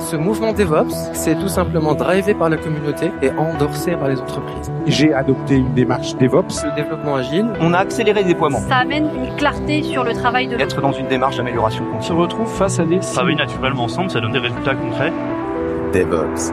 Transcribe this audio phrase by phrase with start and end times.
[0.00, 4.72] Ce mouvement DevOps, c'est tout simplement drivé par la communauté et endorsé par les entreprises.
[4.86, 6.64] J'ai adopté une démarche DevOps.
[6.64, 7.46] Le développement agile.
[7.60, 8.58] On a accéléré le déploiement.
[8.60, 12.12] Ça amène une clarté sur le travail de Être dans une démarche d'amélioration On se
[12.12, 12.98] retrouve face à des...
[12.98, 15.12] Travailler naturellement ensemble, ça donne des résultats concrets.
[15.92, 16.52] DevOps.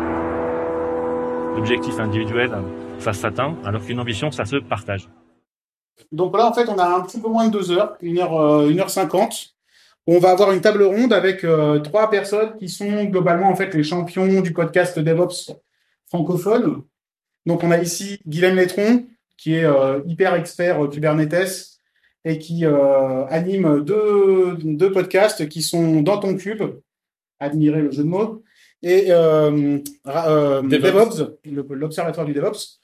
[1.55, 2.51] L'objectif individuel,
[2.99, 5.09] ça s'atteint, alors qu'une ambition, ça se partage.
[6.11, 8.39] Donc là, en fait, on a un petit peu moins de deux heures, une heure,
[8.39, 9.55] euh, une heure cinquante.
[10.07, 13.73] On va avoir une table ronde avec euh, trois personnes qui sont globalement en fait
[13.73, 15.51] les champions du podcast DevOps
[16.07, 16.83] francophone.
[17.45, 19.05] Donc on a ici Guilhem Letron,
[19.37, 21.79] qui est euh, hyper expert euh, Kubernetes
[22.25, 26.63] et qui euh, anime deux, deux podcasts qui sont dans ton cube,
[27.39, 28.43] admirez le jeu de mots,
[28.83, 31.37] et DevOps.
[31.45, 32.79] L'observatoire du DevOps.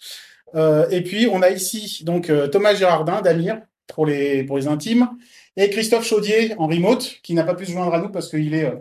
[0.92, 5.10] Et puis on a ici donc Thomas Gérardin d'Amir pour les pour les intimes
[5.58, 8.54] et Christophe Chaudier en remote qui n'a pas pu se joindre à nous parce qu'il
[8.54, 8.76] est euh,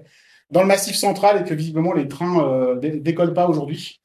[0.50, 4.00] dans le massif central et que visiblement les trains euh, dé- décollent pas aujourd'hui.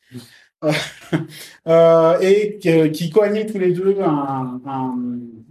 [0.64, 0.72] Euh,
[1.68, 4.98] euh, et qui, qui co-animent tous les deux un, un,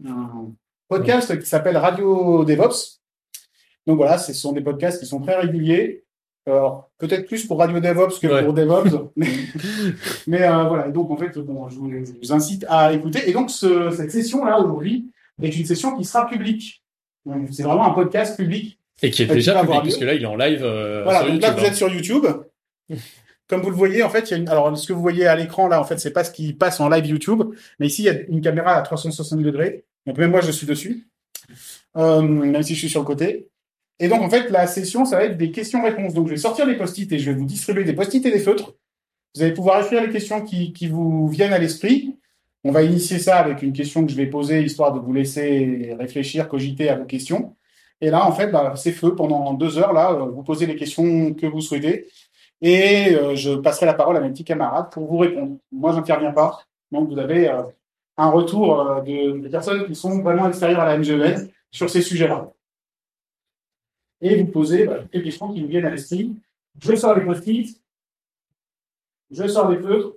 [0.07, 0.53] un
[0.89, 3.01] podcast qui s'appelle Radio DevOps.
[3.87, 6.03] Donc voilà, ce sont des podcasts qui sont très réguliers.
[6.49, 8.45] Alors, peut-être plus pour Radio DevOps que Ouais.
[8.45, 9.11] pour DevOps.
[9.17, 9.27] mais
[10.27, 13.29] mais euh, voilà, et donc en fait, bon, je, vous, je vous incite à écouter.
[13.29, 15.11] Et donc, ce- cette session-là, aujourd'hui,
[15.43, 16.83] est une session qui sera publique.
[17.27, 18.79] Donc, C'est vraiment un podcast public.
[19.03, 21.27] Et qui est Euh, déjà public, puisque là, il est en live euh, Voilà, sur
[21.27, 21.43] donc YouTube.
[21.43, 21.69] là, vous hein.
[21.69, 22.27] êtes sur YouTube.
[23.49, 24.49] Comme vous le voyez, en fait, il y a une...
[24.49, 26.81] alors ce que vous voyez à l'écran là, en fait, c'est pas ce qui passe
[26.81, 27.43] en live YouTube,
[27.79, 29.85] mais ici il y a une caméra à 360 degrés.
[30.05, 31.07] Donc même moi, je suis dessus,
[31.97, 33.49] euh, même si je suis sur le côté.
[34.01, 36.13] Et donc en fait, la session, ça va être des questions-réponses.
[36.15, 38.41] Donc je vais sortir des post-it et je vais vous distribuer des post-it et des
[38.41, 38.75] feutres.
[39.35, 42.17] Vous allez pouvoir écrire les questions qui, qui vous viennent à l'esprit.
[42.65, 45.95] On va initier ça avec une question que je vais poser histoire de vous laisser
[45.99, 47.57] réfléchir, cogiter à vos questions.
[48.01, 49.93] Et là, en fait, bah, c'est feu pendant deux heures.
[49.93, 52.09] Là, euh, vous posez les questions que vous souhaitez.
[52.61, 55.59] Et euh, je passerai la parole à mes petits camarades pour vous répondre.
[55.73, 56.61] Moi, j'interviens pas.
[56.91, 57.63] Donc, vous avez euh,
[58.17, 62.53] un retour de, personnes qui sont vraiment extérieures à la MGEN sur ces sujets-là.
[64.21, 66.35] Et vous posez bah, les questions qui vous viennent à l'esprit.
[66.83, 67.81] Je sors les post-it.
[69.31, 70.17] Je sors les feutres.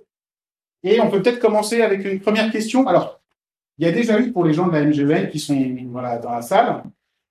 [0.82, 2.86] Et on peut peut-être commencer avec une première question.
[2.86, 3.20] Alors,
[3.78, 5.56] il y a déjà eu pour les gens de la MGEN qui sont
[5.90, 6.82] voilà, dans la salle,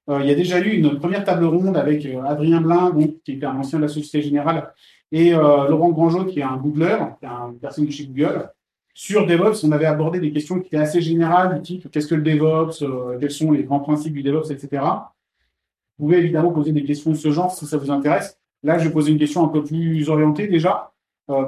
[0.10, 3.22] euh, il y a déjà eu une première table ronde avec euh, Adrien Blin, donc,
[3.24, 4.74] qui était un ancien de la Société Générale,
[5.12, 8.50] et euh, Laurent Grangeau, qui est un Googler, qui est une personne de chez Google.
[8.96, 12.16] Sur DevOps, on avait abordé des questions qui étaient assez générales, du type qu'est-ce que
[12.16, 12.84] le DevOps,
[13.20, 14.84] quels sont les grands principes du DevOps, etc.
[15.98, 18.38] Vous pouvez évidemment poser des questions de ce genre si ça vous intéresse.
[18.64, 20.92] Là, je vais poser une question un peu plus orientée déjà,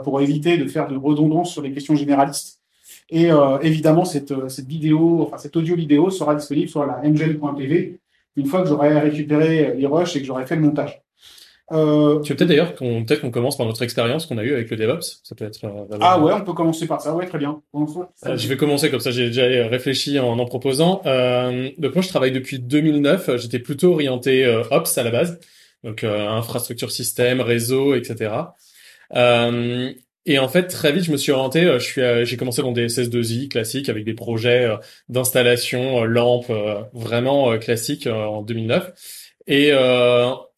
[0.03, 2.59] pour éviter de faire de redondance sur les questions généralistes.
[3.09, 7.02] Et euh, évidemment, cette, euh, cette vidéo, enfin cette audio vidéo sera disponible sur la
[7.03, 8.00] mgen.tv
[8.38, 11.02] une fois que j'aurai récupéré les rushs et que j'aurai fait le montage.
[11.74, 14.53] Euh, Tu veux peut-être d'ailleurs qu'on peut-être qu'on commence par notre expérience qu'on a eue
[14.53, 15.22] avec le DevOps.
[15.24, 15.64] Ça peut être.
[15.64, 17.13] euh, ah ouais, on peut commencer par ça.
[17.16, 17.62] Ouais, très bien.
[17.74, 21.02] Euh, je vais commencer comme ça, j'ai déjà réfléchi en en proposant.
[21.06, 23.38] Euh, donc moi, je travaille depuis 2009.
[23.38, 25.40] J'étais plutôt orienté euh, Ops à la base,
[25.84, 28.31] donc euh, infrastructure système, réseau, etc.
[29.16, 29.92] Euh,
[30.26, 31.64] et en fait, très vite, je me suis orienté.
[31.66, 34.70] euh, Je suis, euh, j'ai commencé dans des SS2I classiques avec des projets
[35.10, 36.52] d'installation, lampes,
[36.94, 38.92] vraiment classiques en 2009.
[39.48, 39.74] Et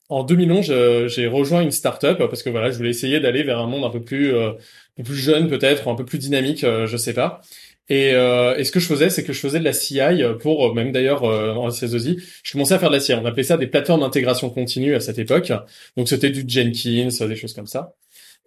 [0.10, 3.60] en 2011, je- j'ai rejoint une startup parce que voilà, je voulais essayer d'aller vers
[3.60, 4.56] un monde un peu plus, un
[4.98, 7.42] peu plus jeune peut-être, un peu plus dynamique, je sais pas.
[7.90, 11.24] Et, ce que je faisais, c'est que je faisais de la CI pour, même d'ailleurs
[11.24, 13.14] en SS2I, je commençais à faire de la CI.
[13.14, 15.52] On appelait ça des plateformes d'intégration continue à cette époque.
[15.98, 17.94] Donc c'était du Jenkins, des choses comme ça.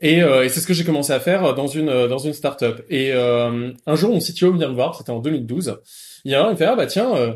[0.00, 2.32] Et, euh, et c'est ce que j'ai commencé à faire dans une euh, dans une
[2.34, 2.82] startup.
[2.90, 5.78] Et euh, un jour, mon CTO vient me voir, c'était en 2012.
[6.24, 7.32] Il vient, il me fait ah bah tiens, euh,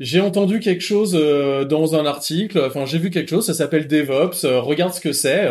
[0.00, 2.60] j'ai entendu quelque chose euh, dans un article.
[2.66, 3.46] Enfin, j'ai vu quelque chose.
[3.46, 4.44] Ça s'appelle DevOps.
[4.44, 5.50] euh, regarde ce que c'est.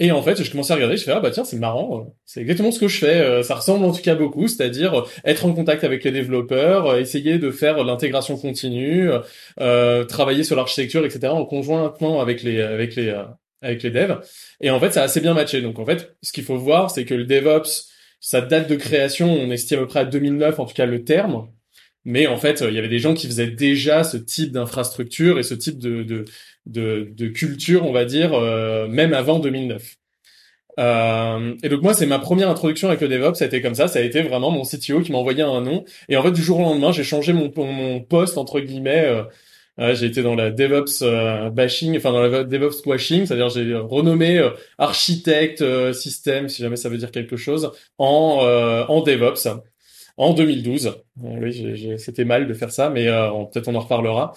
[0.00, 2.10] Et en fait, je commençais à regarder, je fais ah bah tiens, c'est marrant, euh,
[2.24, 5.04] c'est exactement ce que je fais, euh, ça ressemble en tout cas beaucoup, c'est-à-dire euh,
[5.24, 9.08] être en contact avec les développeurs, euh, essayer de faire l'intégration continue,
[9.60, 11.28] euh, travailler sur l'architecture, etc.
[11.32, 13.22] en conjointement avec les avec les euh,
[13.64, 14.20] avec les devs.
[14.60, 15.60] Et en fait, ça a assez bien matché.
[15.62, 17.88] Donc en fait, ce qu'il faut voir, c'est que le DevOps,
[18.20, 21.04] sa date de création, on estime à peu près à 2009, en tout cas le
[21.04, 21.48] terme.
[22.04, 25.42] Mais en fait, il y avait des gens qui faisaient déjà ce type d'infrastructure et
[25.42, 26.24] ce type de, de,
[26.66, 29.96] de, de culture, on va dire, euh, même avant 2009.
[30.80, 33.74] Euh, et donc moi, c'est ma première introduction avec le DevOps, ça a été comme
[33.74, 35.84] ça, ça a été vraiment mon CTO qui m'a envoyé un nom.
[36.08, 39.22] Et en fait, du jour au lendemain, j'ai changé mon, mon poste, entre guillemets, euh,
[39.80, 43.74] Euh, j'ai été dans la DevOps euh, bashing, enfin dans la DevOps washing, c'est-à-dire j'ai
[43.74, 49.48] renommé euh, architecte euh, système, si jamais ça veut dire quelque chose, en en DevOps
[50.16, 50.94] en 2012.
[51.20, 54.32] oui, c'était mal de faire ça, mais peut-être on en reparlera.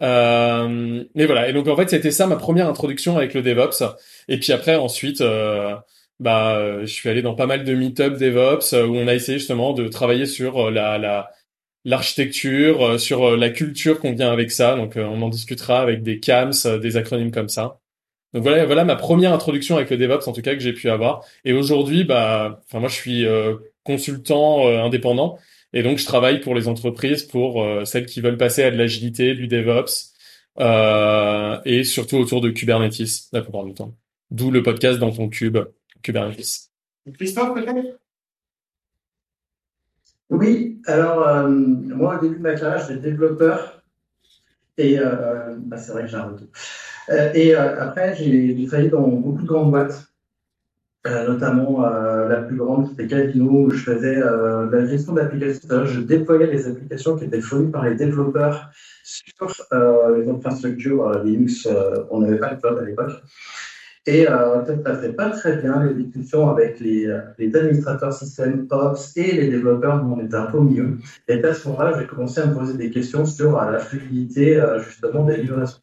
[0.00, 1.48] mais voilà.
[1.48, 3.84] Et donc en fait, c'était ça ma première introduction avec le DevOps.
[4.28, 5.22] Et puis après, ensuite,
[6.18, 9.72] bah, je suis allé dans pas mal de meet-up DevOps où on a essayé justement
[9.72, 11.30] de travailler sur la, la
[11.84, 14.76] l'architecture, euh, sur euh, la culture qu'on vient avec ça.
[14.76, 17.80] Donc, euh, on en discutera avec des CAMS, des acronymes comme ça.
[18.32, 20.88] Donc voilà, voilà ma première introduction avec le DevOps en tout cas que j'ai pu
[20.88, 21.24] avoir.
[21.44, 23.26] Et aujourd'hui, bah, enfin moi je suis
[23.82, 25.36] consultant indépendant
[25.72, 29.34] et donc je travaille pour les entreprises, pour celles qui veulent passer à de l'agilité,
[29.34, 30.12] du DevOps
[31.64, 33.96] et surtout autour de Kubernetes la plupart du temps.
[34.30, 35.58] D'où le podcast dans ton cube
[36.00, 36.70] Kubernetes.
[37.12, 37.99] Christophe peut-être?
[40.30, 43.82] Oui, alors euh, moi au début de ma carrière, j'étais développeur
[44.78, 46.46] et euh, bah, c'est vrai que j'ai un retour.
[47.10, 50.06] Euh, et après, j'ai travaillé dans beaucoup de grandes boîtes,
[51.04, 55.84] notamment la plus grande, c'était Casino, où je faisais la gestion d'applications.
[55.84, 58.70] Je déployais les applications qui étaient fournies par les développeurs
[59.02, 59.52] sur
[60.16, 61.68] les infrastructures Linux.
[62.10, 63.22] on n'avait pas de cloud à l'époque.
[64.06, 68.14] Et euh, ça ne passait pas très bien, les discussions avec les, euh, les administrateurs
[68.14, 70.96] système Ops et les développeurs, où on était un peu milieu.
[71.28, 74.56] Et à ce moment-là, j'ai commencé à me poser des questions sur euh, la fluidité
[74.56, 75.80] euh, justement des livraisons.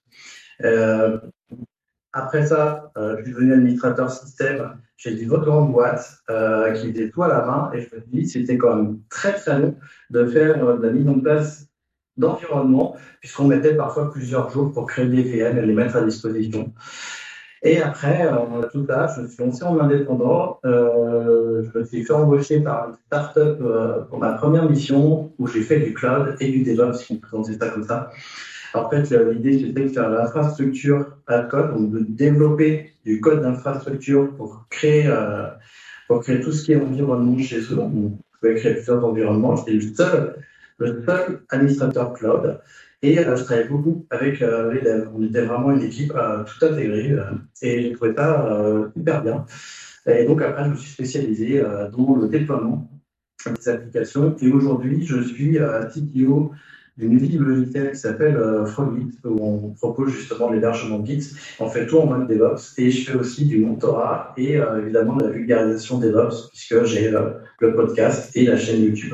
[0.64, 1.20] Euh,
[2.12, 7.22] après ça, je suis devenu administrateur système chez une autre grande boîte qui faisait tout
[7.22, 9.76] à la main et je me dis c'était quand même très très long
[10.10, 11.68] de faire de la mise en place
[12.16, 16.74] d'environnement puisqu'on mettait parfois plusieurs jours pour créer des VM et les mettre à disposition.
[17.64, 20.60] Et après, euh, tout ça, je me suis lancé en indépendant.
[20.66, 25.48] Euh, je me suis fait embaucher par une startup euh, pour ma première mission où
[25.48, 28.12] j'ai fait du cloud et du DevOps, si on présentait ça comme ça.
[28.74, 34.36] En fait, l'idée, c'était de faire l'infrastructure à code, donc de développer du code d'infrastructure
[34.36, 35.48] pour créer, euh,
[36.08, 37.80] pour créer tout ce qui est environnement chez eux.
[37.80, 39.56] On pouvait créer plusieurs environnements.
[39.56, 40.36] J'étais le seul,
[40.78, 42.60] le seul administrateur cloud.
[43.04, 45.10] Et euh, je travaillais beaucoup avec euh, les devs.
[45.16, 47.16] On était vraiment une équipe euh, tout intégrée
[47.62, 49.46] et j'ai trouvé ça super bien.
[50.08, 52.90] Et donc après, je me suis spécialisé dans le déploiement
[53.46, 54.36] des applications.
[54.42, 56.52] Et aujourd'hui, je suis CTO
[56.98, 61.36] d'une usine logicielle qui s'appelle Frogit, où on propose justement l'hébergement Git.
[61.60, 65.26] On fait tout en mode DevOps et je fais aussi du mentorat et évidemment de
[65.26, 67.12] la vulgarisation DevOps puisque j'ai
[67.60, 69.14] le podcast et la chaîne YouTube.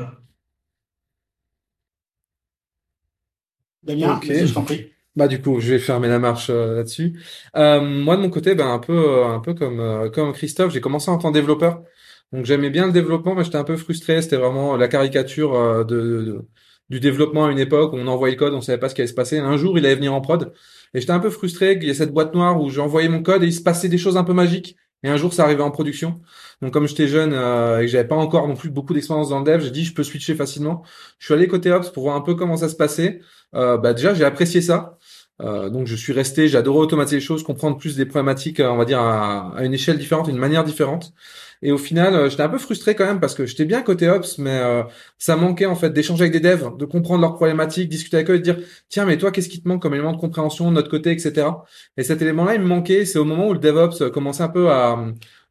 [3.83, 4.93] Damien, je t'en prie.
[5.15, 7.19] Bah du coup, je vais fermer la marche euh, là-dessus.
[7.55, 10.81] Euh, moi de mon côté, ben un peu, euh, un peu comme comme Christophe, j'ai
[10.81, 11.83] commencé en tant que développeur.
[12.31, 14.21] Donc j'aimais bien le développement, mais j'étais un peu frustré.
[14.23, 16.41] C'était vraiment la caricature de,
[16.89, 19.01] du développement à une époque où on envoyait le code, on savait pas ce qui
[19.01, 19.37] allait se passer.
[19.37, 20.51] Un jour, il allait venir en prod,
[20.93, 23.43] et j'étais un peu frustré qu'il y ait cette boîte noire où j'envoyais mon code
[23.43, 24.75] et il se passait des choses un peu magiques.
[25.03, 26.21] Et un jour, ça arrivait en production.
[26.61, 29.39] Donc, comme j'étais jeune euh, et que j'avais pas encore non plus beaucoup d'expérience dans
[29.39, 30.83] le dev, j'ai dit je peux switcher facilement.
[31.19, 33.19] Je suis allé côté ops pour voir un peu comment ça se passait.
[33.53, 34.97] Euh, bah déjà, j'ai apprécié ça.
[35.41, 36.55] Euh, donc, je suis resté.
[36.55, 40.27] Adoré automatiser les choses, comprendre plus des problématiques, on va dire à, une échelle différente,
[40.27, 41.13] une manière différente.
[41.61, 44.09] Et au final, euh, j'étais un peu frustré quand même parce que j'étais bien côté
[44.09, 44.83] ops, mais euh,
[45.17, 48.35] ça manquait en fait d'échanger avec des devs, de comprendre leurs problématiques, discuter avec eux
[48.35, 48.57] et de dire
[48.89, 51.47] tiens mais toi qu'est-ce qui te manque comme élément de compréhension de notre côté, etc.
[51.95, 53.05] Et cet élément-là, il me manquait.
[53.05, 54.97] C'est au moment où le DevOps commençait un peu à,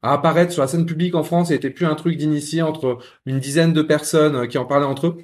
[0.03, 3.39] apparaître sur la scène publique en France et était plus un truc d'initié entre une
[3.39, 5.19] dizaine de personnes euh, qui en parlaient entre eux.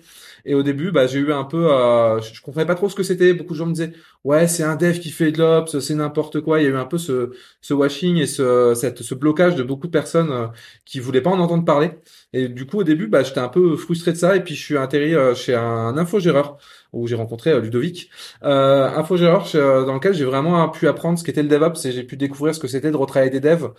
[0.45, 3.02] Et au début, bah, j'ai eu un peu, euh, je, comprenais pas trop ce que
[3.02, 3.35] c'était.
[3.35, 3.92] Beaucoup de gens me disaient,
[4.25, 6.61] ouais, c'est un dev qui fait de l'ops, c'est n'importe quoi.
[6.61, 7.30] Il y a eu un peu ce,
[7.61, 10.47] ce washing et ce, cette, ce blocage de beaucoup de personnes euh,
[10.85, 11.92] qui voulaient pas en entendre parler.
[12.35, 14.37] Et du coup, au début, bah, j'étais un peu frustré de ça.
[14.37, 16.59] Et puis, je suis atterri euh, chez un infogéreur
[16.92, 18.11] où j'ai rencontré euh, Ludovic,
[18.42, 19.47] euh, infogéreur
[19.87, 22.61] dans lequel j'ai vraiment pu apprendre ce qu'était le DevOps et j'ai pu découvrir ce
[22.61, 23.71] que c'était de retravailler des devs,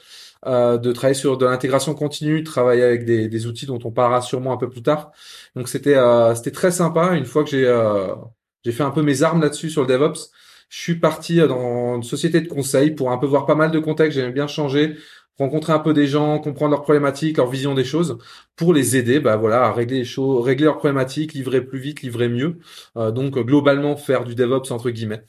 [0.46, 3.91] euh, de travailler sur de l'intégration continue, de travailler avec des, des, outils dont on
[3.91, 5.12] parlera sûrement un peu plus tard.
[5.55, 7.15] Donc c'était euh, c'était très sympa.
[7.15, 8.15] Une fois que j'ai euh,
[8.63, 10.31] j'ai fait un peu mes armes là-dessus sur le DevOps,
[10.69, 13.79] je suis parti dans une société de conseil pour un peu voir pas mal de
[13.79, 14.17] contextes.
[14.17, 14.96] J'aime bien changer,
[15.39, 18.17] rencontrer un peu des gens, comprendre leurs problématiques, leur vision des choses,
[18.55, 22.01] pour les aider, bah voilà, à régler les choses, régler leurs problématiques, livrer plus vite,
[22.01, 22.60] livrer mieux.
[22.98, 25.24] Euh, donc globalement faire du DevOps entre guillemets.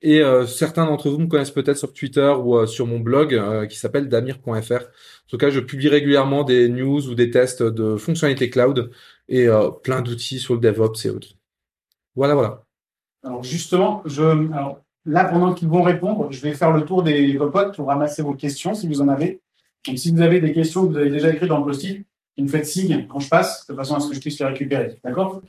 [0.00, 3.34] Et euh, certains d'entre vous me connaissent peut-être sur Twitter ou euh, sur mon blog
[3.34, 4.50] euh, qui s'appelle damir.fr.
[4.52, 8.90] En tout cas, je publie régulièrement des news ou des tests de fonctionnalités cloud
[9.28, 9.48] et
[9.82, 11.28] plein d'outils sur le DevOps et autres.
[12.16, 12.64] Voilà, voilà.
[13.22, 17.36] Alors justement, je, alors, là, pendant qu'ils vont répondre, je vais faire le tour des
[17.52, 19.42] potes pour ramasser vos questions si vous en avez.
[19.86, 22.06] Donc si vous avez des questions que vous avez déjà écrites dans le post-it,
[22.38, 24.46] Vous me faites signe quand je passe, de façon à ce que je puisse les
[24.46, 24.98] récupérer.
[25.04, 25.42] D'accord?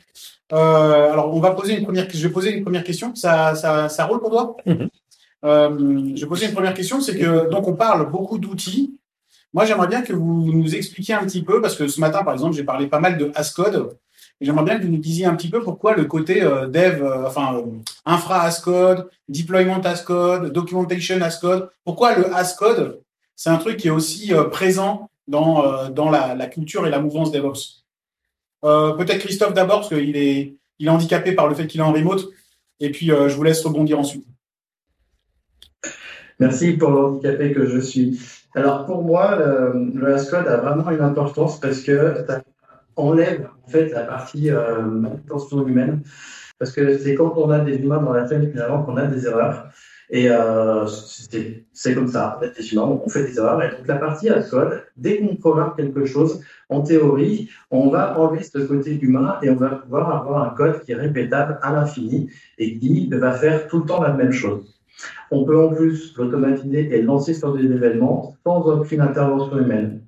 [0.51, 2.07] Euh, Alors, on va poser une première.
[2.09, 3.13] Je vais poser une première question.
[3.15, 4.57] Ça, ça, ça roule pour toi?
[5.45, 5.69] Euh,
[6.15, 6.99] Je vais poser une première question.
[6.99, 8.97] C'est que donc on parle beaucoup d'outils.
[9.53, 12.33] Moi, j'aimerais bien que vous nous expliquiez un petit peu, parce que ce matin, par
[12.33, 13.97] exemple, j'ai parlé pas mal de Ascode.
[14.41, 17.03] Et J'aimerais bien que vous nous disiez un petit peu pourquoi le côté euh, dev,
[17.03, 17.63] euh, enfin euh,
[18.05, 21.69] infra as code, deployment as code, documentation as code.
[21.83, 23.01] Pourquoi le as code,
[23.35, 27.85] c'est un truc qui est aussi présent dans euh, la, culture et la mouvance DevOps.
[28.65, 30.57] Euh, Peut-être Christophe d'abord parce qu'il est
[30.87, 32.27] handicapé par le fait qu'il est en remote.
[32.79, 34.25] Et puis euh, je vous laisse rebondir ensuite.
[36.39, 38.19] Merci pour l'handicapé que je suis.
[38.55, 42.41] Alors pour moi, le, le Ascode a vraiment une importance parce que ça
[42.95, 44.81] enlève en fait la partie euh,
[45.51, 46.01] humaine.
[46.57, 49.25] Parce que c'est quand on a des humains dans la chaîne finalement qu'on a des
[49.25, 49.69] erreurs.
[50.11, 52.39] Et euh, c'est comme ça,
[52.75, 53.61] on fait des erreurs.
[53.61, 58.43] Et donc la partie Ascode, dès qu'on programme quelque chose, en théorie, on va enlever
[58.43, 62.29] ce côté humain et on va pouvoir avoir un code qui est répétable à l'infini
[62.57, 64.79] et qui va faire tout le temps la même chose.
[65.29, 70.01] On peut en plus l'automatiser et lancer sur des événements sans aucune intervention humaine.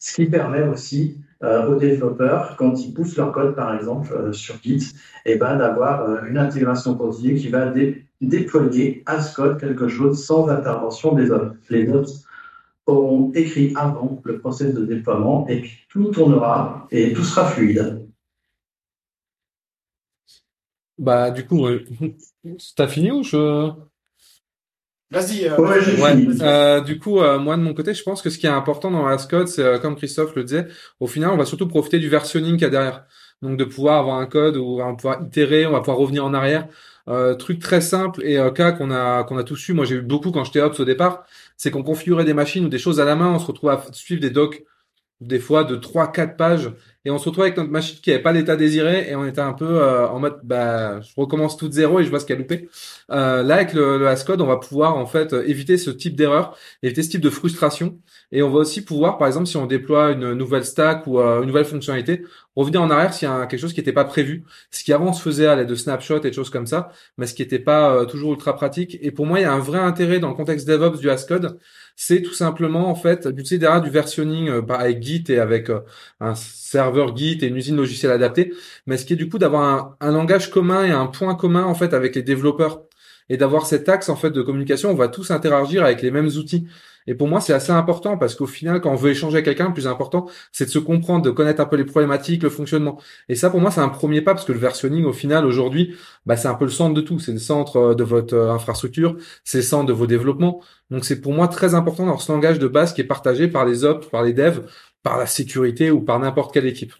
[0.00, 4.56] Ce qui permet aussi aux développeurs, quand ils poussent leur code, par exemple, euh, sur
[4.62, 4.92] Git,
[5.24, 9.88] eh ben, d'avoir euh, une intégration continue qui va dé- déployer à ce code quelque
[9.88, 11.54] chose sans intervention des autres.
[11.70, 12.12] Les autres
[12.86, 18.06] auront écrit avant le process de déploiement et puis tout tournera et tout sera fluide.
[20.98, 21.84] Bah, du coup, euh,
[22.76, 23.70] t'as fini ou je...
[25.10, 25.46] Vas-y.
[25.48, 26.38] euh, Ouais, j'ai Ouais, fini.
[26.42, 28.90] euh, du coup, euh, moi de mon côté, je pense que ce qui est important
[28.90, 30.66] dans Ascode, c'est euh, comme Christophe le disait,
[31.00, 33.04] au final, on va surtout profiter du versionning qu'il y a derrière.
[33.40, 36.24] Donc de pouvoir avoir un code où on va pouvoir itérer, on va pouvoir revenir
[36.24, 36.68] en arrière.
[37.08, 39.72] Euh, truc très simple et euh, cas qu'on a qu'on a tous eu.
[39.72, 41.24] Moi, j'ai eu beaucoup quand j'étais Ops au départ,
[41.56, 43.82] c'est qu'on configurait des machines ou des choses à la main, on se retrouvait à
[43.92, 44.62] suivre des docs
[45.20, 46.70] des fois de 3 4 pages
[47.08, 49.40] et on se retrouvait avec notre machine qui avait pas l'état désiré et on était
[49.40, 52.26] un peu euh, en mode bah je recommence tout de zéro et je vois ce
[52.26, 52.68] qu'il y a loupé.
[53.10, 56.16] Euh, là avec le, le Ascode, on va pouvoir en fait euh, éviter ce type
[56.16, 57.98] d'erreur, éviter ce type de frustration.
[58.30, 61.40] Et on va aussi pouvoir par exemple si on déploie une nouvelle stack ou euh,
[61.40, 62.24] une nouvelle fonctionnalité,
[62.56, 65.14] revenir en arrière s'il y a quelque chose qui n'était pas prévu, ce qui avant
[65.14, 67.58] se faisait à l'aide de snapshots et de choses comme ça, mais ce qui n'était
[67.58, 68.98] pas toujours ultra pratique.
[69.00, 71.58] Et pour moi il y a un vrai intérêt dans le contexte DevOps du Ascode,
[72.00, 75.68] c'est tout simplement en fait d'utiliser derrière du versionning euh, bah, avec Git et avec
[75.68, 75.80] euh,
[76.20, 78.54] un serveur Git et une usine logicielle adaptée,
[78.86, 81.64] mais ce qui est du coup d'avoir un, un langage commun et un point commun
[81.64, 82.84] en fait avec les développeurs
[83.28, 86.28] et d'avoir cet axe en fait de communication, on va tous interagir avec les mêmes
[86.28, 86.68] outils.
[87.08, 89.68] Et pour moi, c'est assez important parce qu'au final, quand on veut échanger avec quelqu'un,
[89.68, 93.00] le plus important, c'est de se comprendre, de connaître un peu les problématiques, le fonctionnement.
[93.28, 95.96] Et ça, pour moi, c'est un premier pas parce que le versionning, au final, aujourd'hui,
[96.26, 97.18] bah, c'est un peu le centre de tout.
[97.18, 100.62] C'est le centre euh, de votre euh, infrastructure, c'est le centre de vos développements.
[100.90, 103.64] Donc, c'est pour moi très important d'avoir ce langage de base qui est partagé par
[103.66, 104.64] les ops, par les devs,
[105.02, 106.92] par la sécurité ou par n'importe quelle équipe.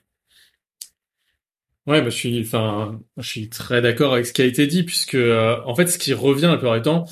[1.87, 4.83] Ouais, bah, je suis, enfin, je suis très d'accord avec ce qui a été dit,
[4.83, 7.07] puisque euh, en fait, ce qui revient la plupart du temps,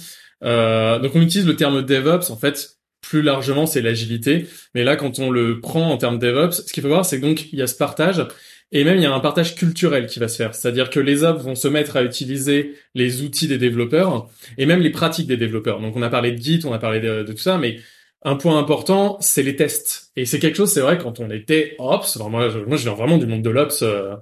[0.44, 2.75] euh, donc on utilise le terme DevOps, en fait,
[3.08, 4.46] plus largement, c'est l'agilité.
[4.75, 7.52] Mais là, quand on le prend en termes DevOps, ce qu'il faut voir, c'est donc
[7.52, 8.26] il y a ce partage,
[8.72, 10.54] et même il y a un partage culturel qui va se faire.
[10.54, 14.80] C'est-à-dire que les ops vont se mettre à utiliser les outils des développeurs et même
[14.80, 15.80] les pratiques des développeurs.
[15.80, 17.78] Donc on a parlé de Git, on a parlé de, tout ça, mais
[18.22, 20.10] un point important, c'est les tests.
[20.16, 22.94] Et c'est quelque chose, c'est vrai, quand on était Ops, moi, je, moi, je viens
[22.94, 24.16] vraiment du monde de l'Ops, euh,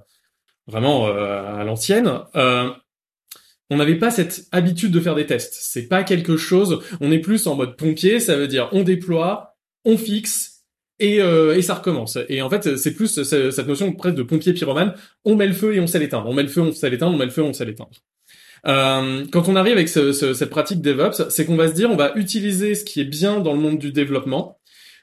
[0.67, 2.69] vraiment euh, à l'ancienne, euh,
[3.69, 5.55] on n'avait pas cette habitude de faire des tests.
[5.59, 6.79] C'est pas quelque chose.
[7.01, 8.19] On est plus en mode pompier.
[8.19, 9.55] Ça veut dire on déploie,
[9.85, 10.63] on fixe
[10.99, 12.17] et euh, et ça recommence.
[12.29, 14.93] Et en fait, c'est plus ce- cette notion presque de pompier pyromane.
[15.25, 16.27] On met le feu et on sait l'éteindre.
[16.29, 17.13] On met le feu, on sait l'éteindre.
[17.15, 17.91] On met le feu, on sait l'éteindre.
[18.67, 21.89] Euh, quand on arrive avec ce- ce- cette pratique DevOps, c'est qu'on va se dire
[21.91, 24.59] on va utiliser ce qui est bien dans le monde du développement,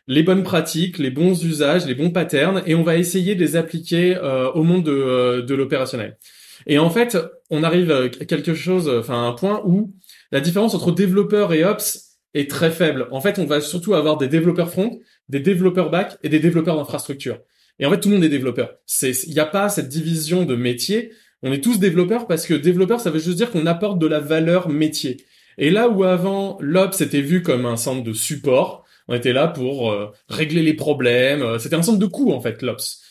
[0.09, 3.54] les bonnes pratiques, les bons usages, les bons patterns, et on va essayer de les
[3.54, 6.19] appliquer euh, au monde de, euh, de l'opérationnel.
[6.66, 7.19] Et en fait,
[7.50, 9.95] on arrive à quelque chose, enfin à un point où
[10.31, 13.09] la différence entre développeur et ops est très faible.
[13.11, 16.76] En fait, on va surtout avoir des développeurs front, des développeurs back et des développeurs
[16.76, 17.38] d'infrastructure.
[17.78, 18.76] Et en fait, tout le monde est développeur.
[19.02, 21.12] Il n'y a pas cette division de métier.
[21.42, 24.21] On est tous développeurs parce que développeur, ça veut juste dire qu'on apporte de la
[24.21, 25.25] valeur métier.
[25.59, 29.49] Et là où avant, l'ops était vu comme un centre de support, on était là
[29.49, 31.42] pour euh, régler les problèmes.
[31.42, 33.02] euh, C'était un centre de coût, en fait, l'ops.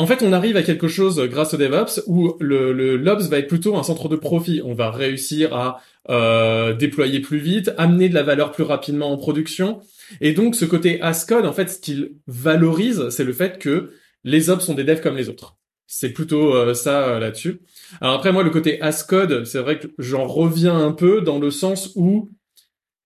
[0.00, 3.28] En fait, on arrive à quelque chose euh, grâce au DevOps où le, le l'Ops
[3.28, 4.62] va être plutôt un centre de profit.
[4.64, 9.18] On va réussir à euh, déployer plus vite, amener de la valeur plus rapidement en
[9.18, 9.82] production.
[10.22, 13.90] Et donc, ce côté as-code, en fait, ce qu'il valorise, c'est le fait que
[14.24, 15.58] les Ops sont des devs comme les autres.
[15.86, 17.60] C'est plutôt euh, ça là-dessus.
[18.00, 21.50] Alors après, moi, le côté as-code, c'est vrai que j'en reviens un peu dans le
[21.50, 22.30] sens où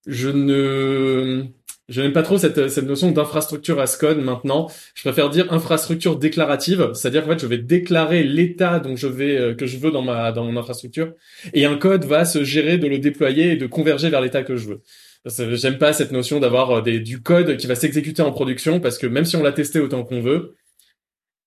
[0.07, 1.47] je ne
[1.89, 4.71] je n'aime pas trop cette, cette notion d'infrastructure as code maintenant.
[4.95, 9.37] Je préfère dire infrastructure déclarative, c'est-à-dire qu'en fait, je vais déclarer l'état dont je vais
[9.37, 11.13] euh, que je veux dans ma dans mon infrastructure,
[11.53, 14.57] et un code va se gérer de le déployer et de converger vers l'état que
[14.57, 14.83] je veux.
[15.27, 19.07] J'aime pas cette notion d'avoir euh, du code qui va s'exécuter en production parce que
[19.07, 20.55] même si on l'a testé autant qu'on veut,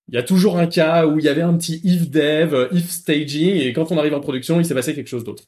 [0.08, 2.88] il y a toujours un cas où il y avait un petit if dev, if
[2.90, 5.44] staging, et quand on arrive en production, il s'est passé quelque chose d'autre.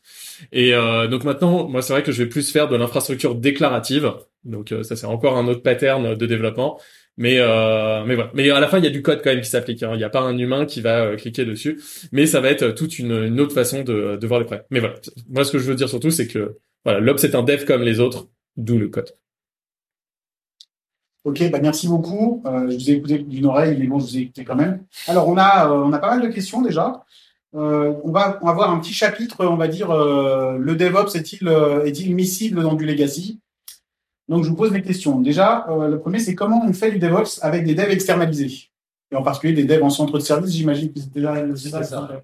[0.52, 4.12] Et euh, donc maintenant, moi c'est vrai que je vais plus faire de l'infrastructure déclarative.
[4.45, 6.79] Donc euh, ça c'est encore un autre pattern de développement.
[7.21, 8.31] Mais euh, mais voilà.
[8.35, 9.83] Mais à la fin, il y a du code quand même qui s'applique.
[9.83, 9.90] Hein.
[9.93, 11.79] Il n'y a pas un humain qui va euh, cliquer dessus.
[12.12, 14.64] Mais ça va être toute une, autre façon de, de voir les problèmes.
[14.71, 14.95] Mais voilà.
[15.29, 17.83] Moi, ce que je veux dire surtout, c'est que voilà, l'Ops est un dev comme
[17.83, 19.12] les autres, d'où le code.
[21.25, 22.43] Ok, bah merci beaucoup.
[22.47, 24.85] Euh, je vous ai écouté d'une oreille, mais bon, je vous ai écouté quand même.
[25.07, 27.05] Alors, on a, euh, on a pas mal de questions déjà.
[27.55, 31.85] Euh, on va avoir un petit chapitre, on va dire, euh, le DevOps est-il euh,
[31.85, 33.39] est-il miscible dans du legacy?
[34.29, 35.21] Donc, je vous pose des questions.
[35.21, 38.71] Déjà, le premier, c'est comment on fait du DevOps avec des devs externalisés?
[39.11, 41.45] Et en particulier des devs en centre de service, j'imagine que c'était là.
[41.57, 42.23] C'est ça.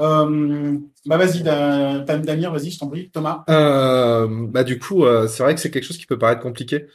[0.00, 3.08] Euh, bah vas-y, Damien, vas-y, je t'en prie.
[3.10, 3.44] Thomas?
[3.48, 6.86] Euh, bah du coup, c'est vrai que c'est quelque chose qui peut paraître compliqué.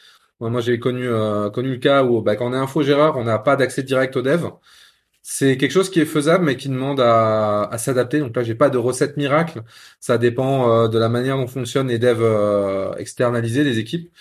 [0.50, 3.40] Moi, j'ai connu euh, connu le cas où bah, quand on est infogéreur, on n'a
[3.40, 4.48] pas d'accès direct au dev.
[5.22, 8.20] C'est quelque chose qui est faisable, mais qui demande à, s'adapter.
[8.20, 9.64] Donc là, j'ai pas de recette miracle.
[10.00, 14.12] Ça dépend euh, de la manière dont fonctionnent les devs euh, externalisés, les équipes.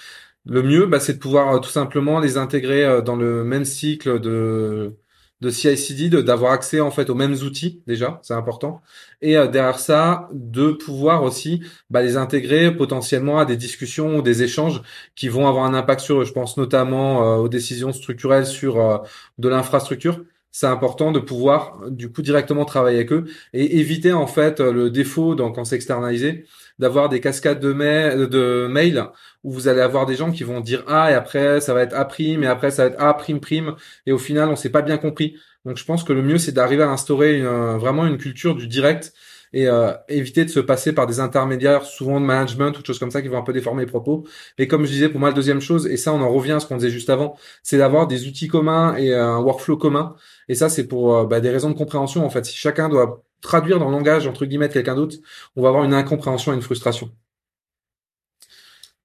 [0.47, 4.97] Le mieux, bah, c'est de pouvoir tout simplement les intégrer dans le même cycle de
[5.43, 8.81] de CI/CD, d'avoir accès en fait aux mêmes outils déjà, c'est important.
[9.23, 14.23] Et euh, derrière ça, de pouvoir aussi bah, les intégrer potentiellement à des discussions ou
[14.23, 14.83] des échanges
[15.17, 16.25] qui vont avoir un impact sur eux.
[16.25, 18.99] Je pense notamment euh, aux décisions structurelles sur euh,
[19.39, 20.23] de l'infrastructure.
[20.53, 24.91] C'est important de pouvoir du coup directement travailler avec eux et éviter en fait le
[24.91, 26.45] défaut dans, quand c'est externalisé
[26.79, 29.05] d'avoir des cascades de, mail, de mails
[29.45, 31.95] où vous allez avoir des gens qui vont dire A et après ça va être
[31.95, 33.75] A prime et après ça va être A prime prime
[34.07, 35.37] et au final on s'est pas bien compris.
[35.65, 39.13] Donc je pense que le mieux c'est d'arriver à instaurer vraiment une culture du direct
[39.53, 42.99] et euh, éviter de se passer par des intermédiaires, souvent de management ou de choses
[42.99, 44.25] comme ça qui vont un peu déformer les propos.
[44.59, 46.61] Et comme je disais, pour moi, la deuxième chose, et ça on en revient à
[46.61, 50.15] ce qu'on disait juste avant, c'est d'avoir des outils communs et un workflow commun.
[50.49, 52.25] Et ça c'est pour euh, bah, des raisons de compréhension.
[52.25, 55.17] En fait, si chacun doit traduire dans le langage entre guillemets de quelqu'un d'autre,
[55.57, 57.11] on va avoir une incompréhension et une frustration.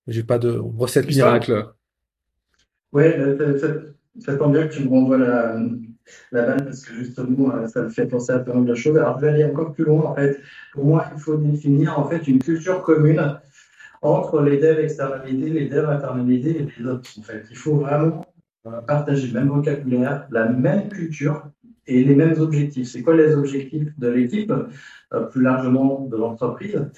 [0.08, 1.68] J'ai pas de recette miracle.
[2.94, 3.68] Ouais, ça,
[4.20, 5.60] ça, tombe bien que tu me renvoies la,
[6.32, 8.98] la balle parce que justement, euh, ça me fait penser à mal de choses.
[8.98, 10.04] Alors, je vais aller encore plus loin.
[10.04, 10.40] En fait,
[10.74, 13.40] pour moi, il faut définir en fait une culture commune
[14.02, 17.10] entre les devs externalisés, les devs internalisés et les autres.
[17.20, 18.26] En fait, il faut vraiment
[18.68, 21.50] euh, partager le même vocabulaire, la même culture
[21.88, 22.90] et les mêmes objectifs.
[22.90, 24.52] C'est quoi les objectifs de l'équipe,
[25.14, 26.90] euh, plus largement de l'entreprise?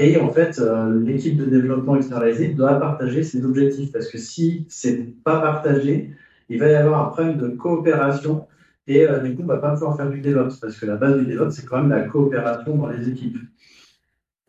[0.00, 0.60] Et en fait,
[1.04, 6.16] l'équipe de développement externalisé doit partager ses objectifs parce que si c'est pas partagé,
[6.50, 8.46] il va y avoir un problème de coopération
[8.86, 11.24] et du coup, on va pas pouvoir faire du DevOps parce que la base du
[11.24, 13.38] DevOps, c'est quand même la coopération dans les équipes.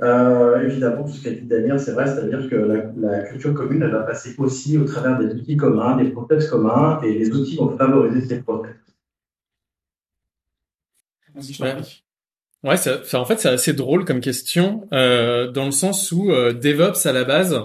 [0.02, 2.56] évidemment, tout ce qu'a dit Damien, c'est vrai, c'est-à-dire que
[2.98, 7.00] la, culture commune, elle va passer aussi au travers des outils communs, des process communs,
[7.04, 8.76] et les outils vont favoriser ces process.
[12.64, 16.54] Ouais, ça, en fait, c'est assez drôle comme question, euh, dans le sens où euh,
[16.54, 17.60] DevOps à la base,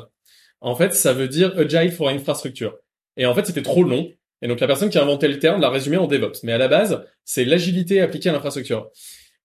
[0.61, 2.79] en fait, ça veut dire Agile for Infrastructure.
[3.19, 4.11] Et en fait, c'était trop long.
[4.43, 6.43] Et donc la personne qui a inventé le terme l'a résumé en DevOps.
[6.43, 8.91] Mais à la base, c'est l'agilité appliquée à l'infrastructure.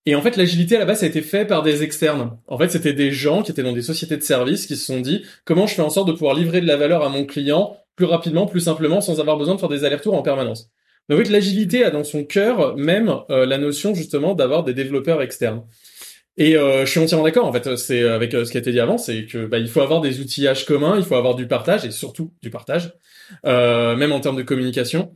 [0.06, 2.38] Et en fait, l'agilité à la base, ça a été fait par des externes.
[2.48, 5.00] En fait, c'était des gens qui étaient dans des sociétés de services qui se sont
[5.00, 7.78] dit comment je fais en sorte de pouvoir livrer de la valeur à mon client
[7.96, 10.72] plus rapidement, plus simplement, sans avoir besoin de faire des allers-retours en permanence.
[11.10, 15.22] Donc fait, l'agilité a dans son cœur même euh, la notion justement d'avoir des développeurs
[15.22, 15.64] externes.
[16.38, 17.46] Et euh, je suis entièrement d'accord.
[17.46, 19.68] En fait, c'est avec euh, ce qui a été dit avant, c'est que bah, il
[19.68, 22.94] faut avoir des outillages communs, il faut avoir du partage et surtout du partage,
[23.44, 25.14] même en termes de communication.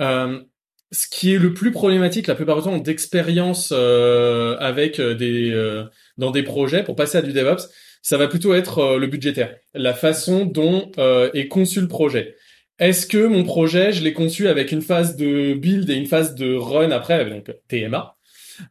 [0.00, 5.84] ce qui est le plus problématique la plupart du temps d'expérience avec des
[6.16, 7.68] dans des projets pour passer à du DevOps,
[8.02, 10.90] ça va plutôt être le budgétaire, la façon dont
[11.34, 12.36] est conçu le projet.
[12.78, 16.34] Est-ce que mon projet, je l'ai conçu avec une phase de build et une phase
[16.34, 18.16] de run après, donc TMA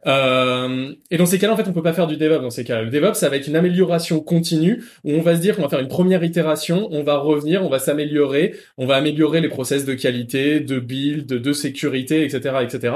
[0.08, 2.42] euh, et dans ces cas-là, en fait, on peut pas faire du DevOps.
[2.42, 5.42] Dans ces cas-là, le DevOps, ça va être une amélioration continue où on va se
[5.42, 8.96] dire qu'on va faire une première itération, on va revenir, on va s'améliorer, on va
[8.96, 12.94] améliorer les process de qualité, de build, de sécurité, etc., etc.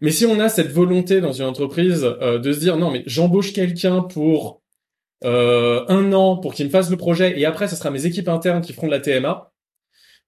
[0.00, 3.02] Mais si on a cette volonté dans une entreprise euh, de se dire non, mais
[3.06, 4.62] j'embauche quelqu'un pour
[5.24, 8.28] euh, un an pour qu'il me fasse le projet et après, ce sera mes équipes
[8.28, 9.52] internes qui feront de la TMA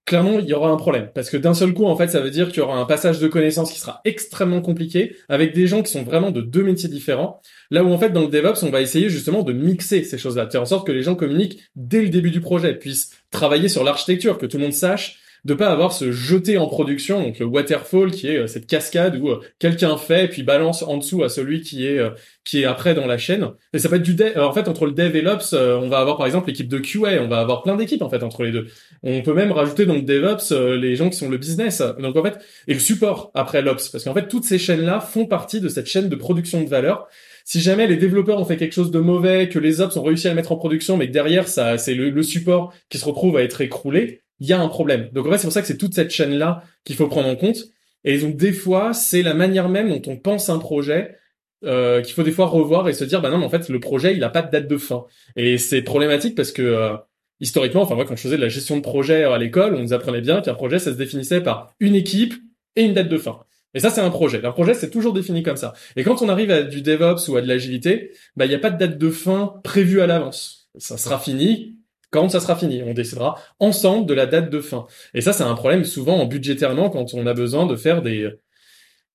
[0.05, 1.11] clairement, il y aura un problème.
[1.15, 3.19] Parce que d'un seul coup, en fait, ça veut dire qu'il y aura un passage
[3.19, 6.89] de connaissances qui sera extrêmement compliqué avec des gens qui sont vraiment de deux métiers
[6.89, 7.41] différents.
[7.71, 10.47] Là où, en fait, dans le DevOps, on va essayer justement de mixer ces choses-là,
[10.47, 13.69] de faire en sorte que les gens communiquent dès le début du projet, puissent travailler
[13.69, 17.39] sur l'architecture, que tout le monde sache de pas avoir ce jeté en production, donc
[17.41, 21.25] le waterfall qui est euh, cette cascade où euh, quelqu'un fait puis balance en dessous
[21.25, 22.11] à celui qui est euh,
[22.45, 23.49] qui est après dans la chaîne.
[23.73, 24.39] Et ça peut être du dev.
[24.39, 27.23] en fait, entre le dev et l'ops, on va avoir par exemple l'équipe de QA,
[27.23, 28.67] on va avoir plein d'équipes en fait entre les deux.
[29.03, 31.83] On peut même rajouter dans le DevOps les gens qui sont le business.
[31.99, 35.01] Donc en fait, et le support après l'ops, parce qu'en fait toutes ces chaînes là
[35.01, 37.09] font partie de cette chaîne de production de valeur
[37.45, 40.29] si jamais les développeurs ont fait quelque chose de mauvais, que les ops ont réussi
[40.29, 43.37] à mettre en production, mais que derrière ça, c'est le, le, support qui se retrouve
[43.37, 45.09] à être écroulé, il y a un problème.
[45.13, 47.37] Donc en fait, c'est pour ça que c'est toute cette chaîne-là qu'il faut prendre en
[47.37, 47.69] compte.
[48.03, 51.17] Et donc des fois, c'est la manière même dont on pense un projet
[51.65, 53.79] euh, qu'il faut des fois revoir et se dire, bah non, mais en fait, le
[53.79, 55.05] projet, il n'a pas de date de fin.
[55.37, 56.97] Et c'est problématique parce que euh,
[57.39, 59.93] historiquement, enfin moi, quand je faisais de la gestion de projet à l'école, on nous
[59.93, 62.35] apprenait bien qu'un projet, ça se définissait par une équipe
[62.75, 63.39] et une date de fin.
[63.75, 64.45] Et ça, c'est un projet.
[64.45, 65.73] Un projet, c'est toujours défini comme ça.
[65.95, 68.59] Et quand on arrive à du DevOps ou à de l'agilité, bah, il n'y a
[68.59, 70.69] pas de date de fin prévue à l'avance.
[70.79, 71.77] Ça sera fini
[72.13, 72.83] quand ça sera fini.
[72.85, 74.87] On décidera ensemble de la date de fin.
[75.15, 78.31] Et ça, c'est un problème souvent en budgétairement quand on a besoin de faire des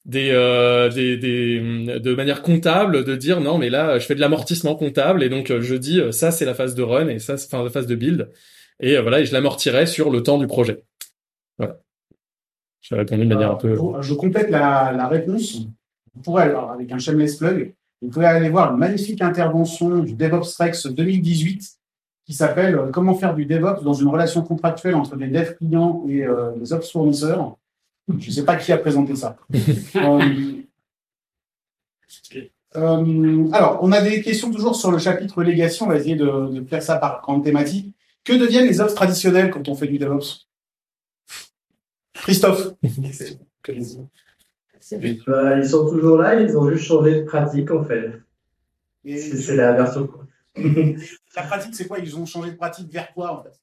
[0.04, 1.60] des, euh, des, des
[2.00, 5.52] de manière comptable de dire non mais là je fais de l'amortissement comptable et donc
[5.60, 7.96] je dis ça c'est la phase de run et ça c'est enfin la phase de
[7.96, 8.30] build
[8.80, 10.86] et euh, voilà et je l'amortirai sur le temps du projet.
[11.58, 11.82] Voilà.
[12.80, 13.78] J'ai répondu de manière un peu.
[14.00, 15.58] Je complète la, la réponse.
[16.16, 20.14] Vous pourrez alors avec un shameless plug, vous pouvez aller voir une magnifique intervention du
[20.14, 21.78] DevOps Rex 2018
[22.28, 26.04] qui s'appelle euh, Comment faire du DevOps dans une relation contractuelle entre des devs clients
[26.10, 27.56] et euh, des ops fournisseurs.
[28.10, 29.38] Je ne sais pas qui a présenté ça.
[32.76, 35.82] Euh, alors, on a des questions toujours sur le chapitre legacy.
[35.82, 37.96] On va essayer de, faire ça par grande thématique.
[38.24, 40.48] Que deviennent les ops traditionnels quand on fait du DevOps?
[42.14, 42.74] Christophe
[43.68, 48.12] Ils sont toujours là, ils ont juste changé de pratique en fait.
[49.06, 50.08] C'est la version
[51.38, 52.00] la pratique, c'est quoi?
[52.00, 53.60] Ils ont changé de pratique vers quoi en fait?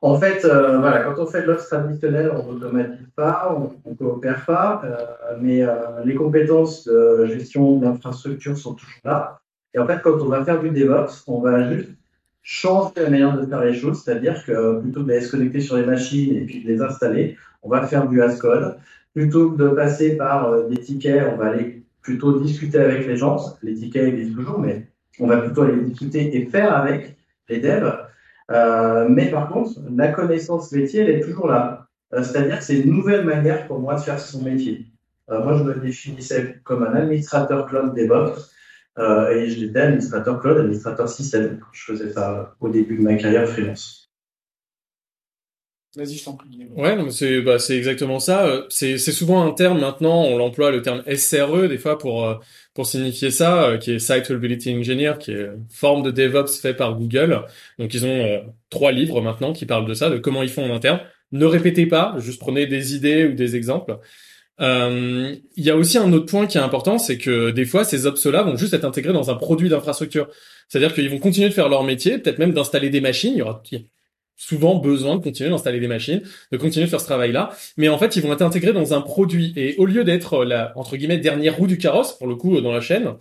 [0.00, 3.94] En fait, euh, voilà, quand on fait de l'offre traditionnelle, on n'automatise pas, on ne
[3.96, 9.40] coopère pas, euh, mais euh, les compétences de gestion d'infrastructure sont toujours là.
[9.74, 11.90] Et en fait, quand on va faire du DevOps, on va juste
[12.42, 15.76] changer la manière de faire les choses, c'est-à-dire que plutôt que de se connecter sur
[15.76, 18.76] les machines et puis de les installer, on va faire du as-code.
[19.14, 23.56] Plutôt que de passer par des tickets, on va aller plutôt discuter avec les gens.
[23.62, 24.86] Les tickets existent toujours, mais
[25.20, 27.16] on va plutôt aller discuter et faire avec
[27.48, 28.08] les devs.
[28.50, 31.86] Euh, mais par contre, la connaissance métier, elle est toujours là.
[32.14, 34.86] Euh, c'est-à-dire que c'est une nouvelle manière pour moi de faire son métier.
[35.30, 38.50] Euh, moi, je me définissais comme un administrateur cloud DevOps
[39.30, 43.46] et j'étais administrateur cloud, administrateur système quand je faisais ça au début de ma carrière
[43.48, 44.07] freelance.
[45.98, 46.48] Vas-y, je t'en prie.
[46.76, 48.64] Ouais, c'est bah, exactement ça.
[48.68, 52.34] C'est c'est souvent un terme maintenant, on l'emploie le terme SRE des fois pour euh,
[52.72, 56.74] pour signifier ça, euh, qui est Site Reliability Engineer, qui est forme de DevOps fait
[56.74, 57.42] par Google.
[57.80, 58.38] Donc ils ont euh,
[58.70, 61.00] trois livres maintenant qui parlent de ça, de comment ils font en interne.
[61.32, 63.98] Ne répétez pas, juste prenez des idées ou des exemples.
[64.60, 68.06] Il y a aussi un autre point qui est important, c'est que des fois ces
[68.06, 70.28] ops-là vont juste être intégrés dans un produit d'infrastructure.
[70.68, 73.42] C'est-à-dire qu'ils vont continuer de faire leur métier, peut-être même d'installer des machines.
[74.38, 76.22] Souvent besoin de continuer d'installer des machines,
[76.52, 79.02] de continuer de faire ce travail-là, mais en fait ils vont être intégrés dans un
[79.02, 79.52] produit.
[79.56, 82.60] Et au lieu d'être la entre guillemets dernière roue du carrosse pour le coup euh,
[82.62, 83.14] dans la chaîne,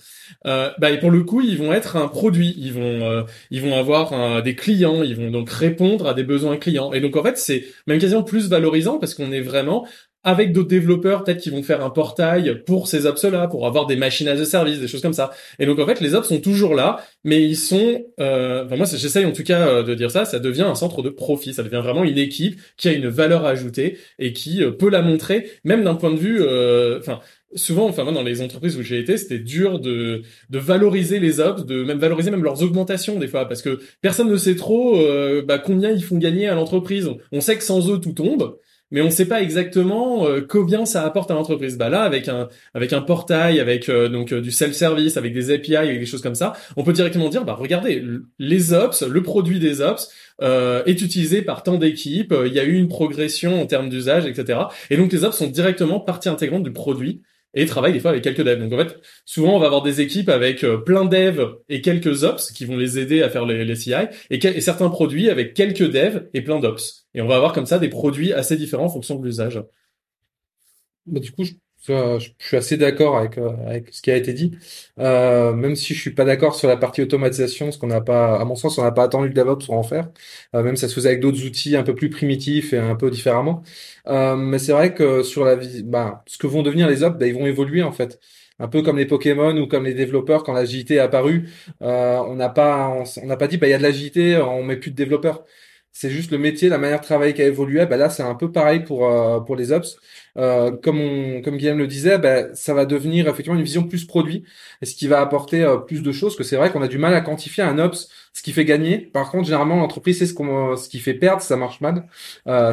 [0.45, 3.61] euh, bah et pour le coup ils vont être un produit, ils vont euh, ils
[3.61, 6.93] vont avoir des clients, ils vont donc répondre à des besoins clients.
[6.93, 9.87] Et donc en fait c'est même quasiment plus valorisant parce qu'on est vraiment
[10.23, 13.85] avec d'autres développeurs peut-être qui vont faire un portail pour ces ops là pour avoir
[13.85, 16.27] des machines as a service des choses comme ça et donc en fait les ops
[16.27, 19.93] sont toujours là mais ils sont euh, enfin moi j'essaye en tout cas euh, de
[19.93, 22.93] dire ça ça devient un centre de profit ça devient vraiment une équipe qui a
[22.93, 26.41] une valeur ajoutée et qui euh, peut la montrer même d'un point de vue
[26.99, 27.19] enfin
[27.55, 31.39] souvent, enfin moi dans les entreprises où j'ai été, c'était dur de de valoriser les
[31.39, 35.01] ops, de même valoriser même leurs augmentations des fois, parce que personne ne sait trop
[35.43, 37.09] bah, combien ils font gagner à l'entreprise.
[37.31, 38.57] On sait que sans eux tout tombe,
[38.91, 41.77] mais on ne sait pas exactement euh, combien ça apporte à l'entreprise.
[41.77, 42.27] Bah là, avec
[42.93, 46.35] un portail, avec euh, donc euh, du self-service, avec des API, avec des choses comme
[46.35, 48.03] ça, on peut directement dire bah regardez,
[48.39, 52.75] les ops, le produit des ops est utilisé par tant d'équipes, il y a eu
[52.75, 54.59] une progression en termes d'usage, etc.
[54.89, 57.21] Et donc les ops sont directement partie intégrante du produit
[57.53, 58.59] et travaille des fois avec quelques devs.
[58.59, 62.23] Donc en fait, souvent on va avoir des équipes avec euh, plein devs et quelques
[62.23, 63.93] ops qui vont les aider à faire les, CI
[64.29, 67.07] et, certains produits avec quelques devs et plein d'ops.
[67.13, 69.61] Et on va avoir comme ça des produits assez différents en fonction de l'usage.
[71.05, 71.43] Bah, du coup,
[71.87, 74.57] je suis assez d'accord avec, euh, avec ce qui a été dit.
[74.99, 78.39] Euh, même si je suis pas d'accord sur la partie automatisation, parce qu'on n'a pas,
[78.39, 80.09] à mon sens, on n'a pas attendu le DevOps pour en faire.
[80.55, 83.09] Euh, même ça se faisait avec d'autres outils un peu plus primitifs et un peu
[83.11, 83.63] différemment.
[84.07, 87.17] Euh, mais c'est vrai que sur la vie, bah, ce que vont devenir les ops,
[87.17, 88.19] bah, ils vont évoluer en fait.
[88.59, 91.47] Un peu comme les Pokémon ou comme les développeurs quand l'agilité est apparue,
[91.83, 94.63] euh, on n'a pas, on n'a pas dit bah il y a de l'agilité, on
[94.63, 95.43] met plus de développeurs
[95.99, 97.83] c'est juste le métier, la manière de travailler qui a évolué.
[97.87, 99.97] Ben là, c'est un peu pareil pour euh, pour les ops.
[100.37, 104.43] Euh, comme comme Guillaume le disait, ben, ça va devenir effectivement une vision plus produit,
[104.83, 106.35] et ce qui va apporter euh, plus de choses.
[106.35, 108.99] Que c'est vrai qu'on a du mal à quantifier un ops, ce qui fait gagner.
[108.99, 112.07] Par contre, généralement, l'entreprise c'est ce qui fait perdre, ça marche mal.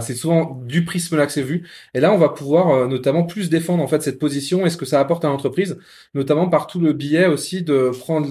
[0.03, 1.67] c'est souvent du prisme là que c'est vu.
[1.95, 4.85] Et là, on va pouvoir notamment plus défendre en fait cette position et ce que
[4.85, 5.79] ça apporte à l'entreprise,
[6.13, 8.29] notamment par tout le biais aussi de prendre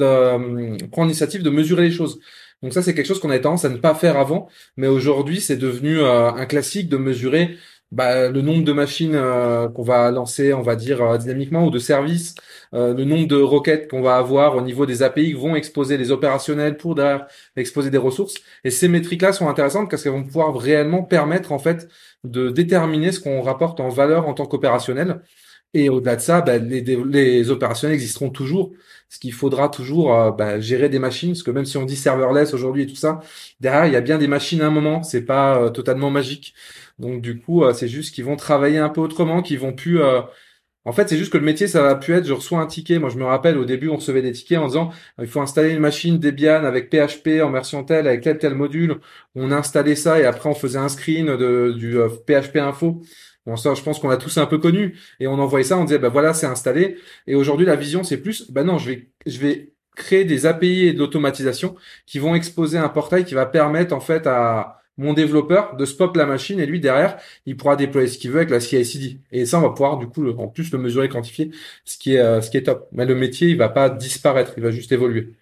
[0.92, 2.20] prendre l'initiative de mesurer les choses.
[2.64, 4.48] Donc ça, c'est quelque chose qu'on avait tendance à ne pas faire avant,
[4.78, 7.58] mais aujourd'hui, c'est devenu euh, un classique de mesurer
[7.92, 11.70] bah, le nombre de machines euh, qu'on va lancer, on va dire euh, dynamiquement, ou
[11.72, 12.36] de services,
[12.72, 16.12] le nombre de requêtes qu'on va avoir au niveau des API qui vont exposer les
[16.12, 18.34] opérationnels pour derrière exposer des ressources.
[18.64, 21.88] Et ces métriques-là sont intéressantes parce qu'elles vont pouvoir réellement permettre en fait
[22.24, 25.22] de déterminer ce qu'on rapporte en valeur en tant qu'opérationnel.
[25.74, 28.74] Et au-delà de ça, bah, les, les opérationnels existeront toujours
[29.14, 31.96] ce qu'il faudra toujours euh, bah, gérer des machines, parce que même si on dit
[31.96, 33.20] serverless aujourd'hui et tout ça,
[33.60, 36.56] derrière il y a bien des machines à un moment, c'est pas euh, totalement magique.
[36.98, 40.00] Donc du coup, euh, c'est juste qu'ils vont travailler un peu autrement, qu'ils vont plus.
[40.86, 43.00] En fait, c'est juste que le métier, ça va plus être, je reçois un ticket.
[43.00, 45.70] Moi, je me rappelle, au début, on recevait des tickets en disant, il faut installer
[45.72, 49.00] une machine Debian avec PHP en version telle, avec tel tel module.
[49.36, 53.02] On a installé ça et après, on faisait un screen de, du PHP info.
[53.46, 54.98] Bon, ça, je pense qu'on a tous un peu connu.
[55.20, 56.98] Et on envoyait ça, on disait, bah voilà, c'est installé.
[57.28, 60.88] Et aujourd'hui, la vision, c'est plus, bah non, je vais, je vais créer des API
[60.88, 61.76] et de l'automatisation
[62.06, 66.16] qui vont exposer un portail qui va permettre, en fait, à mon développeur de spot
[66.16, 69.20] la machine et lui, derrière, il pourra déployer ce qu'il veut avec la CI/CD.
[69.32, 71.52] Et ça, on va pouvoir, du coup, en plus, le mesurer, quantifier,
[71.86, 72.88] ce qui est, euh, ce qui est top.
[72.92, 75.34] Mais le métier, il va pas disparaître, il va juste évoluer.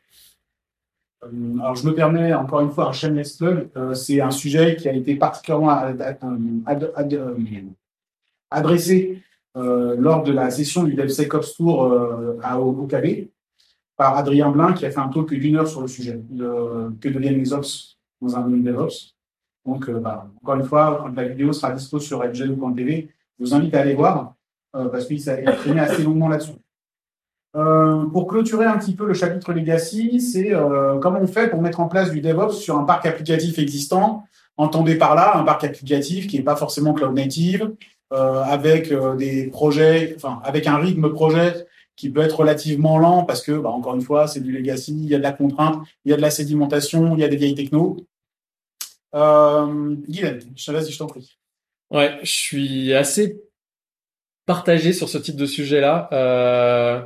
[1.23, 3.69] Euh, alors, je me permets encore une fois un shameless plug.
[3.77, 5.69] Euh, c'est un sujet qui a été particulièrement
[8.51, 9.23] adressé
[9.57, 13.29] euh, lors de la session du DevSecOps Tour euh, à OKB
[13.97, 17.09] par Adrien Blin qui a fait un talk d'une heure sur le sujet de que
[17.09, 19.15] deviennent les ops dans un domaine DevOps.
[19.65, 23.09] Donc, euh, bah, encore une fois, la vidéo sera disponible sur edgel.tv.
[23.39, 24.35] Je vous invite à aller voir
[24.71, 26.53] parce qu'il s'est exprimé assez longuement là-dessus.
[27.51, 30.51] Pour clôturer un petit peu le chapitre Legacy, c'est
[31.01, 34.23] comment on fait pour mettre en place du DevOps sur un parc applicatif existant.
[34.55, 37.73] Entendez par là un parc applicatif qui n'est pas forcément cloud native,
[38.11, 43.41] avec euh, des projets, enfin avec un rythme projet qui peut être relativement lent parce
[43.41, 46.11] que, bah, encore une fois, c'est du legacy, il y a de la contrainte, il
[46.11, 47.97] y a de la sédimentation, il y a des vieilles technos.
[49.13, 51.37] Euh, Guylaine, je te laisse, je t'en prie.
[51.89, 53.41] Ouais, je suis assez
[54.45, 56.09] partagé sur ce type de sujet-là.
[56.11, 57.01] Euh,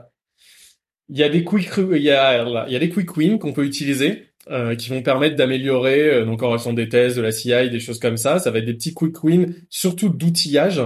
[1.10, 3.54] il y a des quick, il y a, il y a des quick wins qu'on
[3.54, 4.30] peut utiliser.
[4.52, 7.80] Euh, qui vont permettre d'améliorer euh, donc en restant des tests, de la CI, des
[7.80, 8.38] choses comme ça.
[8.38, 10.84] Ça va être des petits quick wins, surtout d'outillage.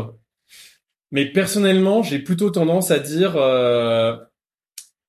[1.12, 4.16] Mais personnellement, j'ai plutôt tendance à dire euh,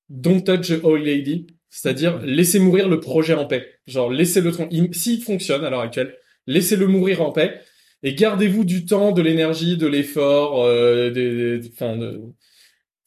[0.09, 3.79] don't touch the old lady, c'est-à-dire laissez mourir le projet en paix.
[3.87, 4.51] Genre laissez-le
[4.91, 7.61] s'il fonctionne à l'heure actuelle, laissez-le mourir en paix
[8.03, 12.21] et gardez-vous du temps, de l'énergie, de l'effort, euh, des, des, de,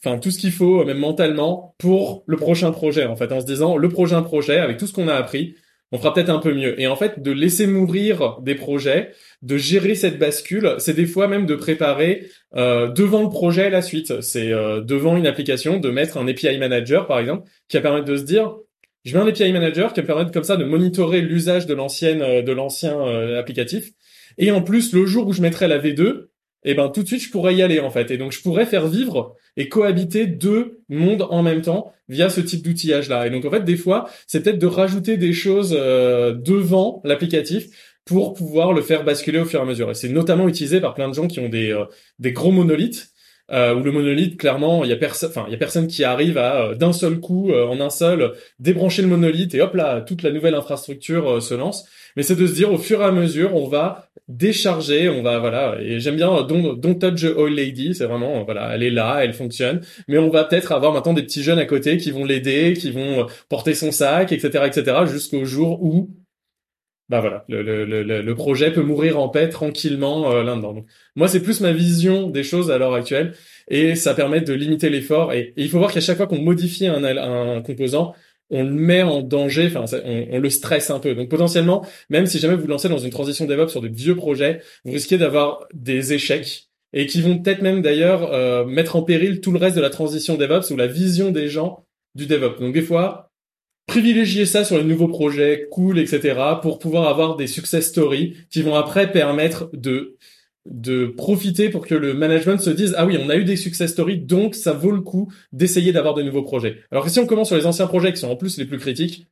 [0.04, 3.46] enfin tout ce qu'il faut, même mentalement, pour le prochain projet, en fait, en se
[3.46, 5.54] disant le prochain projet, avec tout ce qu'on a appris,
[5.92, 6.80] on fera peut-être un peu mieux.
[6.80, 9.12] Et en fait, de laisser mourir des projets,
[9.42, 13.80] de gérer cette bascule, c'est des fois même de préparer euh, devant le projet la
[13.80, 14.20] suite.
[14.20, 18.06] C'est euh, devant une application de mettre un API manager, par exemple, qui va permettre
[18.06, 18.56] de se dire,
[19.04, 22.22] je mets un API manager qui va permettre comme ça de monitorer l'usage de l'ancienne,
[22.22, 23.00] euh, de l'ancien
[23.38, 23.90] applicatif.
[24.36, 26.26] Et en plus, le jour où je mettrai la V2,
[26.66, 28.10] et eh ben tout de suite je pourrais y aller en fait.
[28.10, 32.40] Et donc je pourrais faire vivre et cohabiter deux mondes en même temps via ce
[32.40, 33.26] type d'outillage là.
[33.26, 37.68] Et donc en fait des fois c'est peut-être de rajouter des choses euh, devant l'applicatif
[38.04, 39.90] pour pouvoir le faire basculer au fur et à mesure.
[39.90, 41.84] Et c'est notamment utilisé par plein de gens qui ont des euh,
[42.18, 43.10] des gros monolithes
[43.50, 46.02] euh, où le monolithe, clairement, il y a personne, enfin, il y a personne qui
[46.02, 50.00] arrive à euh, d'un seul coup, en un seul, débrancher le monolithe et hop là,
[50.00, 51.86] toute la nouvelle infrastructure se lance.
[52.16, 55.38] Mais c'est de se dire, au fur et à mesure, on va décharger, on va
[55.38, 55.76] voilà.
[55.80, 59.20] Et j'aime bien Don't, don't touch the old lady, c'est vraiment voilà, elle est là,
[59.22, 59.80] elle fonctionne.
[60.08, 62.90] Mais on va peut-être avoir maintenant des petits jeunes à côté qui vont l'aider, qui
[62.90, 66.10] vont euh, porter son sac, etc., etc., jusqu'au jour où
[67.10, 70.86] bah voilà, le, le, le, le, projet peut mourir en paix tranquillement euh, là-dedans.
[71.16, 73.34] moi, c'est plus ma vision des choses à l'heure actuelle,
[73.68, 75.34] et ça permet de limiter l'effort.
[75.34, 78.14] Et, il faut voir qu'à chaque fois qu'on modifie un, un composant,
[78.54, 81.14] on le met en danger, enfin, on, le stresse un peu.
[81.14, 84.60] Donc potentiellement, même si jamais vous, lancez dans une transition DevOps sur des vieux projets,
[84.84, 86.68] vous risquez d'avoir des échecs.
[86.92, 89.90] et qui vont peut-être même d'ailleurs euh, mettre en péril tout le reste de la
[89.90, 92.60] transition DevOps ou la vision des gens du DevOps.
[92.60, 93.32] Donc des fois,
[93.86, 98.62] privilégier ça sur les nouveaux projets cool, etc., pour pouvoir avoir des success stories qui
[98.62, 100.16] vont après permettre de
[100.66, 103.90] de profiter pour que le management se dise ah oui on a eu des success
[103.90, 106.80] stories donc ça vaut le coup d'essayer d'avoir de nouveaux projets.
[106.90, 108.78] Alors que si on commence sur les anciens projets qui sont en plus les plus
[108.78, 109.26] critiques,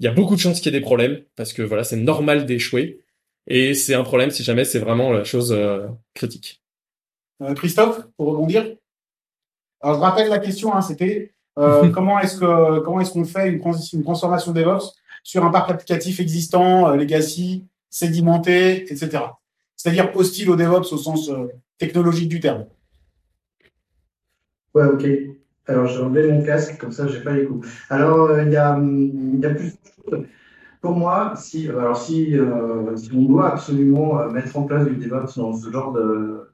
[0.00, 1.96] il y a beaucoup de chances qu'il y ait des problèmes parce que voilà c'est
[1.96, 3.00] normal d'échouer
[3.46, 6.62] et c'est un problème si jamais c'est vraiment la chose euh, critique.
[7.42, 8.64] Euh, Christophe pour rebondir.
[9.82, 13.50] Alors je rappelle la question hein, c'était euh, comment est-ce que comment est-ce qu'on fait
[13.50, 13.60] une
[13.92, 19.24] une transformation DevOps sur un parc applicatif existant, legacy, sédimenté, etc
[19.76, 21.46] c'est-à-dire hostile au DevOps au sens euh,
[21.78, 22.66] technologique du terme.
[24.74, 25.06] Ouais, ok.
[25.66, 27.68] Alors, j'ai enlevé mon casque, comme ça, j'ai pas les coups.
[27.90, 30.26] Alors, euh, il y, a, y a plus de choses.
[30.80, 32.36] Pour moi, si, euh, alors si
[33.12, 35.96] on doit absolument mettre en place du DevOps dans ce genre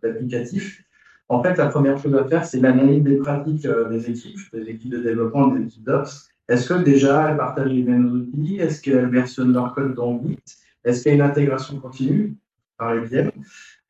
[0.03, 0.85] d'applicatif,
[1.29, 4.93] en fait, la première chose à faire, c'est l'analyse des pratiques des équipes, des équipes
[4.93, 6.29] de développement, des équipes d'Ops.
[6.49, 8.59] Est-ce que déjà elles partagent les mêmes outils?
[8.59, 10.39] Est-ce qu'elles versionnent leur code dans Git?
[10.85, 12.35] Est-ce qu'il y a une intégration continue?
[12.83, 13.31] Par les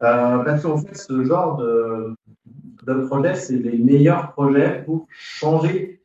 [0.03, 1.59] Euh, parce qu'en fait, ce genre
[2.87, 6.03] de, projet, c'est les meilleurs projets pour changer,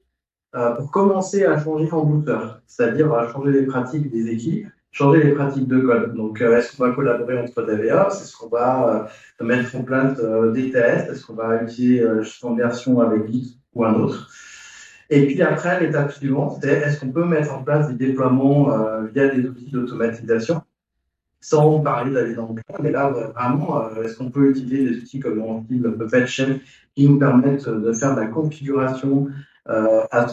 [0.55, 5.23] euh, pour commencer à changer en douceur, c'est-à-dire à changer les pratiques des équipes, changer
[5.23, 6.13] les pratiques de code.
[6.13, 8.15] Donc, euh, est-ce qu'on va collaborer entre DevOps?
[8.21, 9.07] Est-ce qu'on va
[9.41, 10.13] mettre en place
[10.53, 11.09] des tests?
[11.09, 12.05] Est-ce qu'on va utiliser
[12.43, 14.29] une version avec Git ou un autre?
[15.09, 18.61] Et puis après, l'étape suivante, c'est est-ce qu'on peut mettre en place des déploiements
[19.11, 20.61] via des outils d'automatisation?
[21.49, 22.81] Sans parler d'aller dans le cloud.
[22.81, 26.59] Mais là, vraiment, euh, est-ce qu'on peut utiliser des outils comme Ansible, Puppet Shell
[26.93, 29.27] qui nous permettent de faire de la configuration
[29.69, 30.27] euh, à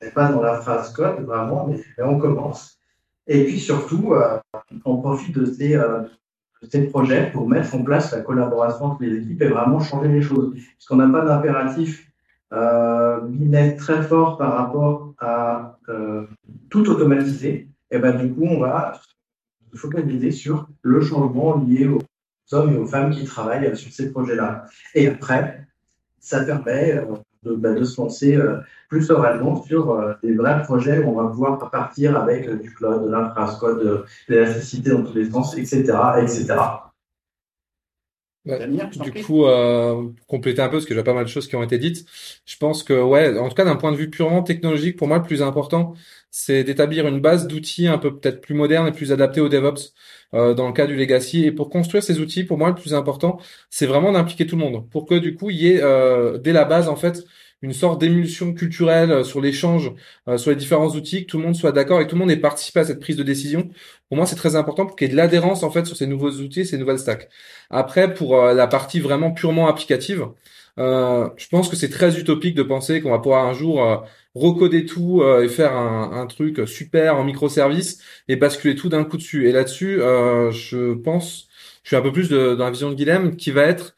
[0.00, 2.78] et pas dans la phrase code, vraiment, mais, on commence.
[3.26, 4.38] Et puis surtout, euh,
[4.86, 5.78] on profite de ces,
[6.88, 10.54] projets pour mettre en place la collaboration entre les équipes et vraiment changer les choses.
[10.54, 12.10] Puisqu'on n'a pas d'impératif
[12.54, 13.20] euh,
[13.76, 15.76] très fort par rapport à
[16.70, 18.94] tout automatiser, et ben du coup, on va
[19.74, 22.00] focaliser sur le changement lié aux
[22.52, 24.66] hommes et aux femmes qui travaillent sur ces projets-là.
[24.94, 25.66] Et après,
[26.20, 27.04] ça permet euh,
[27.42, 28.58] de, bah, de se lancer euh,
[28.88, 33.04] plus sereinement sur euh, des vrais projets où on va pouvoir partir avec du cloud,
[33.04, 35.82] de l'infrastructure, de, l'électricité dans tous les sens, etc.,
[36.20, 36.54] etc.
[38.44, 41.62] du coup, euh, compléter un peu, parce que j'ai pas mal de choses qui ont
[41.62, 42.06] été dites.
[42.44, 45.18] Je pense que, ouais, en tout cas, d'un point de vue purement technologique, pour moi,
[45.18, 45.94] le plus important,
[46.30, 49.94] c'est d'établir une base d'outils un peu peut-être plus moderne et plus adaptée au DevOps
[50.34, 51.44] euh, dans le cas du legacy.
[51.44, 53.38] Et pour construire ces outils, pour moi, le plus important,
[53.70, 56.52] c'est vraiment d'impliquer tout le monde pour que du coup, il y ait euh, dès
[56.52, 57.24] la base en fait
[57.62, 59.92] une sorte d'émulsion culturelle euh, sur l'échange,
[60.28, 62.20] euh, sur les différents outils, que tout le monde soit d'accord et que tout le
[62.20, 63.70] monde ait participé à cette prise de décision.
[64.08, 66.06] Pour moi, c'est très important pour qu'il y ait de l'adhérence en fait sur ces
[66.06, 67.28] nouveaux outils, ces nouvelles stacks.
[67.70, 70.26] Après, pour la partie vraiment purement applicative,
[70.78, 73.96] euh, je pense que c'est très utopique de penser qu'on va pouvoir un jour euh,
[74.34, 77.98] recoder tout euh, et faire un, un, truc super en microservice
[78.28, 79.48] et basculer tout d'un coup dessus.
[79.48, 81.48] Et là-dessus, je pense,
[81.82, 83.94] je suis un peu plus de, dans la vision de Guilhem, qui va être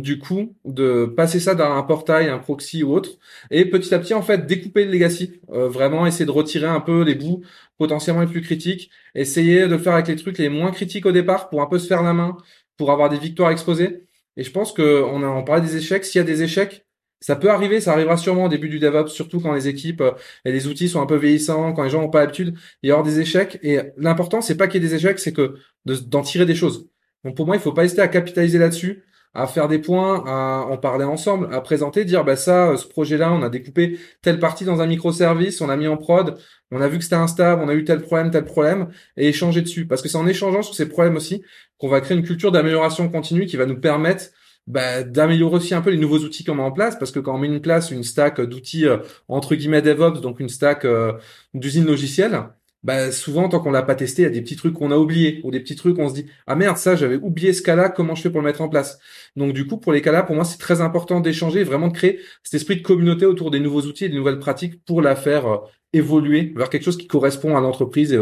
[0.00, 3.10] du coup de passer ça dans un portail, un proxy ou autre,
[3.50, 7.02] et petit à petit en fait découper le legacy, vraiment essayer de retirer un peu
[7.02, 7.42] les bouts
[7.78, 11.12] potentiellement les plus critiques, essayer de le faire avec les trucs les moins critiques au
[11.12, 12.36] départ pour un peu se faire la main,
[12.76, 16.04] pour avoir des victoires exposées et je pense que on a parlait des échecs.
[16.04, 16.86] S'il y a des échecs,
[17.20, 20.12] ça peut arriver, ça arrivera sûrement au début du DevOps, surtout quand les équipes euh,
[20.44, 22.92] et les outils sont un peu vieillissants, quand les gens n'ont pas l'habitude, il y
[22.92, 23.58] aura des échecs.
[23.62, 26.88] Et l'important, c'est pas qu'il y ait des échecs, c'est que d'en tirer des choses.
[27.24, 29.04] Donc pour moi, il faut pas hésiter à capitaliser là-dessus,
[29.34, 32.86] à faire des points, à en parler ensemble, à présenter, dire bah ça, euh, ce
[32.86, 36.36] projet-là, on a découpé telle partie dans un microservice, on a mis en prod,
[36.70, 39.62] on a vu que c'était instable, on a eu tel problème, tel problème, et échanger
[39.62, 39.86] dessus.
[39.86, 41.42] Parce que c'est en échangeant sur ces problèmes aussi
[41.78, 44.26] qu'on va créer une culture d'amélioration continue qui va nous permettre
[44.66, 47.34] bah, d'améliorer aussi un peu les nouveaux outils qu'on met en place, parce que quand
[47.34, 51.14] on met une place, une stack d'outils euh, entre guillemets DevOps, donc une stack euh,
[51.54, 52.44] d'usine logicielle,
[52.82, 54.96] bah, souvent tant qu'on l'a pas testé, il y a des petits trucs qu'on a
[54.96, 57.88] oubliés ou des petits trucs on se dit ah merde ça j'avais oublié ce cas-là,
[57.88, 58.98] comment je fais pour le mettre en place?
[59.36, 62.20] Donc du coup pour les cas-là, pour moi c'est très important d'échanger, vraiment de créer
[62.42, 65.46] cet esprit de communauté autour des nouveaux outils et des nouvelles pratiques pour la faire
[65.46, 65.58] euh,
[65.92, 68.20] évoluer vers quelque chose qui correspond à l'entreprise et,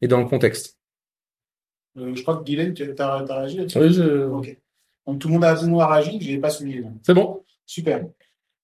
[0.00, 0.78] et dans le contexte.
[1.98, 3.78] Euh, je crois que Guylaine, tu as, réagi là-dessus?
[3.78, 4.56] Oui, je...
[5.06, 6.84] Donc tout le monde a, tout le monde a réagi, je n'ai pas souligné.
[7.02, 7.42] C'est bon.
[7.66, 8.04] Super.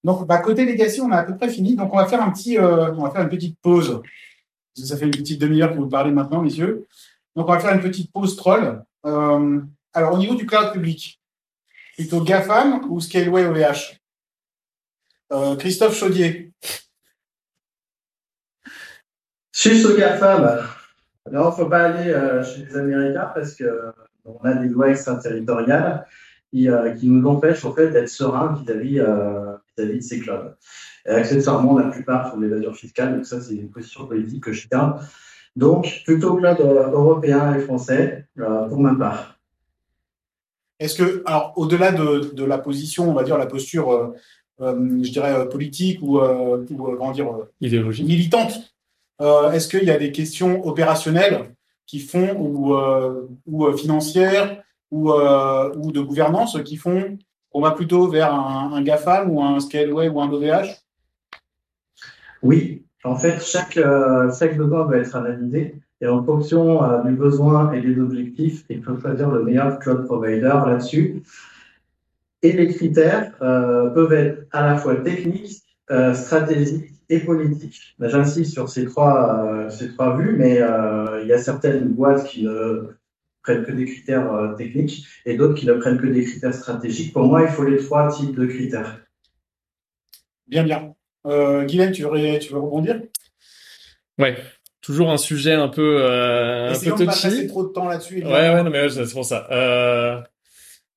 [0.05, 1.75] Donc bah, côté legacy, on a à peu près fini.
[1.75, 4.03] Donc on va faire un petit, euh, on va faire une petite pause.
[4.85, 6.87] Ça fait une petite demi-heure que vous parlez maintenant, messieurs.
[7.35, 8.83] Donc on va faire une petite pause troll.
[9.05, 9.61] Euh,
[9.93, 11.21] alors au niveau du cloud public,
[11.97, 13.99] plutôt GAFAM ou Scaleway OVH
[15.33, 16.53] euh, Christophe Chaudier.
[19.53, 20.69] Suis sur GAFAM.
[21.25, 24.91] Alors, il ne faut pas aller euh, chez les Américains parce qu'on a des lois
[24.91, 26.07] extraterritoriales
[26.53, 26.69] qui,
[27.03, 29.01] nous empêchent en fait d'être sereins vis-à-vis
[29.77, 30.57] vis-à-vis de ces clubs.
[31.07, 34.53] Et accessoirement, la plupart font des mesures fiscales, donc ça c'est une position politique que
[34.53, 34.97] je tiens.
[35.57, 39.39] Donc plutôt club euh, européen et français euh, pour ma part.
[40.79, 44.15] Est-ce que, alors, au-delà de, de, la position, on va dire la posture, euh,
[44.61, 47.29] euh je dirais politique ou, ou comment dire,
[47.63, 48.75] idéologique, militante,
[49.21, 51.55] est-ce qu'il y a des questions opérationnelles
[51.87, 52.77] qui font ou,
[53.47, 57.17] ou financières ou, ou de gouvernance qui font
[57.51, 60.86] qu'on va plutôt vers un, un GAFAM ou un Scaleway ou un OVH
[62.47, 67.15] Oui, en fait, chaque, euh, chaque besoin doit être analysé et en fonction euh, du
[67.15, 71.23] besoin et des objectifs, il faut choisir le meilleur cloud provider là-dessus.
[72.43, 77.97] Et les critères euh, peuvent être à la fois techniques, euh, stratégiques et politiques.
[77.99, 80.57] J'insiste sur ces trois, ces trois vues, mais
[81.23, 82.89] il y a certaines boîtes qui ne
[83.43, 87.13] prennent que des critères techniques et d'autres qui ne prennent que des critères stratégiques.
[87.13, 89.01] Pour moi, il faut les trois types de critères.
[90.49, 90.96] Bien, bien.
[91.27, 93.01] Euh, Guylaine, tu veux, tu veux rebondir?
[94.19, 94.37] Ouais,
[94.81, 97.05] toujours un sujet un peu, euh, un peu touchy.
[97.05, 98.25] pas passer trop de temps là-dessus.
[98.25, 99.47] Ouais, ouais, non, mais ouais, c'est pour ça.
[99.51, 100.21] Euh...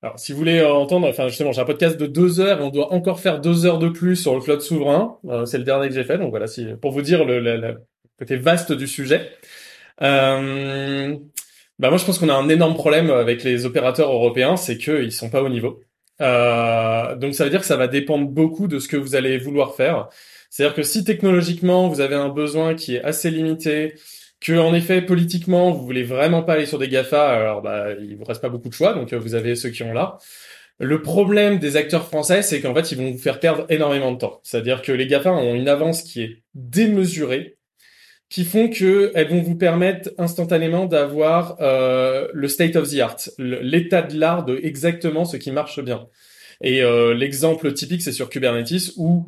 [0.01, 2.69] Alors, si vous voulez entendre, enfin, justement, j'ai un podcast de deux heures et on
[2.69, 5.17] doit encore faire deux heures de plus sur le cloud souverain.
[5.25, 7.57] Euh, c'est le dernier que j'ai fait, donc voilà, si, pour vous dire le, le,
[7.57, 7.81] le
[8.17, 9.29] côté vaste du sujet.
[10.01, 11.17] Euh...
[11.79, 15.11] Bah moi, je pense qu'on a un énorme problème avec les opérateurs européens, c'est qu'ils
[15.11, 15.81] sont pas au niveau.
[16.21, 19.37] Euh, donc ça veut dire que ça va dépendre beaucoup de ce que vous allez
[19.37, 20.09] vouloir faire.
[20.49, 23.95] C'est-à-dire que si technologiquement vous avez un besoin qui est assez limité,
[24.41, 28.17] que en effet politiquement vous voulez vraiment pas aller sur des Gafa, alors bah il
[28.17, 30.17] vous reste pas beaucoup de choix, donc euh, vous avez ceux qui ont là.
[30.79, 34.17] Le problème des acteurs français, c'est qu'en fait ils vont vous faire perdre énormément de
[34.17, 34.39] temps.
[34.43, 37.58] C'est-à-dire que les Gafa ont une avance qui est démesurée
[38.29, 43.17] qui font que elles vont vous permettre instantanément d'avoir euh, le state of the art,
[43.37, 46.07] l'état de l'art de exactement ce qui marche bien.
[46.61, 49.25] Et euh, l'exemple typique, c'est sur Kubernetes où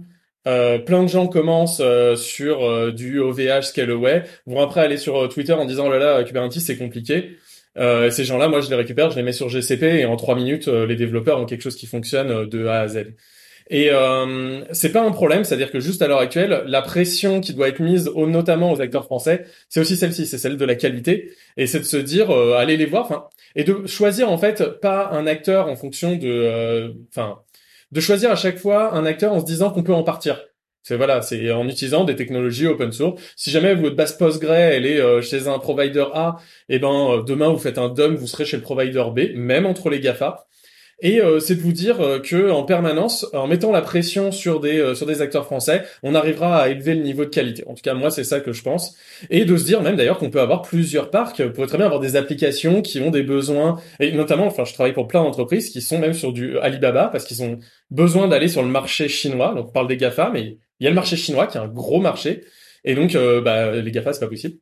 [0.47, 5.53] euh, plein de gens commencent euh, sur du OVH Scaleway, vont après aller sur Twitter
[5.53, 7.37] en disant oh là là Kubernetes c'est compliqué.
[7.75, 10.67] ces gens-là, moi je les récupère, je les mets sur GCP et en trois minutes
[10.67, 13.15] les développeurs ont quelque chose qui fonctionne de A à Z.
[13.71, 17.53] Et euh, c'est pas un problème, c'est-à-dire que juste à l'heure actuelle, la pression qui
[17.53, 20.75] doit être mise, au, notamment aux acteurs français, c'est aussi celle-ci, c'est celle de la
[20.75, 24.37] qualité, et c'est de se dire, euh, allez les voir, enfin, et de choisir en
[24.37, 27.39] fait pas un acteur en fonction de, euh, enfin,
[27.93, 30.43] de choisir à chaque fois un acteur en se disant qu'on peut en partir.
[30.83, 33.21] C'est voilà, c'est en utilisant des technologies open source.
[33.37, 37.23] Si jamais votre base Postgre elle est euh, chez un provider A, et eh ben
[37.25, 40.47] demain vous faites un DOM, vous serez chez le provider B, même entre les Gafa.
[41.01, 44.59] Et euh, c'est de vous dire euh, que en permanence, en mettant la pression sur
[44.59, 47.63] des euh, sur des acteurs français, on arrivera à élever le niveau de qualité.
[47.67, 48.95] En tout cas, moi, c'est ça que je pense.
[49.31, 51.41] Et de se dire même d'ailleurs qu'on peut avoir plusieurs parcs.
[51.41, 54.73] Vous pouvez très bien avoir des applications qui ont des besoins, et notamment, enfin, je
[54.73, 57.57] travaille pour plein d'entreprises qui sont même sur du Alibaba parce qu'ils ont
[57.89, 59.55] besoin d'aller sur le marché chinois.
[59.55, 61.67] Donc, on parle des Gafa, mais il y a le marché chinois qui est un
[61.67, 62.43] gros marché.
[62.83, 64.55] Et donc, bah, les Gafa, c'est pas possible.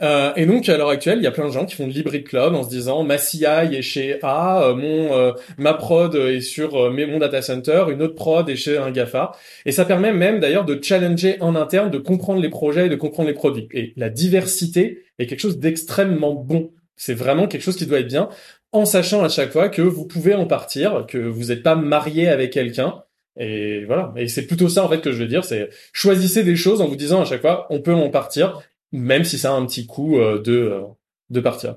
[0.00, 1.92] Euh, et donc à l'heure actuelle, il y a plein de gens qui font de
[1.92, 6.14] l'hybrid cloud en se disant ma CI est chez A, euh, mon euh, ma prod
[6.14, 9.32] est sur mon data center, une autre prod est chez un Gafa.
[9.66, 12.96] Et ça permet même d'ailleurs de challenger en interne, de comprendre les projets et de
[12.96, 13.68] comprendre les produits.
[13.72, 16.70] Et la diversité est quelque chose d'extrêmement bon.
[16.96, 18.28] C'est vraiment quelque chose qui doit être bien,
[18.72, 22.28] en sachant à chaque fois que vous pouvez en partir, que vous n'êtes pas marié
[22.28, 23.02] avec quelqu'un.
[23.36, 24.12] Et voilà.
[24.16, 26.86] Et c'est plutôt ça en fait que je veux dire, c'est choisissez des choses en
[26.86, 28.60] vous disant à chaque fois on peut en partir
[28.92, 30.82] même si ça a un petit coup euh, de, euh,
[31.30, 31.76] de partir.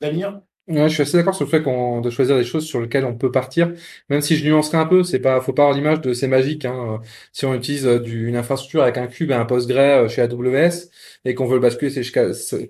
[0.00, 0.42] Damien?
[0.68, 3.04] Ouais, je suis assez d'accord sur le fait qu'on de choisir des choses sur lesquelles
[3.04, 3.72] on peut partir,
[4.08, 5.04] même si je nuancerai un peu.
[5.04, 6.64] C'est pas, faut pas avoir l'image de c'est magique.
[6.64, 7.00] Hein.
[7.32, 10.90] Si on utilise euh, du, une infrastructure avec un cube et un Postgre chez AWS
[11.24, 12.12] et qu'on veut le basculer chez,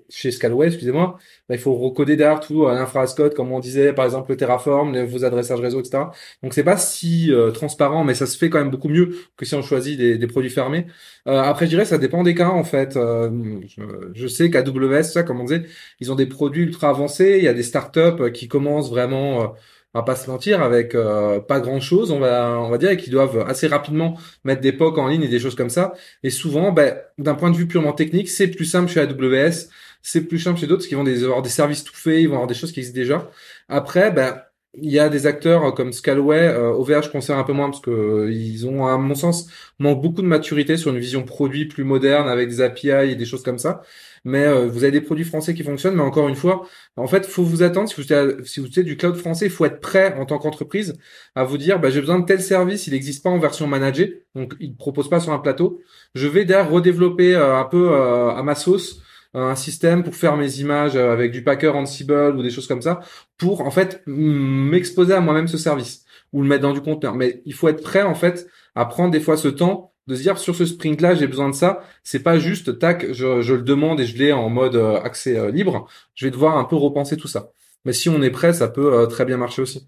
[0.09, 1.17] chez Scalway, excusez-moi,
[1.49, 5.25] bah, il faut recoder derrière tout l'infrascode, comme on disait, par exemple le Terraform, vos
[5.25, 6.03] adressages réseau, etc.
[6.43, 9.55] Donc c'est pas si transparent, mais ça se fait quand même beaucoup mieux que si
[9.55, 10.87] on choisit des, produits fermés.
[11.27, 12.95] Euh, après, je dirais, ça dépend des cas en fait.
[12.97, 13.81] Euh, je,
[14.13, 15.65] je, sais qu'AWS, ça, comme on disait,
[15.99, 17.35] ils ont des produits ultra avancés.
[17.37, 19.55] Il y a des startups qui commencent vraiment,
[19.97, 22.91] euh, à pas se mentir, avec euh, pas grand chose, on va, on va dire,
[22.91, 25.93] et qui doivent assez rapidement mettre des POC en ligne et des choses comme ça.
[26.23, 29.69] Et souvent, ben, d'un point de vue purement technique, c'est plus simple chez AWS,
[30.01, 32.35] c'est plus simple chez d'autres, parce qu'ils vont avoir des services tout faits, ils vont
[32.35, 33.29] avoir des choses qui existent déjà.
[33.69, 34.41] Après, ben
[34.73, 37.89] il y a des acteurs comme Scalway, euh, OVH conseille un peu moins parce que
[37.89, 39.47] euh, ils ont, à mon sens,
[39.79, 43.25] manquent beaucoup de maturité sur une vision produit plus moderne avec des API et des
[43.25, 43.81] choses comme ça.
[44.23, 47.25] Mais euh, vous avez des produits français qui fonctionnent, mais encore une fois, en fait,
[47.25, 47.89] faut vous attendre.
[47.89, 50.95] Si vous si vous du cloud français, il faut être prêt en tant qu'entreprise
[51.35, 54.25] à vous dire, bah, j'ai besoin de tel service, il n'existe pas en version managée,
[54.35, 55.81] donc il ne propose pas sur un plateau.
[56.13, 59.01] Je vais derrière redévelopper euh, un peu à ma sauce
[59.41, 62.81] un système pour faire mes images euh, avec du Packer Ansible ou des choses comme
[62.81, 63.01] ça,
[63.37, 67.15] pour en fait m'exposer à moi-même ce service ou le mettre dans du conteneur.
[67.15, 70.21] Mais il faut être prêt en fait à prendre des fois ce temps de se
[70.21, 71.81] dire sur ce sprint-là j'ai besoin de ça.
[72.03, 75.37] C'est pas juste tac, je, je le demande et je l'ai en mode euh, accès
[75.37, 75.87] euh, libre.
[76.15, 77.51] Je vais devoir un peu repenser tout ça.
[77.85, 79.87] Mais si on est prêt, ça peut très bien marcher aussi.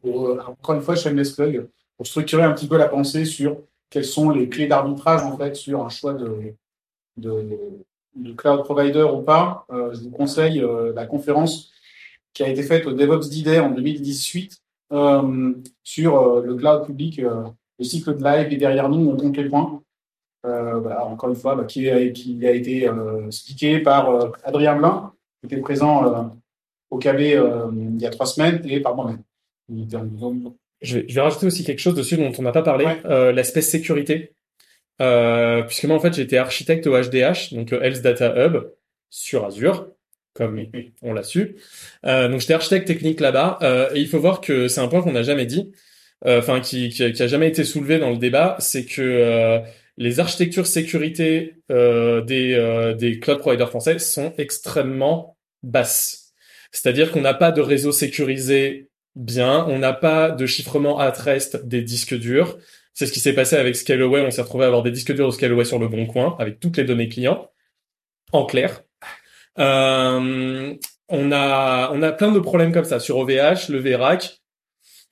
[0.00, 3.58] Pour, encore une fois, shameless plug, pour structurer un petit peu la pensée sur
[3.90, 6.54] quelles sont les clés d'arbitrage en fait sur un choix de,
[7.16, 7.84] de
[8.36, 11.70] cloud provider ou pas, euh, je vous conseille euh, la conférence
[12.32, 14.58] qui a été faite au DevOps d'IDER en 2018
[14.92, 19.48] euh, sur le cloud public, le cycle de live et derrière nous, on compte les
[19.48, 19.82] points.
[20.44, 22.88] Encore une fois, bah, qui, a, qui, a, été
[23.26, 26.32] expliqué par Adrien Blin, qui était présent
[26.90, 29.22] au KB il y a trois semaines, et par moi-même.
[30.80, 33.62] Je vais, je vais rajouter aussi quelque chose dessus dont on n'a pas parlé, l'aspect
[33.62, 34.32] sécurité.
[35.00, 38.72] Euh, puisque moi en fait j'étais architecte au HDH, donc le Health Data Hub
[39.10, 39.88] sur Azure,
[40.34, 40.64] comme
[41.02, 41.56] on l'a su.
[42.06, 45.02] Euh, donc j'étais architecte technique là-bas, euh, et il faut voir que c'est un point
[45.02, 45.72] qu'on n'a jamais dit,
[46.26, 49.58] euh, enfin qui, qui, qui, a jamais été soulevé dans le débat, c'est que euh,
[49.96, 56.34] les architectures sécurité des, des cloud providers français sont extrêmement basses.
[56.70, 61.66] C'est-à-dire qu'on n'a pas de réseau sécurisé bien, on n'a pas de chiffrement at rest
[61.66, 62.58] des disques durs.
[62.98, 64.22] C'est ce qui s'est passé avec Scaleway.
[64.22, 66.58] On s'est retrouvé à avoir des disques durs de Scaleway sur le bon coin avec
[66.58, 67.48] toutes les données clients.
[68.32, 68.82] En clair.
[69.60, 70.74] Euh,
[71.08, 72.98] on a, on a plein de problèmes comme ça.
[72.98, 74.40] Sur OVH, le VRAC,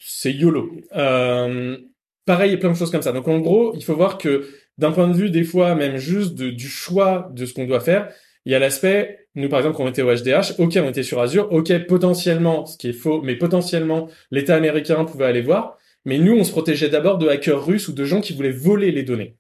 [0.01, 0.69] c'est YOLO.
[0.97, 1.77] Euh,
[2.25, 3.13] pareil, a plein de choses comme ça.
[3.13, 6.35] Donc en gros, il faut voir que d'un point de vue des fois même juste
[6.35, 8.09] du choix de ce qu'on doit faire,
[8.47, 11.05] il y a l'aspect, nous par exemple quand on était au HDH, ok on était
[11.05, 15.79] sur Azure, ok potentiellement, ce qui est faux, mais potentiellement l'État américain pouvait aller voir,
[16.07, 18.91] mais nous, on se protégeait d'abord de hackers russes ou de gens qui voulaient voler
[18.91, 19.37] les données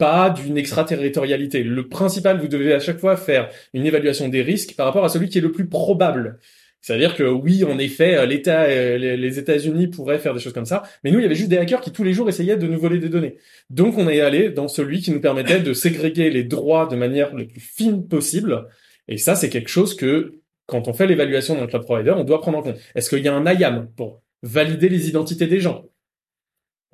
[0.00, 1.62] pas d'une extraterritorialité.
[1.62, 5.10] Le principal, vous devez à chaque fois faire une évaluation des risques par rapport à
[5.10, 6.38] celui qui est le plus probable.
[6.80, 10.82] C'est-à-dire que oui, en effet, l'État, euh, les États-Unis pourraient faire des choses comme ça,
[11.04, 12.80] mais nous, il y avait juste des hackers qui tous les jours essayaient de nous
[12.80, 13.36] voler des données.
[13.68, 17.34] Donc, on est allé dans celui qui nous permettait de ségréguer les droits de manière
[17.36, 18.68] la plus fine possible.
[19.06, 22.40] Et ça, c'est quelque chose que, quand on fait l'évaluation d'un cloud provider, on doit
[22.40, 22.78] prendre en compte.
[22.94, 25.89] Est-ce qu'il y a un IAM pour valider les identités des gens?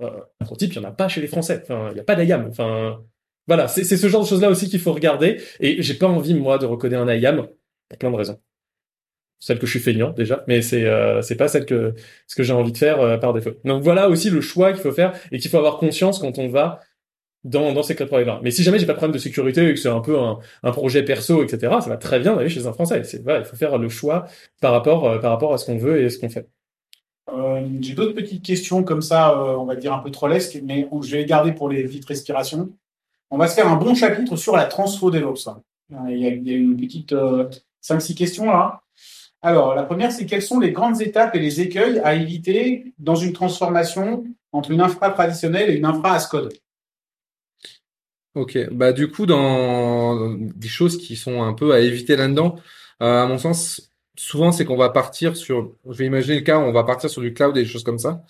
[0.03, 1.61] Euh, prototype, il n'y en a pas chez les Français.
[1.63, 2.47] Enfin, il n'y a pas d'IAM.
[2.49, 3.03] Enfin,
[3.47, 5.41] voilà, c'est ce genre de choses-là aussi qu'il faut regarder.
[5.61, 7.47] Et j'ai pas envie, moi, de recoder un IAM
[7.89, 8.41] pour plein de raisons.
[9.39, 11.95] Celle que je suis feignant, déjà, mais c'est euh, c'est pas celle que
[12.27, 13.51] ce que j'ai envie de faire euh, par défaut.
[13.65, 16.49] Donc voilà aussi le choix qu'il faut faire et qu'il faut avoir conscience quand on
[16.49, 16.81] va
[17.45, 18.41] dans, dans ces cloud providers.
[18.43, 20.39] Mais si jamais j'ai pas de problème de sécurité et que c'est un peu un,
[20.63, 23.03] un, projet perso, etc., ça va très bien d'aller chez un Français.
[23.23, 24.27] Voilà, il faut faire le choix
[24.63, 26.49] par rapport euh, par rapport à ce qu'on veut et ce qu'on fait.
[27.29, 30.89] Euh, j'ai d'autres petites questions comme ça, euh, on va dire un peu trollesques, mais
[31.03, 32.71] je vais les garder pour les vites respirations.
[33.31, 35.49] On va se faire un bon chapitre sur la transfo DevOps.
[35.91, 37.49] Il y a, il y a une petite euh,
[37.83, 38.83] 5-6 questions là.
[39.43, 43.15] Alors, la première, c'est quelles sont les grandes étapes et les écueils à éviter dans
[43.15, 46.53] une transformation entre une infra traditionnelle et une infra as code
[48.35, 52.57] Ok, bah du coup, dans des choses qui sont un peu à éviter là-dedans,
[53.03, 56.59] euh, à mon sens, souvent, c'est qu'on va partir sur, je vais imaginer le cas
[56.59, 58.25] où on va partir sur du cloud et des choses comme ça.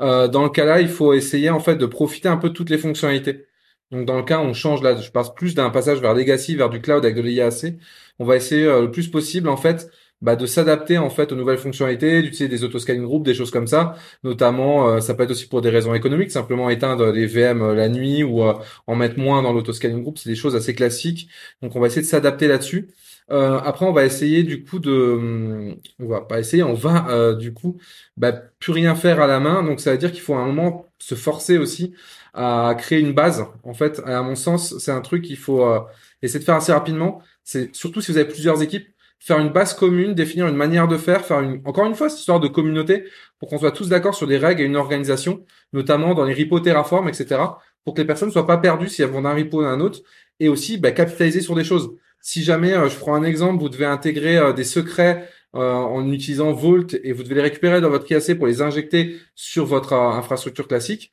[0.00, 2.70] Euh, dans le cas-là, il faut essayer en fait de profiter un peu de toutes
[2.70, 3.46] les fonctionnalités.
[3.90, 6.70] Donc dans le cas, on change là, je passe plus d'un passage vers legacy, vers
[6.70, 7.74] du cloud avec de l'IAC.
[8.18, 9.90] On va essayer euh, le plus possible en fait
[10.22, 13.66] bah, de s'adapter en fait aux nouvelles fonctionnalités, d'utiliser des autoscaling groups, des choses comme
[13.66, 13.96] ça.
[14.24, 17.88] Notamment, euh, ça peut être aussi pour des raisons économiques, simplement éteindre les VM la
[17.88, 20.18] nuit ou en mettre moins dans l'autoscaling group.
[20.18, 21.28] C'est des choses assez classiques.
[21.62, 22.88] Donc on va essayer de s'adapter là-dessus.
[23.30, 27.34] Euh, après, on va essayer du coup de, on va pas essayer, on va euh,
[27.34, 27.78] du coup,
[28.16, 29.62] bah, plus rien faire à la main.
[29.62, 31.94] Donc ça veut dire qu'il faut à un moment se forcer aussi
[32.34, 33.44] à créer une base.
[33.62, 35.80] En fait, à mon sens, c'est un truc qu'il faut euh,
[36.22, 37.22] essayer de faire assez rapidement.
[37.44, 40.96] C'est surtout si vous avez plusieurs équipes, faire une base commune, définir une manière de
[40.96, 43.04] faire, faire une, encore une fois, cette histoire de communauté
[43.38, 46.60] pour qu'on soit tous d'accord sur des règles et une organisation, notamment dans les repos
[46.60, 47.40] Terraform, etc.,
[47.84, 49.80] pour que les personnes ne soient pas perdues si elles vont d'un repo à un
[49.80, 50.00] autre,
[50.40, 53.68] et aussi bah, capitaliser sur des choses si jamais, euh, je prends un exemple, vous
[53.68, 57.90] devez intégrer euh, des secrets euh, en utilisant Vault et vous devez les récupérer dans
[57.90, 61.12] votre IAC pour les injecter sur votre infrastructure classique,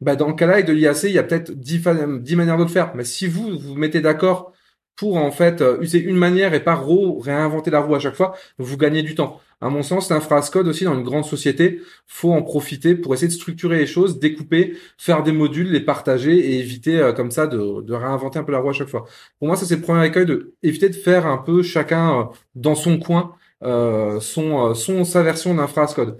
[0.00, 2.68] bah dans le cas-là, avec de l'IAC, il y a peut-être 10, manières de le
[2.68, 2.94] faire.
[2.96, 4.52] Mais si vous vous mettez d'accord
[4.96, 6.80] pour en fait user une manière et pas
[7.20, 9.40] réinventer la roue à chaque fois, vous gagnez du temps.
[9.62, 13.32] À mon sens, l'infrascode aussi dans une grande société, faut en profiter pour essayer de
[13.32, 17.80] structurer les choses, découper, faire des modules, les partager et éviter euh, comme ça de,
[17.80, 19.04] de, réinventer un peu la roue à chaque fois.
[19.38, 22.24] Pour moi, ça c'est le premier écueil de éviter de faire un peu chacun euh,
[22.56, 26.18] dans son coin euh, son, son sa version d'infrascode.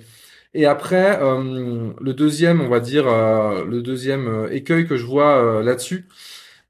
[0.54, 6.06] Et après, le deuxième, on va dire, le deuxième écueil que je vois là-dessus,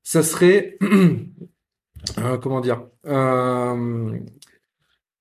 [0.05, 0.79] ça serait
[2.19, 4.19] euh, comment dire euh,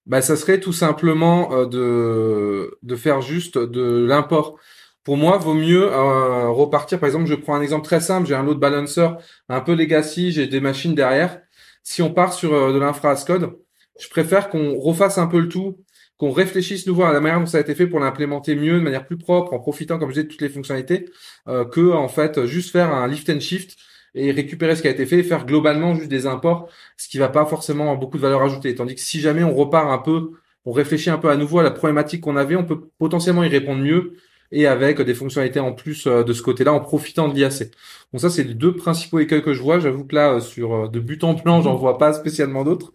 [0.06, 4.58] bah, ça serait tout simplement euh, de de faire juste de l'import.
[5.04, 7.00] Pour moi, vaut mieux euh, repartir.
[7.00, 8.28] Par exemple, je prends un exemple très simple.
[8.28, 9.08] J'ai un load balancer
[9.50, 10.32] un peu legacy.
[10.32, 11.42] J'ai des machines derrière.
[11.84, 13.58] Si on part sur de l'infra code,
[14.00, 15.78] je préfère qu'on refasse un peu le tout,
[16.18, 18.80] qu'on réfléchisse nouveau à la manière dont ça a été fait pour l'implémenter mieux, de
[18.84, 21.10] manière plus propre, en profitant, comme je disais, de toutes les fonctionnalités,
[21.48, 23.78] euh, que en fait juste faire un lift and shift
[24.16, 27.30] et récupérer ce qui a été fait faire globalement juste des imports, ce qui va
[27.30, 28.76] pas forcément avoir beaucoup de valeur ajoutée.
[28.76, 30.32] Tandis que si jamais on repart un peu,
[30.66, 33.48] on réfléchit un peu à nouveau à la problématique qu'on avait, on peut potentiellement y
[33.48, 34.14] répondre mieux
[34.52, 37.72] et avec des fonctionnalités en plus euh, de ce côté-là en profitant de l'IAC.
[38.12, 39.80] Donc ça, c'est les deux principaux écueils que je vois.
[39.80, 42.94] J'avoue que là, euh, sur euh, de but en blanc, j'en vois pas spécialement d'autres.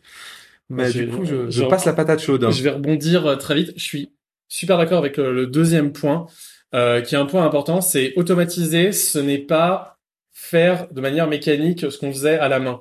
[0.69, 2.45] Mais Je- du coup, je, je je- passe la patate chaude.
[2.45, 2.51] hein.
[2.51, 3.73] Je vais rebondir très vite.
[3.77, 4.13] Je suis
[4.49, 6.27] super d'accord avec le, le deuxième point,
[6.75, 8.93] euh, qui est un point important, c'est automatiser.
[8.93, 9.96] Ce n'est pas
[10.39, 12.81] faire de manière mécanique ce qu'on faisait à la main.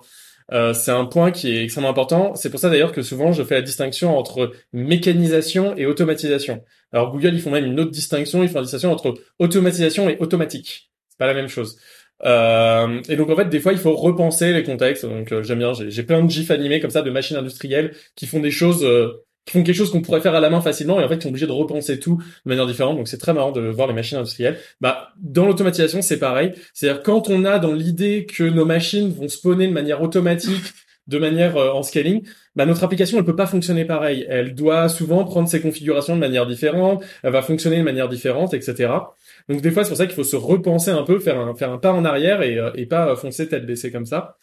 [0.52, 2.36] Euh, c'est un point qui est extrêmement important.
[2.36, 6.64] C'est pour ça d'ailleurs que souvent je fais la distinction entre mécanisation et automatisation.
[6.92, 8.44] Alors Google, ils font même une autre distinction.
[8.44, 10.92] Ils font la distinction entre automatisation et automatique.
[11.08, 11.78] C'est pas la même chose.
[12.24, 15.06] Euh, et donc en fait, des fois, il faut repenser les contextes.
[15.06, 15.72] Donc euh, j'aime bien.
[15.74, 19.25] J'ai plein de gifs animés comme ça de machines industrielles qui font des choses, euh,
[19.46, 21.24] qui font quelque chose qu'on pourrait faire à la main facilement et en fait qui
[21.24, 22.98] sont obligés de repenser tout de manière différente.
[22.98, 24.58] Donc c'est très marrant de voir les machines industrielles.
[24.82, 26.54] Bah dans l'automatisation, c'est pareil.
[26.74, 30.74] C'est-à-dire quand on a dans l'idée que nos machines vont spawner de manière automatique,
[31.08, 32.24] de manière euh, en scaling,
[32.56, 34.26] bah notre application elle peut pas fonctionner pareil.
[34.28, 37.04] Elle doit souvent prendre ses configurations de manière différente.
[37.22, 38.92] Elle va fonctionner de manière différente, etc.
[39.48, 41.72] Donc des fois, c'est pour ça qu'il faut se repenser un peu, faire un, faire
[41.72, 44.38] un pas en arrière et, euh, et pas euh, foncer tête baissée comme ça.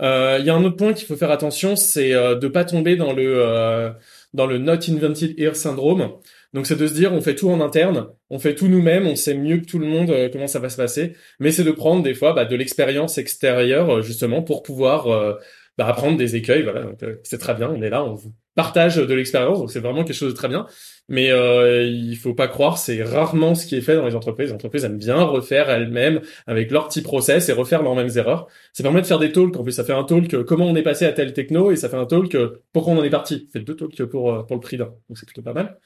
[0.00, 2.64] Euh, Il y a un autre point qu'il faut faire attention, c'est euh, de pas
[2.64, 3.92] tomber dans le
[4.32, 6.12] dans le not invented here syndrome.
[6.52, 9.16] Donc c'est de se dire on fait tout en interne, on fait tout nous-mêmes, on
[9.16, 11.70] sait mieux que tout le monde euh, comment ça va se passer, mais c'est de
[11.70, 15.34] prendre des fois bah, de l'expérience extérieure euh, justement pour pouvoir euh,
[15.78, 16.62] bah, apprendre des écueils.
[16.62, 19.80] Voilà, euh, c'est très bien, on est là, on vous partage de l'expérience, donc c'est
[19.80, 20.66] vraiment quelque chose de très bien.
[21.08, 24.48] Mais euh, il faut pas croire, c'est rarement ce qui est fait dans les entreprises.
[24.48, 28.46] Les entreprises aiment bien refaire elles-mêmes avec leurs petits process et refaire leurs mêmes erreurs.
[28.72, 29.56] Ça permet de faire des talks.
[29.56, 31.76] En plus, ça fait un talk euh, comment on est passé à tel techno et
[31.76, 33.48] ça fait un talk euh, pourquoi on en est parti.
[33.52, 34.94] Ça fait deux talks pour euh, pour le prix d'un.
[35.08, 35.78] Donc c'est plutôt pas mal.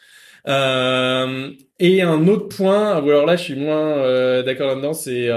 [0.48, 5.28] Euh, et un autre point, ou alors là je suis moins euh, d'accord là-dedans, c'est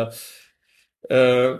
[1.11, 1.57] euh,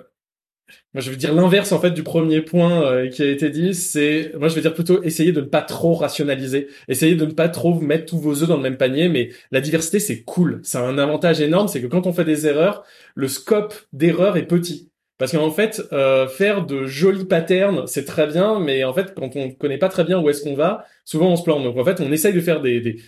[0.94, 3.74] moi, je veux dire l'inverse en fait du premier point euh, qui a été dit.
[3.74, 7.32] C'est moi, je veux dire plutôt essayer de ne pas trop rationaliser, essayer de ne
[7.32, 9.10] pas trop mettre tous vos œufs dans le même panier.
[9.10, 10.62] Mais la diversité, c'est cool.
[10.64, 12.84] C'est un avantage énorme, c'est que quand on fait des erreurs,
[13.16, 14.90] le scope d'erreur est petit.
[15.20, 19.36] Parce qu'en fait, euh, faire de jolis patterns, c'est très bien, mais en fait, quand
[19.36, 21.64] on connaît pas très bien où est-ce qu'on va, souvent on se plante.
[21.64, 23.02] Donc en fait, on essaye de faire des, des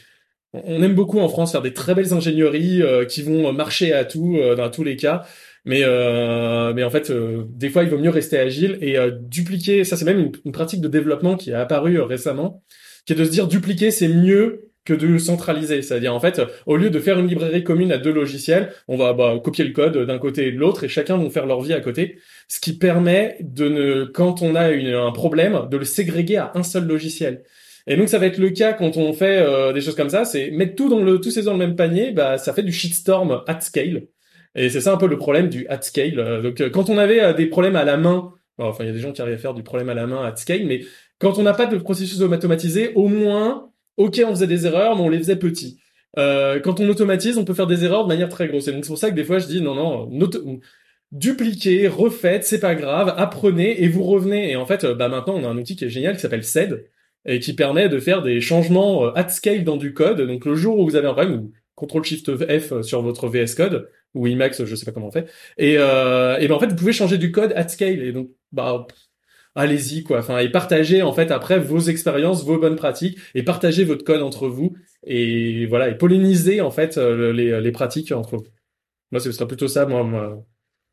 [0.53, 4.03] on aime beaucoup en France faire des très belles ingénieries euh, qui vont marcher à
[4.05, 5.25] tout euh, dans tous les cas.
[5.65, 9.11] Mais euh, mais en fait, euh, des fois, il vaut mieux rester agile et euh,
[9.11, 9.83] dupliquer.
[9.83, 12.63] Ça, c'est même une, une pratique de développement qui est apparue euh, récemment,
[13.05, 15.81] qui est de se dire dupliquer, c'est mieux que de centraliser.
[15.81, 19.13] C'est-à-dire en fait, au lieu de faire une librairie commune à deux logiciels, on va
[19.13, 21.73] bah, copier le code d'un côté et de l'autre et chacun vont faire leur vie
[21.73, 25.85] à côté, ce qui permet de ne, quand on a une, un problème, de le
[25.85, 27.43] ségréguer à un seul logiciel.
[27.87, 30.25] Et donc ça va être le cas quand on fait euh, des choses comme ça,
[30.25, 32.71] c'est mettre tout dans le tous ces dans le même panier, bah ça fait du
[32.71, 34.07] shitstorm at scale.
[34.55, 36.19] Et c'est ça un peu le problème du at scale.
[36.19, 38.89] Euh, Donc euh, quand on avait euh, des problèmes à la main, enfin il y
[38.89, 40.81] a des gens qui arrivent à faire du problème à la main at scale, mais
[41.19, 45.03] quand on n'a pas de processus automatisé, au moins, ok on faisait des erreurs, mais
[45.03, 45.79] on les faisait petits.
[46.17, 48.67] Euh, quand on automatise, on peut faire des erreurs de manière très grosse.
[48.67, 50.09] Et donc c'est pour ça que des fois je dis non non,
[51.11, 54.51] dupliquez, refaites, c'est pas grave, apprenez et vous revenez.
[54.51, 56.85] Et en fait, bah maintenant on a un outil qui est génial qui s'appelle SED
[57.25, 60.21] et qui permet de faire des changements at scale dans du code.
[60.21, 61.51] Donc le jour où vous avez un problème,
[61.87, 65.29] CTRL Shift F sur votre VS Code ou Emacs, je sais pas comment on fait.
[65.57, 68.03] Et, euh, et ben en fait vous pouvez changer du code at scale.
[68.03, 68.85] Et donc bah
[69.55, 70.19] allez-y quoi.
[70.19, 74.21] Enfin et partagez en fait après vos expériences, vos bonnes pratiques et partagez votre code
[74.21, 74.75] entre vous
[75.05, 78.47] et voilà et pollinisez en fait euh, les, les pratiques entre vous.
[79.11, 80.03] Moi ce sera plutôt ça moi.
[80.03, 80.45] moi.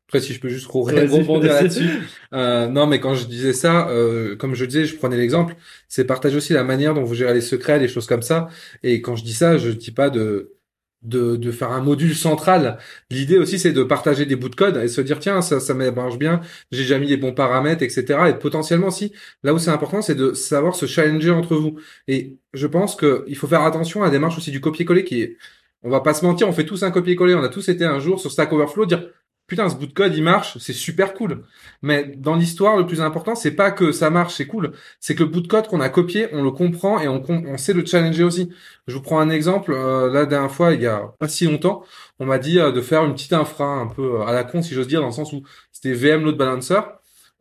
[0.09, 1.87] Après, si je peux juste rebondir là-dessus.
[2.33, 5.55] Euh, non, mais quand je disais ça, euh, comme je disais, je prenais l'exemple,
[5.87, 8.47] c'est partager aussi la manière dont vous gérez les secrets, les choses comme ça.
[8.81, 10.55] Et quand je dis ça, je dis pas de
[11.01, 12.77] de, de faire un module central.
[13.09, 15.73] L'idée aussi, c'est de partager des bouts de code et se dire tiens, ça ça
[15.73, 16.41] marche bien,
[16.71, 18.29] j'ai déjà mis les bons paramètres, etc.
[18.29, 21.79] Et potentiellement aussi, là où c'est important, c'est de savoir se challenger entre vous.
[22.07, 25.21] Et je pense que il faut faire attention à la démarche aussi du copier-coller qui
[25.21, 25.37] est
[25.83, 27.99] on va pas se mentir, on fait tous un copier-coller, on a tous été un
[27.99, 29.09] jour sur Stack Overflow dire
[29.49, 31.43] putain ce bout de code il marche, c'est super cool.
[31.81, 35.23] Mais dans l'histoire le plus important c'est pas que ça marche, c'est cool, c'est que
[35.23, 38.23] le bout de code qu'on a copié, on le comprend et on, sait le challenger
[38.23, 38.51] aussi.
[38.87, 41.83] Je vous prends un exemple, euh, la dernière fois il y a pas si longtemps,
[42.19, 44.61] on m'a dit euh, de faire une petite infra un peu euh, à la con
[44.61, 46.79] si j'ose dire dans le sens où c'était VM load balancer.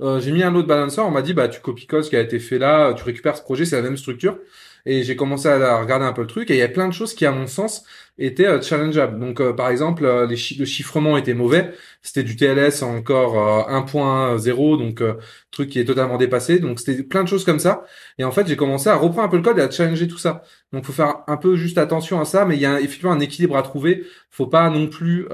[0.00, 2.20] euh, j'ai mis un load balancer, on m'a dit bah tu copies ce qui a
[2.20, 4.38] été fait là, tu récupères ce projet, c'est la même structure.
[4.86, 6.92] Et j'ai commencé à regarder un peu le truc et il y a plein de
[6.94, 7.84] choses qui à mon sens
[8.18, 9.18] étaient euh, challengeables.
[9.18, 13.36] Donc euh, par exemple, euh, les le chiffrement était mauvais, c'était du TLS encore
[13.68, 15.02] 1.0 donc
[15.50, 16.58] truc qui est totalement dépassé.
[16.58, 17.84] Donc c'était plein de choses comme ça
[18.18, 20.18] et en fait, j'ai commencé à reprendre un peu le code et à challenger tout
[20.18, 20.42] ça.
[20.72, 23.20] Donc faut faire un peu juste attention à ça mais il y a effectivement un
[23.20, 24.04] équilibre à trouver.
[24.30, 25.26] Faut pas non plus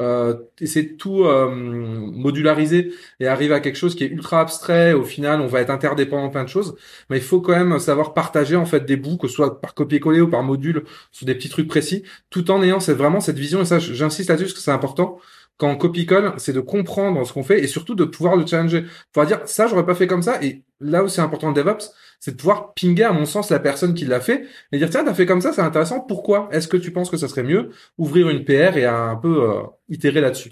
[0.61, 4.93] essayer de tout modulariser et arriver à quelque chose qui est ultra abstrait.
[4.93, 6.77] Au final, on va être interdépendant plein de choses,
[7.11, 9.75] mais il faut quand même savoir partager en fait des bouts, que ce soit par
[9.75, 13.39] copier-coller ou par module, sur des petits trucs précis, tout en ayant cette, vraiment cette
[13.39, 13.63] vision.
[13.63, 15.19] Et ça, j'insiste là-dessus parce que c'est important.
[15.57, 18.85] Quand on copie-colle, c'est de comprendre ce qu'on fait et surtout de pouvoir le challenger.
[19.13, 20.43] Pouvoir dire ça, j'aurais pas fait comme ça.
[20.43, 23.61] Et là où c'est important le DevOps, c'est de pouvoir pinguer à mon sens la
[23.61, 26.01] personne qui l'a fait et dire tiens, t'as fait comme ça, c'est intéressant.
[26.01, 26.49] Pourquoi?
[26.51, 29.63] Est-ce que tu penses que ça serait mieux ouvrir une PR et un peu euh,
[29.89, 30.51] itérer là-dessus?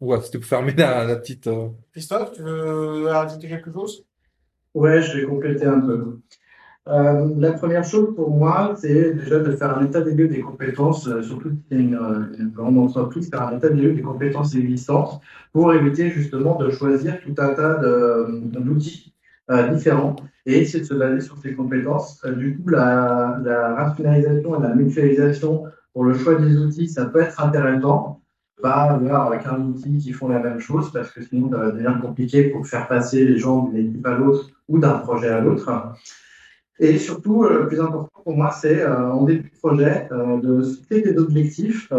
[0.00, 1.46] Ouais, c'était pour fermer la, la petite.
[1.46, 4.04] Euh, Christophe, tu veux ajouter quelque chose?
[4.74, 6.20] Ouais, je vais compléter un peu.
[6.88, 10.40] Euh, la première chose pour moi, c'est déjà de faire un état des lieux des
[10.40, 13.92] compétences, euh, surtout si c'est une, euh, une, grande entreprise, faire un état des lieux
[13.92, 15.20] des compétences existantes
[15.52, 17.80] pour éviter justement de choisir tout un tas
[18.32, 19.12] d'outils
[19.70, 20.16] différents
[20.46, 22.24] et essayer de se baser sur ces compétences.
[22.24, 23.38] du coup, la,
[23.76, 28.20] rationalisation et la mutualisation pour le choix des outils, ça peut être intéressant
[28.62, 32.00] pas avoir 15 outils qui font la même chose parce que sinon ça va devenir
[32.00, 35.70] compliqué pour faire passer les gens d'une équipe à l'autre ou d'un projet à l'autre.
[36.80, 40.40] Et surtout, euh, le plus important pour moi, c'est euh, en début de projet euh,
[40.40, 41.90] de citer des objectifs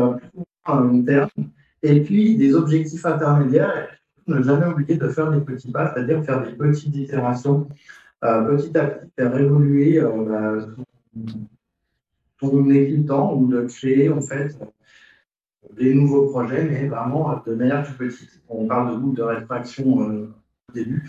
[0.63, 1.29] à long terme
[1.83, 3.89] et puis des objectifs intermédiaires.
[4.27, 7.67] Et ne jamais oublier de faire des petits pas, c'est-à-dire faire des petites itérations,
[8.21, 10.59] petit à petit, faire évoluer bah,
[12.39, 14.55] son, temps ou de créer en fait
[15.75, 18.39] des nouveaux projets, mais vraiment de manière plus petite.
[18.49, 21.03] On parle de boucle de rétraction au début.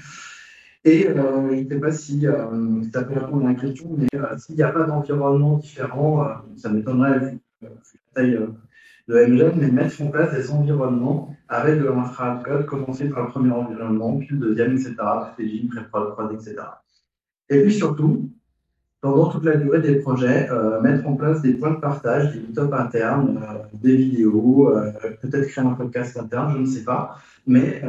[0.85, 4.07] Et euh, je ne sais pas si euh, ça peut répondre à la question, mais
[4.15, 6.27] euh, s'il n'y a pas d'environnement différent,
[6.57, 7.69] ça m'étonnerait vu la
[8.15, 8.41] taille
[9.09, 13.29] de MGen, mais mettre en place des environnements avec de l'infra code, commencer par le
[13.29, 16.57] premier environnement, puis le deuxième, etc., stratégie, pré-prod, prod, etc.
[17.51, 18.31] Et puis surtout,
[19.01, 22.41] pendant toute la durée des projets, euh, mettre en place des points de partage, des
[22.41, 24.93] meetups internes, euh, des vidéos, euh,
[25.23, 27.17] peut-être créer un podcast interne, je ne sais pas.
[27.47, 27.83] Mais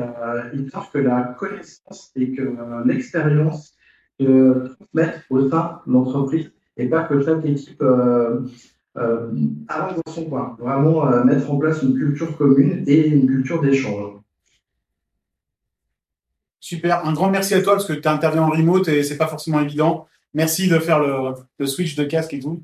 [0.53, 2.55] il semble que la connaissance et que
[2.85, 3.75] l'expérience
[4.19, 7.83] se transmettent au sein de l'entreprise et pas que chaque équipe
[8.95, 10.55] avance dans son coin.
[10.57, 14.21] Vraiment mettre en place une culture commune et une culture d'échange.
[16.61, 19.27] Super, un grand merci à toi parce que tu interviens en remote et c'est pas
[19.27, 20.07] forcément évident.
[20.33, 22.63] Merci de faire le, switch de casque et tout.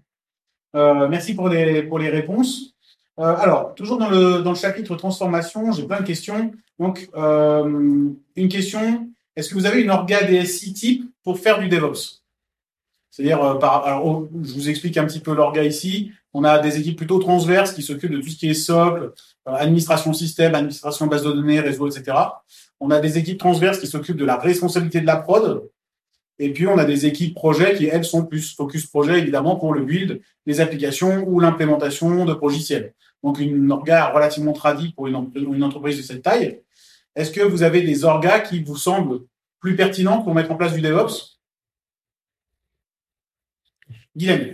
[0.76, 2.74] Euh, merci pour les, pour les réponses.
[3.20, 6.52] Euh, alors, toujours dans le, dans le chapitre transformation, j'ai plein de questions.
[6.80, 11.68] Donc, euh, une question, est-ce que vous avez une orga DSI type pour faire du
[11.68, 12.22] DevOps?
[13.10, 16.12] C'est-à-dire, par, alors, oh, je vous explique un petit peu l'orga ici.
[16.34, 19.14] On a des équipes plutôt transverses qui s'occupent de tout ce qui est socle,
[19.46, 22.16] administration système, administration base de données, réseau, etc.
[22.80, 25.68] On a des équipes transverses qui s'occupent de la responsabilité de la prod,
[26.40, 29.74] et puis, on a des équipes projets qui, elles, sont plus focus projet, évidemment, pour
[29.74, 32.94] le build des applications ou l'implémentation de logiciels.
[33.24, 36.62] Donc, une orga relativement tradie pour une, entreprise de cette taille.
[37.16, 39.22] Est-ce que vous avez des orgas qui vous semblent
[39.60, 41.40] plus pertinents pour mettre en place du DevOps?
[44.16, 44.54] Guillaume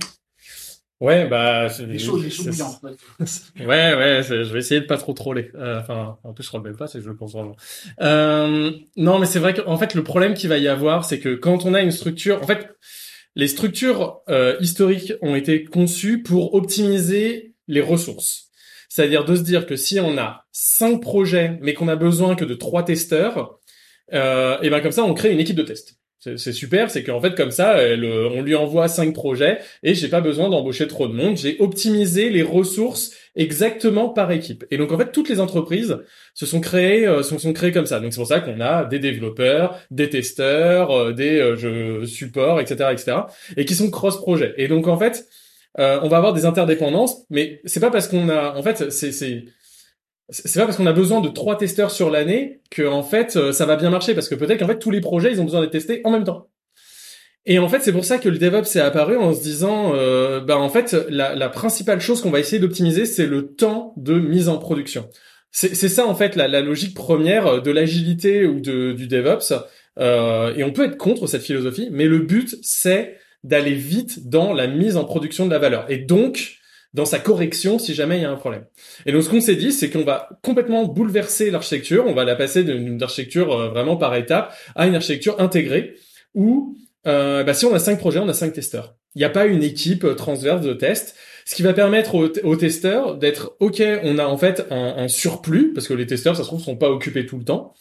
[1.04, 1.68] Ouais, bah.
[1.86, 2.45] Les chaud, les chaud
[3.60, 5.51] Ouais, ouais, je vais essayer de pas trop troller.
[5.54, 7.58] Euh, enfin, en plus, je crois même pas, c'est que je le pense vraiment.
[7.99, 11.36] Euh, non, mais c'est vrai qu'en fait, le problème qu'il va y avoir, c'est que
[11.36, 12.70] quand on a une structure, en fait,
[13.36, 18.45] les structures euh, historiques ont été conçues pour optimiser les ressources.
[18.88, 22.45] C'est-à-dire de se dire que si on a cinq projets, mais qu'on a besoin que
[22.45, 23.60] de trois testeurs,
[24.14, 25.97] euh, et ben comme ça, on crée une équipe de test.
[26.38, 30.22] C'est super, c'est qu'en fait comme ça, on lui envoie cinq projets et j'ai pas
[30.22, 31.36] besoin d'embaucher trop de monde.
[31.36, 34.66] J'ai optimisé les ressources exactement par équipe.
[34.72, 35.98] Et donc en fait toutes les entreprises
[36.34, 38.00] se sont créées, euh, se sont créées comme ça.
[38.00, 42.90] Donc c'est pour ça qu'on a des développeurs, des testeurs, euh, des euh, supports, etc.,
[42.92, 43.18] etc.
[43.58, 44.54] Et qui sont cross projets.
[44.58, 45.28] Et donc en fait,
[45.80, 49.46] euh, on va avoir des interdépendances, mais c'est pas parce qu'on a, en fait, c'est
[50.30, 53.52] c'est pas parce qu'on a besoin de trois testeurs sur l'année que en fait euh,
[53.52, 55.62] ça va bien marcher parce que peut-être qu'en fait tous les projets ils ont besoin
[55.62, 56.50] d'être testés en même temps.
[57.46, 60.40] Et en fait c'est pour ça que le DevOps est apparu en se disant euh,
[60.40, 64.14] bah en fait la, la principale chose qu'on va essayer d'optimiser c'est le temps de
[64.14, 65.10] mise en production.
[65.56, 69.54] C'est ça en fait la, la, logique première de l'agilité ou de, du DevOps.
[70.00, 74.54] Euh, et on peut être contre cette philosophie, mais le but c'est d'aller vite dans
[74.54, 75.86] la mise en production de la valeur.
[75.92, 76.58] Et donc
[76.94, 78.66] dans sa correction si jamais il y a un problème.
[79.06, 82.36] Et donc ce qu'on s'est dit, c'est qu'on va complètement bouleverser l'architecture, on va la
[82.36, 85.96] passer d'une architecture euh, vraiment par étapes à une architecture intégrée
[86.36, 86.78] où
[87.08, 88.96] euh, bah, si on a cinq projets, on a cinq testeurs.
[89.16, 91.16] Il n'y a pas une équipe euh, transverse de test,
[91.46, 95.89] ce qui va permettre aux, testeurs d'être ok, on a en fait un, surplus parce
[95.89, 97.74] que les testeurs, ça se trouve, sont pas occupés tout le temps.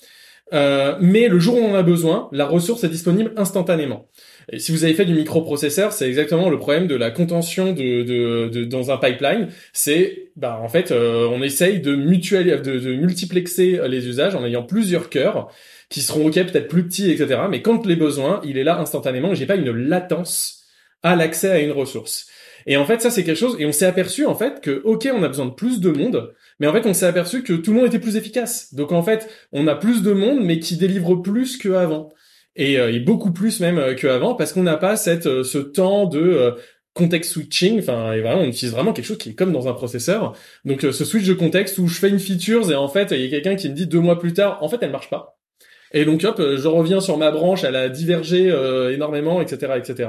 [0.51, 4.09] Mais le jour où on en a besoin, la ressource est disponible instantanément.
[4.51, 8.03] Et si vous avez fait du microprocesseur, c'est exactement le problème de la contention de,
[8.03, 9.49] de, de dans un pipeline.
[9.73, 14.45] C'est, bah, en fait, euh, on essaye de, mutualiser, de, de, multiplexer les usages en
[14.45, 15.49] ayant plusieurs cœurs
[15.89, 17.43] qui seront ok, peut-être plus petits, etc.
[17.51, 19.35] Mais quand les besoins, il est là instantanément.
[19.35, 20.65] J'ai pas une latence
[21.03, 22.27] à l'accès à une ressource.
[22.67, 23.57] Et en fait, ça c'est quelque chose.
[23.59, 26.33] Et on s'est aperçu en fait que ok, on a besoin de plus de monde,
[26.61, 28.75] mais en fait, on s'est aperçu que tout le monde était plus efficace.
[28.75, 32.13] Donc en fait, on a plus de monde, mais qui délivre plus qu'avant.
[32.57, 35.59] Et, euh, et, beaucoup plus même euh, qu'avant, parce qu'on n'a pas cette, euh, ce
[35.59, 36.55] temps de
[36.95, 37.79] context switching.
[37.79, 40.35] Enfin, et voilà, on utilise vraiment quelque chose qui est comme dans un processeur.
[40.65, 43.27] Donc ce switch de contexte où je fais une feature et en fait, il y
[43.27, 45.39] a quelqu'un qui me dit deux mois plus tard, en fait, elle marche pas.
[45.93, 48.49] Et donc hop, je reviens sur ma branche, elle a divergé
[48.93, 50.09] énormément, etc., etc.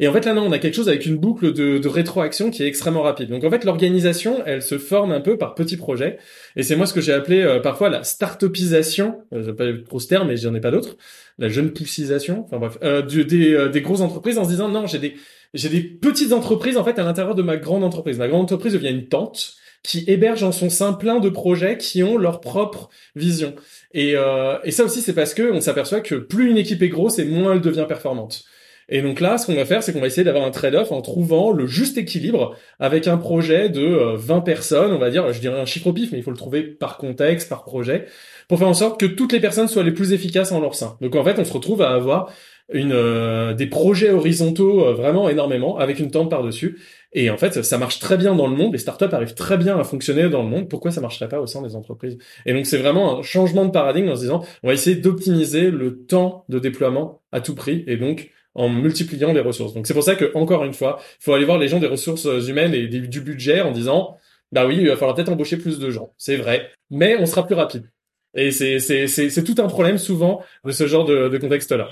[0.00, 2.50] Et en fait, là, non, on a quelque chose avec une boucle de, de rétroaction
[2.50, 3.28] qui est extrêmement rapide.
[3.28, 6.18] Donc, en fait, l'organisation, elle se forme un peu par petits projets.
[6.56, 9.22] Et c'est moi ce que j'ai appelé euh, parfois la start-upisation.
[9.32, 10.96] Euh, j'ai pas trop ce terme, mais j'en ai pas d'autre.
[11.38, 12.44] La jeune poussisation.
[12.44, 15.14] Enfin bref, euh, des, euh, des grosses entreprises en se disant non, j'ai des
[15.54, 18.18] j'ai des petites entreprises en fait à l'intérieur de ma grande entreprise.
[18.18, 22.02] Ma grande entreprise devient une tente qui héberge en son sein plein de projets qui
[22.02, 23.54] ont leur propre vision.
[23.92, 26.88] Et, euh, et ça aussi, c'est parce que on s'aperçoit que plus une équipe est
[26.88, 28.44] grosse et moins elle devient performante.
[28.88, 31.00] Et donc là, ce qu'on va faire, c'est qu'on va essayer d'avoir un trade-off en
[31.00, 35.40] trouvant le juste équilibre avec un projet de 20 euh, personnes, on va dire, je
[35.40, 38.06] dirais un chiffre mais il faut le trouver par contexte, par projet,
[38.52, 40.98] pour faire en sorte que toutes les personnes soient les plus efficaces en leur sein.
[41.00, 42.30] Donc en fait, on se retrouve à avoir
[42.70, 46.78] une euh, des projets horizontaux euh, vraiment énormément avec une tente par-dessus.
[47.14, 48.74] Et en fait, ça marche très bien dans le monde.
[48.74, 50.68] Les startups arrivent très bien à fonctionner dans le monde.
[50.68, 52.18] Pourquoi ça marcherait pas au sein des entreprises?
[52.44, 55.70] Et donc, c'est vraiment un changement de paradigme en se disant, on va essayer d'optimiser
[55.70, 57.84] le temps de déploiement à tout prix.
[57.86, 59.72] Et donc, en multipliant les ressources.
[59.72, 61.86] Donc c'est pour ça que encore une fois, il faut aller voir les gens des
[61.86, 64.18] ressources humaines et du budget en disant
[64.52, 67.46] bah oui, il va falloir peut-être embaucher plus de gens, c'est vrai, mais on sera
[67.46, 67.88] plus rapide.
[68.34, 71.88] Et c'est c'est c'est c'est tout un problème souvent de ce genre de, de contexte-là.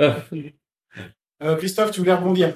[0.00, 2.54] euh, Christophe, tu voulais rebondir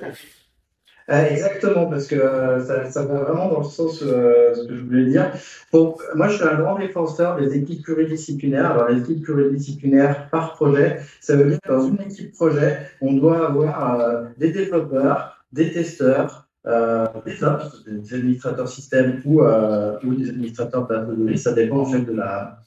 [1.10, 4.74] euh, exactement, parce que euh, ça, ça, va vraiment dans le sens euh, ce que
[4.74, 5.32] je voulais dire.
[5.70, 8.70] Bon, moi, je suis un grand défenseur des équipes pluridisciplinaires.
[8.70, 13.12] Alors, les équipes pluridisciplinaires par projet, ça veut dire que dans une équipe projet, on
[13.12, 20.30] doit avoir euh, des développeurs, des testeurs, des ops, des administrateurs système ou, ou des
[20.30, 21.36] administrateurs de données.
[21.36, 22.58] Ça dépend en fait de la,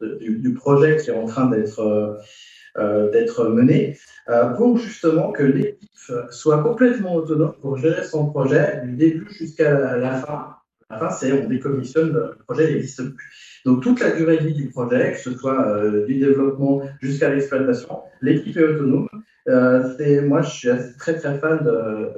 [0.00, 2.18] du, projet qui est en train d'être
[3.12, 3.96] d'être mené,
[4.56, 5.88] pour justement que l'équipe
[6.30, 10.56] soit complètement autonome pour gérer son projet du début jusqu'à la fin.
[10.90, 13.60] La fin, c'est on décommissionne, le projet n'existe plus.
[13.64, 17.30] Donc toute la durée de vie du projet, que ce soit euh, du développement jusqu'à
[17.30, 19.08] l'exploitation, l'équipe est autonome.
[19.48, 20.68] Euh, moi, je suis
[20.98, 21.66] très très fan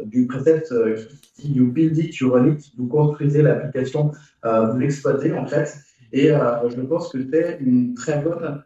[0.04, 0.96] du précepte euh,
[1.34, 2.70] qui dit you build it, you run it.
[2.76, 4.12] Vous construisez l'application,
[4.44, 5.74] euh, vous l'exploitez en fait.
[6.12, 8.64] Et euh, je pense que c'est une très bonne,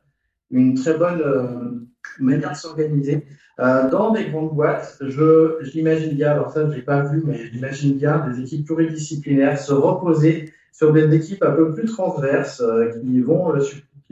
[0.50, 1.88] une très bonne
[2.20, 3.24] manière de s'organiser.
[3.60, 7.36] Euh, dans des grandes boîtes, je j'imagine bien, alors ça je l'ai pas vu, mais
[7.52, 12.90] j'imagine bien des équipes pluridisciplinaires se reposer sur des équipes un peu plus transverses euh,
[13.00, 13.62] qui vont le,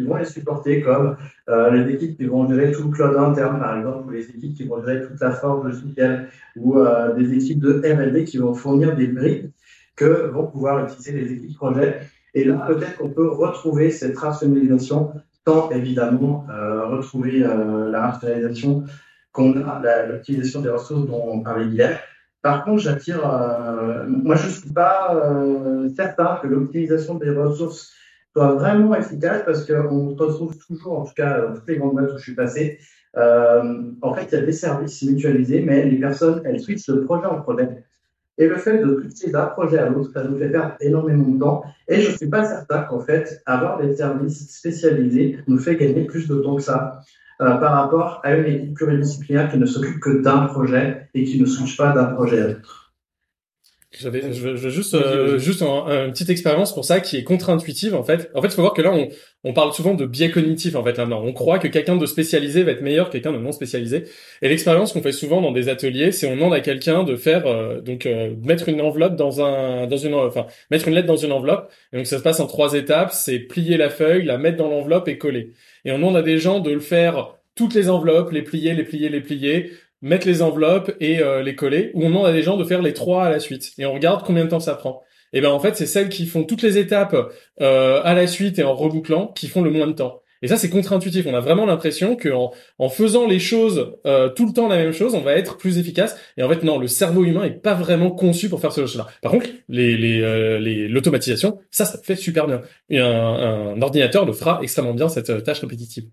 [0.01, 1.17] qui vont les supporter, comme
[1.49, 4.55] euh, les équipes qui vont gérer tout le cloud interne, par exemple, ou les équipes
[4.55, 8.55] qui vont gérer toute la forme logicielle, ou euh, des équipes de R&D qui vont
[8.55, 9.47] fournir des briques
[9.97, 12.01] que vont pouvoir utiliser les équipes projet.
[12.35, 15.13] Et là, peut-être qu'on peut retrouver cette rationalisation
[15.47, 18.85] sans évidemment euh, retrouver euh, la rationalisation
[19.33, 22.01] qu'on a, l'utilisation des ressources dont on parlait hier.
[22.43, 25.15] Par contre, j'attire, euh, moi je ne suis pas
[25.95, 27.93] certain que l'optimisation des ressources
[28.33, 32.13] soit vraiment efficace parce qu'on retrouve toujours, en tout cas dans toutes les grandes boîtes
[32.13, 32.79] où je suis passé,
[33.15, 37.27] en fait il y a des services mutualisés, mais les personnes elles switchent de projet
[37.27, 37.85] en projet.
[38.39, 41.39] Et le fait de switcher d'un projet à l'autre, ça nous fait perdre énormément de
[41.39, 41.65] temps.
[41.89, 46.05] Et je ne suis pas certain qu'en fait, avoir des services spécialisés nous fait gagner
[46.05, 47.03] plus de temps que ça.
[47.41, 51.41] Euh, par rapport à une équipe pluridisciplinaire qui ne s'occupe que d'un projet et qui
[51.41, 52.80] ne switch pas d'un projet à l'autre.
[53.99, 58.31] J'avais, je juste, euh, juste une petite expérience pour ça qui est contre-intuitive en fait.
[58.35, 59.09] En fait, il faut voir que là, on,
[59.43, 61.23] on parle souvent de biais cognitif en fait là-dedans.
[61.25, 64.05] On croit que quelqu'un de spécialisé va être meilleur que quelqu'un de non spécialisé.
[64.43, 67.49] Et l'expérience qu'on fait souvent dans des ateliers, c'est on demande à quelqu'un de faire
[67.49, 71.17] euh, donc euh, mettre une enveloppe dans un, dans une, enfin mettre une lettre dans
[71.17, 71.73] une enveloppe.
[71.93, 73.11] Et donc ça se passe en trois étapes.
[73.13, 75.51] C'est plier la feuille, la mettre dans l'enveloppe et coller.
[75.85, 78.85] Et on demande à des gens de le faire toutes les enveloppes, les plier, les
[78.85, 79.73] plier, les plier,
[80.03, 82.83] mettre les enveloppes et euh, les coller, ou on demande à des gens de faire
[82.83, 85.03] les trois à la suite, et on regarde combien de temps ça prend.
[85.33, 87.15] Et ben en fait, c'est celles qui font toutes les étapes
[87.61, 90.23] euh, à la suite et en rebouclant qui font le moins de temps.
[90.43, 91.27] Et ça, c'est contre-intuitif.
[91.27, 94.93] On a vraiment l'impression qu'en en faisant les choses euh, tout le temps la même
[94.93, 96.17] chose, on va être plus efficace.
[96.39, 99.07] Et en fait, non, le cerveau humain est pas vraiment conçu pour faire ce chose-là.
[99.23, 102.63] Par contre, les, les, euh, les, l'automatisation, ça, ça fait super bien.
[102.89, 106.05] Et un, un ordinateur le fera extrêmement bien cette euh, tâche répétitive.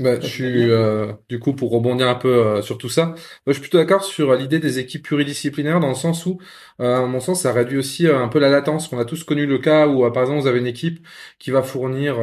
[0.00, 3.08] Bah, je suis euh, du coup pour rebondir un peu euh, sur tout ça.
[3.08, 3.16] Moi,
[3.48, 6.38] je suis plutôt d'accord sur euh, l'idée des équipes pluridisciplinaires dans le sens où,
[6.78, 8.90] à mon sens, ça réduit aussi un peu la latence.
[8.94, 11.06] On a tous connu le cas où, par exemple, vous avez une équipe
[11.38, 12.18] qui va fournir,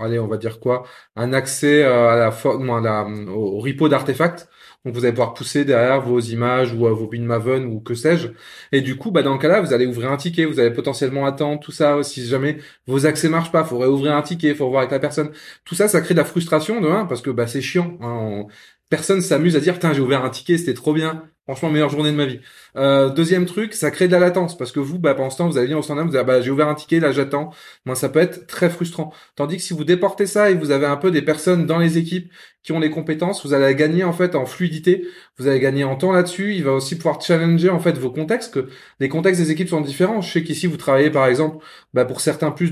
[0.00, 0.84] allez, on va dire quoi,
[1.14, 2.30] un accès à la
[3.28, 4.48] au repo d'artefacts.
[4.84, 8.28] Donc vous allez pouvoir pousser derrière vos images ou euh, vos Maven ou que sais-je.
[8.72, 11.24] Et du coup, bah dans le cas-là, vous allez ouvrir un ticket, vous allez potentiellement
[11.24, 12.02] attendre tout ça.
[12.02, 15.30] Si jamais vos accès marchent pas, faut réouvrir un ticket, faut voir avec la personne.
[15.64, 17.96] Tout ça, ça crée de la frustration de un parce que bah c'est chiant.
[18.00, 18.46] Hein.
[18.88, 21.31] Personne s'amuse à dire, tiens, j'ai ouvert un ticket, c'était trop bien.
[21.44, 22.38] Franchement, meilleure journée de ma vie.
[22.76, 25.48] Euh, deuxième truc, ça crée de la latence parce que vous, bah, pendant ce temps,
[25.48, 27.50] vous allez venir au standard, vous allez, bah, j'ai ouvert un ticket, là, j'attends.
[27.84, 29.12] Moi, ça peut être très frustrant.
[29.34, 31.98] Tandis que si vous déportez ça et vous avez un peu des personnes dans les
[31.98, 32.32] équipes
[32.62, 35.04] qui ont les compétences, vous allez gagner en fait en fluidité,
[35.36, 36.54] vous allez gagner en temps là-dessus.
[36.54, 38.68] Il va aussi pouvoir challenger en fait vos contextes, que
[39.00, 40.20] les contextes des équipes sont différents.
[40.20, 42.70] Je sais qu'ici, vous travaillez par exemple, bah, pour certains plus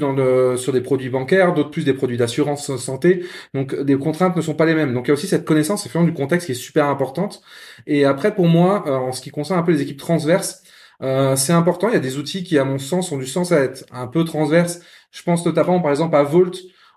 [0.57, 3.25] sur des produits bancaires, d'autres plus des produits d'assurance santé.
[3.53, 4.95] Donc, les contraintes ne sont pas les mêmes.
[4.95, 7.43] Donc, il y a aussi cette connaissance et du contexte qui est super importante.
[7.89, 10.63] Et après, pour moi, euh, en ce qui concerne un peu les équipes transverses,
[11.03, 11.89] euh, c'est important.
[11.89, 14.07] Il y a des outils qui, à mon sens, ont du sens à être un
[14.07, 14.81] peu transverses.
[15.13, 16.23] Je pense notamment, par exemple, à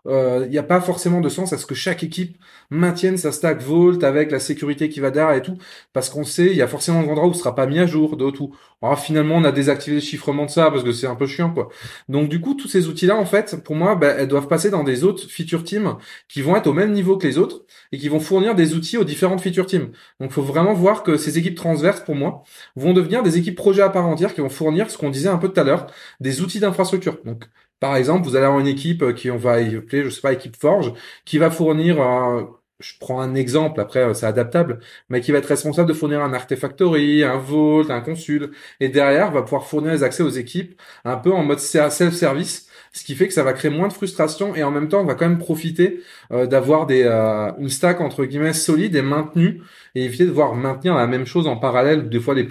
[0.06, 2.38] Vault, euh, il n'y a pas forcément de sens à ce que chaque équipe
[2.70, 5.58] maintienne sa stack Vault avec la sécurité qui va derrière et tout,
[5.94, 7.86] parce qu'on sait, il y a forcément des endroits où ce sera pas mis à
[7.86, 11.08] jour, d'autres où oh, finalement on a désactivé le chiffrement de ça parce que c'est
[11.08, 11.70] un peu chiant quoi.
[12.10, 14.84] Donc du coup, tous ces outils-là, en fait, pour moi, bah, elles doivent passer dans
[14.84, 15.96] des autres feature teams
[16.28, 18.98] qui vont être au même niveau que les autres et qui vont fournir des outils
[18.98, 19.92] aux différentes feature teams.
[20.20, 22.44] Donc il faut vraiment voir que ces équipes transverses, pour moi,
[22.76, 25.38] vont devenir des équipes projets à part entière qui vont fournir ce qu'on disait un
[25.38, 25.88] peu tout à l'heure,
[26.20, 27.18] des outils d'infrastructure.
[27.26, 27.46] Donc
[27.84, 30.56] par exemple, vous allez avoir une équipe qui on va appeler, je sais pas, équipe
[30.56, 30.94] Forge,
[31.26, 31.98] qui va fournir,
[32.80, 34.80] je prends un exemple, après c'est adaptable,
[35.10, 39.32] mais qui va être responsable de fournir un Artefactory, un Vault, un Consul, et derrière
[39.32, 43.28] va pouvoir fournir les accès aux équipes un peu en mode self-service, ce qui fait
[43.28, 45.38] que ça va créer moins de frustration et en même temps on va quand même
[45.40, 49.62] profiter euh, d'avoir euh, une stack entre guillemets solide et maintenue
[49.96, 52.48] et éviter de voir maintenir la même chose en parallèle des fois les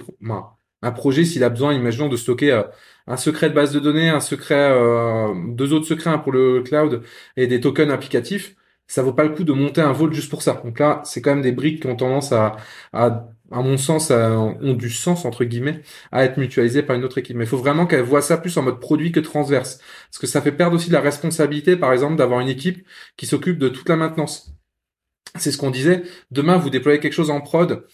[0.82, 2.62] un projet s'il a besoin imaginons de stocker euh,
[3.06, 7.02] un secret de base de données, un secret, euh, deux autres secrets pour le cloud
[7.36, 8.54] et des tokens applicatifs,
[8.86, 10.60] ça vaut pas le coup de monter un vault juste pour ça.
[10.64, 12.56] Donc là, c'est quand même des briques qui ont tendance à,
[12.92, 17.18] à, à mon sens, ont du sens entre guillemets, à être mutualisées par une autre
[17.18, 17.36] équipe.
[17.36, 19.78] Mais il faut vraiment qu'elle voit ça plus en mode produit que transverse,
[20.10, 23.26] parce que ça fait perdre aussi de la responsabilité, par exemple, d'avoir une équipe qui
[23.26, 24.52] s'occupe de toute la maintenance.
[25.38, 26.02] C'est ce qu'on disait.
[26.30, 27.86] Demain, vous déployez quelque chose en prod.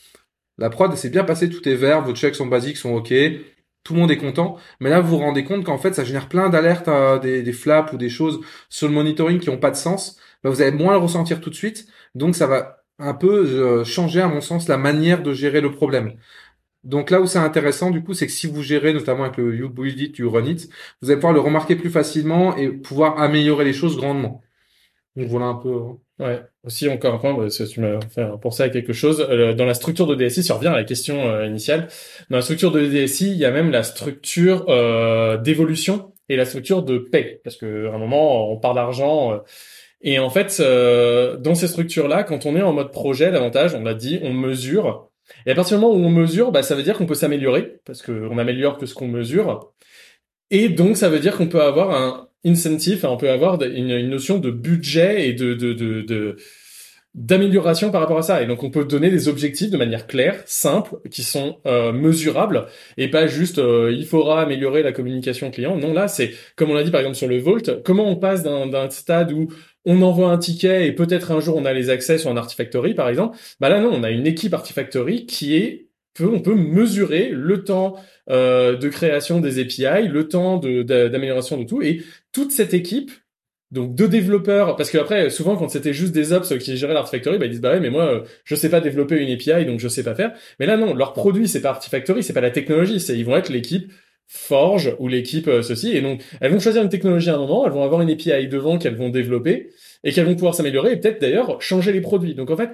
[0.58, 3.12] La prod, c'est bien passé, tout est vert, vos checks sont basiques, sont OK
[3.88, 4.58] tout le monde est content.
[4.80, 7.92] Mais là, vous vous rendez compte qu'en fait, ça génère plein d'alertes, euh, des, flaps
[7.94, 10.18] ou des choses sur le monitoring qui n'ont pas de sens.
[10.42, 11.86] Bah, vous allez moins le ressentir tout de suite.
[12.14, 15.72] Donc, ça va un peu euh, changer, à mon sens, la manière de gérer le
[15.72, 16.14] problème.
[16.84, 19.54] Donc là où c'est intéressant, du coup, c'est que si vous gérez notamment avec le
[19.56, 20.68] You Build It, You Run It,
[21.02, 24.42] vous allez pouvoir le remarquer plus facilement et pouvoir améliorer les choses grandement.
[25.16, 25.74] Donc voilà un peu.
[25.74, 25.98] Hein.
[26.18, 26.42] Ouais.
[26.68, 29.26] Aussi encore un point, parce que tu m'as fait penser à quelque chose.
[29.30, 31.88] Euh, dans la structure de DSI, si on revient à la question euh, initiale,
[32.28, 36.44] dans la structure de DSI, il y a même la structure euh, d'évolution et la
[36.44, 39.40] structure de paix, parce que à un moment, on part d'argent.
[40.02, 43.94] et en fait, dans ces structures-là, quand on est en mode projet, l'avantage, on l'a
[43.94, 45.08] dit, on mesure.
[45.46, 47.80] Et à partir du moment où on mesure, bah, ça veut dire qu'on peut s'améliorer,
[47.86, 49.72] parce qu'on améliore que ce qu'on mesure.
[50.50, 54.38] Et donc, ça veut dire qu'on peut avoir un, incentive, on peut avoir une, notion
[54.38, 56.36] de budget et de, de, de,
[57.14, 58.42] d'amélioration par rapport à ça.
[58.42, 62.66] Et donc on peut donner des objectifs de manière claire, simple, qui sont euh, mesurables
[62.96, 65.76] et pas juste euh, il faudra améliorer la communication client.
[65.76, 68.42] Non, là c'est comme on l'a dit par exemple sur le Vault, comment on passe
[68.42, 69.48] d'un stade où
[69.84, 72.94] on envoie un ticket et peut-être un jour on a les accès sur un Artifactory
[72.94, 73.36] par exemple.
[73.60, 75.87] Bah là non, on a une équipe Artifactory qui est
[76.24, 77.96] on peut mesurer le temps
[78.30, 82.02] euh, de création des API, le temps d'amélioration de, tout, et
[82.32, 83.10] toute cette équipe,
[83.70, 87.38] donc de développeurs, parce que après souvent quand c'était juste des ops qui géraient l'Artifactory,
[87.38, 89.88] bah ils disent bah ouais mais moi je sais pas développer une API donc je
[89.88, 90.32] sais pas faire.
[90.58, 93.36] Mais là non, leur produit c'est pas Artifactory, c'est pas la technologie, c'est ils vont
[93.36, 93.92] être l'équipe
[94.30, 97.64] Forge ou l'équipe euh, ceci et donc elles vont choisir une technologie à un moment,
[97.64, 99.70] elles vont avoir une API devant qu'elles vont développer
[100.04, 102.34] et qu'elles vont pouvoir s'améliorer et peut-être d'ailleurs changer les produits.
[102.34, 102.70] Donc en fait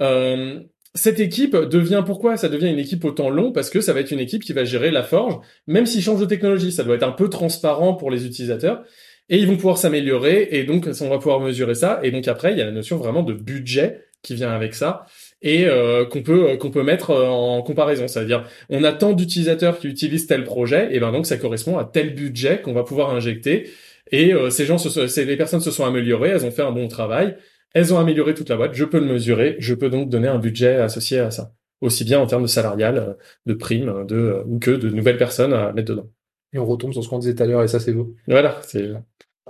[0.00, 0.60] euh,
[0.94, 3.52] cette équipe devient pourquoi ça devient une équipe au temps long?
[3.52, 6.20] Parce que ça va être une équipe qui va gérer la forge même s'ils changent
[6.20, 8.82] de technologie ça doit être un peu transparent pour les utilisateurs
[9.28, 12.52] et ils vont pouvoir s'améliorer et donc on va pouvoir mesurer ça et donc après
[12.52, 15.06] il y a la notion vraiment de budget qui vient avec ça
[15.42, 18.08] et euh, qu'on peut qu'on peut mettre en comparaison.
[18.08, 21.84] C'est-à-dire, on a tant d'utilisateurs qui utilisent tel projet, et ben donc ça correspond à
[21.84, 23.68] tel budget qu'on va pouvoir injecter.
[24.12, 27.34] Et ces gens, se, les personnes se sont améliorées, elles ont fait un bon travail,
[27.74, 28.74] elles ont amélioré toute la boîte.
[28.74, 32.20] Je peux le mesurer, je peux donc donner un budget associé à ça, aussi bien
[32.20, 33.16] en termes de salarial,
[33.46, 36.08] de primes, de ou que de nouvelles personnes à mettre dedans.
[36.52, 38.14] Et on retombe sur ce qu'on disait tout à l'heure, et ça c'est beau.
[38.26, 38.92] Voilà, c'est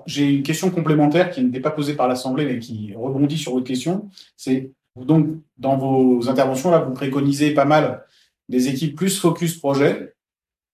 [0.06, 3.66] j'ai une question complémentaire qui n'était pas posée par l'Assemblée, mais qui rebondit sur votre
[3.66, 4.08] question.
[4.36, 8.04] C'est donc dans vos interventions là, vous préconisez pas mal
[8.48, 10.14] des équipes plus focus projet,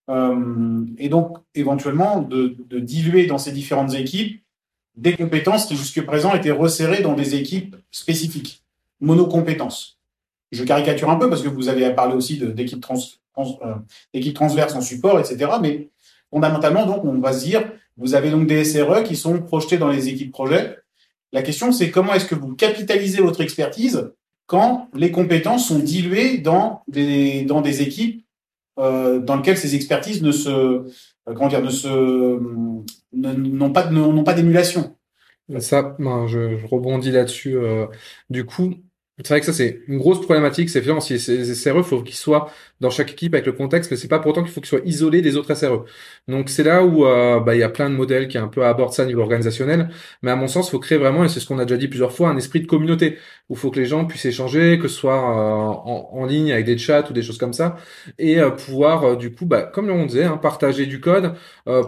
[0.09, 4.43] euh, et donc éventuellement de, de, diluer dans ces différentes équipes
[4.99, 8.63] des compétences qui jusque présent étaient resserrées dans des équipes spécifiques,
[8.99, 9.97] monocompétences.
[10.51, 12.85] Je caricature un peu parce que vous avez parlé aussi d'équipes
[13.37, 15.51] euh, transverses en support, etc.
[15.61, 15.89] Mais
[16.29, 19.87] fondamentalement, donc, on va se dire, vous avez donc des SRE qui sont projetés dans
[19.87, 20.77] les équipes projet.
[21.31, 24.11] La question, c'est comment est-ce que vous capitalisez votre expertise
[24.47, 28.25] quand les compétences sont diluées dans des, dans des équipes
[28.79, 30.83] euh, dans lesquelles ces expertises ne se, euh,
[31.25, 32.39] comment dire, ne se,
[33.13, 34.95] n'ont pas, n'ont pas d'émulation.
[35.59, 37.57] Ça, ben, je, je rebondis là-dessus.
[37.57, 37.87] Euh,
[38.29, 38.75] du coup,
[39.17, 40.69] c'est vrai que ça, c'est une grosse problématique.
[40.69, 43.97] C'est finalement, si ces SRE, faut qu'ils soient dans chaque équipe avec le contexte, mais
[43.97, 45.85] c'est pas pourtant qu'il faut qu'ils soient isolés des autres SRE.
[46.27, 48.65] Donc, c'est là où, euh, bah, il y a plein de modèles qui un peu
[48.65, 49.89] abordent ça au niveau organisationnel.
[50.21, 51.87] Mais à mon sens, il faut créer vraiment, et c'est ce qu'on a déjà dit
[51.87, 53.17] plusieurs fois, un esprit de communauté
[53.49, 56.65] où il faut que les gens puissent échanger, que ce soit euh, en, ligne avec
[56.65, 57.77] des chats ou des choses comme ça,
[58.19, 61.33] et euh, pouvoir, du coup, bah, comme on disait, hein, partager du code,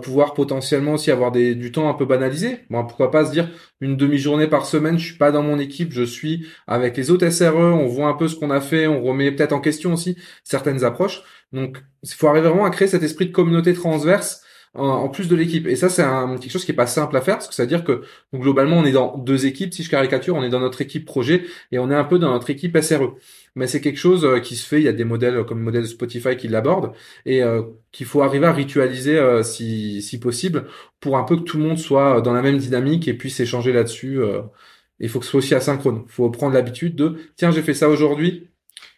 [0.02, 2.60] pouvoir potentiellement aussi avoir des, du temps un peu banalisé.
[2.70, 3.50] Bon, pourquoi pas se dire
[3.82, 7.28] une demi-journée par semaine, je suis pas dans mon équipe, je suis avec les autres
[7.30, 10.16] SRE, on voit un peu ce qu'on a fait, on remet peut-être en question aussi
[10.44, 11.24] certaines approches.
[11.54, 15.36] Donc, il faut arriver vraiment à créer cet esprit de communauté transverse en, plus de
[15.36, 15.68] l'équipe.
[15.68, 17.68] Et ça, c'est quelque chose qui est pas simple à faire, parce que ça veut
[17.68, 18.04] dire que
[18.34, 19.74] globalement, on est dans deux équipes.
[19.74, 22.32] Si je caricature, on est dans notre équipe projet et on est un peu dans
[22.32, 23.16] notre équipe SRE.
[23.56, 24.78] Mais c'est quelque chose euh, qui se fait.
[24.80, 26.94] Il y a des modèles comme le modèle Spotify qui l'aborde
[27.26, 30.68] et euh, qu'il faut arriver à ritualiser euh, si, si possible
[31.02, 33.74] pour un peu que tout le monde soit dans la même dynamique et puisse échanger
[33.74, 34.22] là-dessus
[35.02, 36.04] il faut que ce soit aussi asynchrone.
[36.06, 38.51] Il faut prendre l'habitude de, tiens, j'ai fait ça aujourd'hui.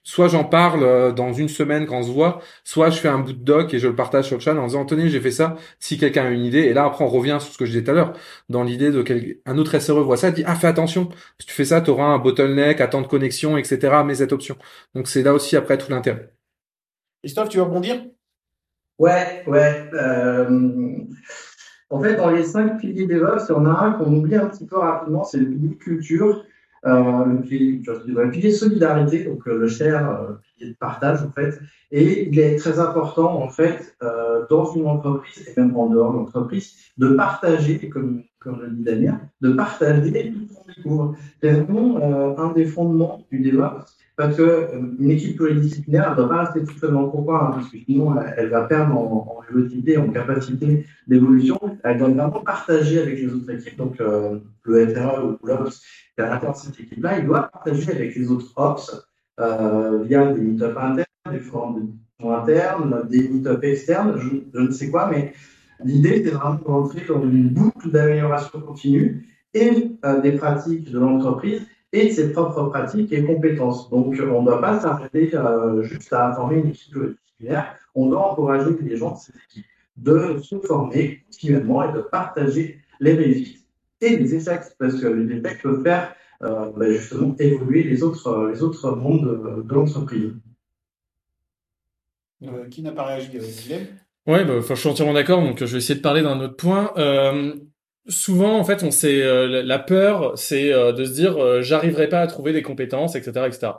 [0.05, 3.19] Soit j'en parle euh, dans une semaine quand on se voit, soit je fais un
[3.19, 5.31] bout de doc et je le partage sur le chat en disant, tenez, j'ai fait
[5.31, 5.55] ça.
[5.79, 7.83] Si quelqu'un a une idée, et là après on revient sur ce que je disais
[7.85, 8.13] tout à l'heure,
[8.49, 9.37] dans l'idée de quel...
[9.45, 12.05] un autre SRE voit ça, dit, ah fais attention, si tu fais ça, tu auras
[12.05, 14.03] un bottleneck, à temps de connexion, etc.
[14.05, 14.57] Mais cette option.
[14.93, 16.33] Donc c'est là aussi après tout l'intérêt.
[17.21, 18.03] Christophe, tu veux rebondir?
[18.99, 19.89] Ouais, ouais.
[19.93, 20.97] Euh...
[21.89, 24.47] En fait, dans les cinq piliers DevOps, il y en a un qu'on oublie un
[24.47, 26.43] petit peu rapidement, c'est le pilier culture.
[26.85, 31.31] Euh, le, pilier, le pilier solidarité, donc euh, le euh, le pilier de partage en
[31.31, 31.57] fait,
[31.91, 36.11] et il est très important en fait euh, dans une entreprise et même en dehors
[36.11, 41.15] de l'entreprise de partager, comme comme le dit Damien, de partager tout ce qu'on découvre.
[41.41, 46.29] C'est vraiment euh, un des fondements du DevOps parce que euh, équipe pluridisciplinaire ne doit
[46.29, 49.03] pas rester toute seule dans le pourquoi, hein, parce que sinon elle, va perdre en,
[49.03, 51.59] en en capacité d'évolution.
[51.83, 55.81] Elle doit vraiment partager avec les autres équipes, donc euh, le FRE ou l'Ops
[56.15, 59.07] qui est à l'intérieur de cette équipe-là, il doit partager avec les autres Ops
[59.39, 65.09] euh, via des meetups internes, des forums internes, des meetups externes, je, ne sais quoi,
[65.09, 65.33] mais
[65.83, 70.99] l'idée c'est vraiment de rentrer dans une boucle d'amélioration continue et euh, des pratiques de
[70.99, 73.89] l'entreprise et de ses propres pratiques et compétences.
[73.89, 77.75] Donc, on ne doit pas s'arrêter euh, juste à former une équipe disciplinaire.
[77.93, 79.65] On doit encourager les gens de ces équipes
[79.97, 83.62] de se former continuellement et de partager les réussites
[84.03, 88.49] et les échecs, parce que les échecs peuvent faire euh, bah, justement évoluer les autres,
[88.53, 90.33] les autres mondes de, de l'entreprise.
[92.43, 93.47] Euh, qui n'a pas réagi, Guillaume?
[94.25, 95.41] Ouais, bah, je suis entièrement d'accord.
[95.41, 96.91] Donc, je vais essayer de parler d'un autre point.
[96.97, 97.53] Euh,
[98.07, 102.09] souvent, en fait, on sait euh, la peur, c'est euh, de se dire euh, j'arriverai
[102.09, 103.71] pas à trouver des compétences, etc., etc.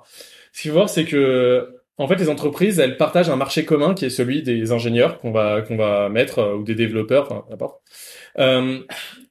[0.52, 3.94] Ce qu'il faut voir, c'est que en fait, les entreprises, elles partagent un marché commun
[3.94, 7.80] qui est celui des ingénieurs qu'on va qu'on va mettre ou des développeurs, enfin n'importe.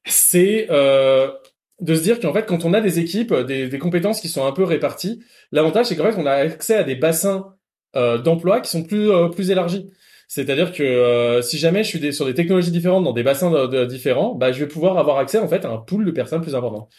[0.06, 4.46] C'est de se dire qu'en fait, quand on a des équipes, des, compétences qui sont
[4.46, 7.56] un peu réparties, l'avantage c'est qu'en fait, on a accès à des bassins
[7.96, 9.90] d'emploi qui sont plus plus élargis.
[10.34, 13.52] C'est-à-dire que euh, si jamais je suis des, sur des technologies différentes, dans des bassins
[13.68, 16.42] de, différents, bah, je vais pouvoir avoir accès en fait à un pool de personnes
[16.42, 16.90] plus important.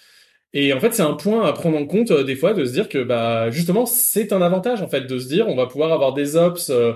[0.53, 2.73] Et en fait, c'est un point à prendre en compte euh, des fois de se
[2.73, 5.93] dire que bah justement c'est un avantage en fait de se dire on va pouvoir
[5.93, 6.71] avoir des ops.
[6.71, 6.93] Euh,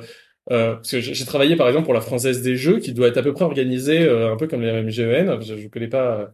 [0.51, 3.19] euh parce que j'ai travaillé par exemple pour la Française des Jeux qui doit être
[3.19, 5.41] à peu près organisée un peu comme les MGEN.
[5.43, 6.33] Je, je connais pas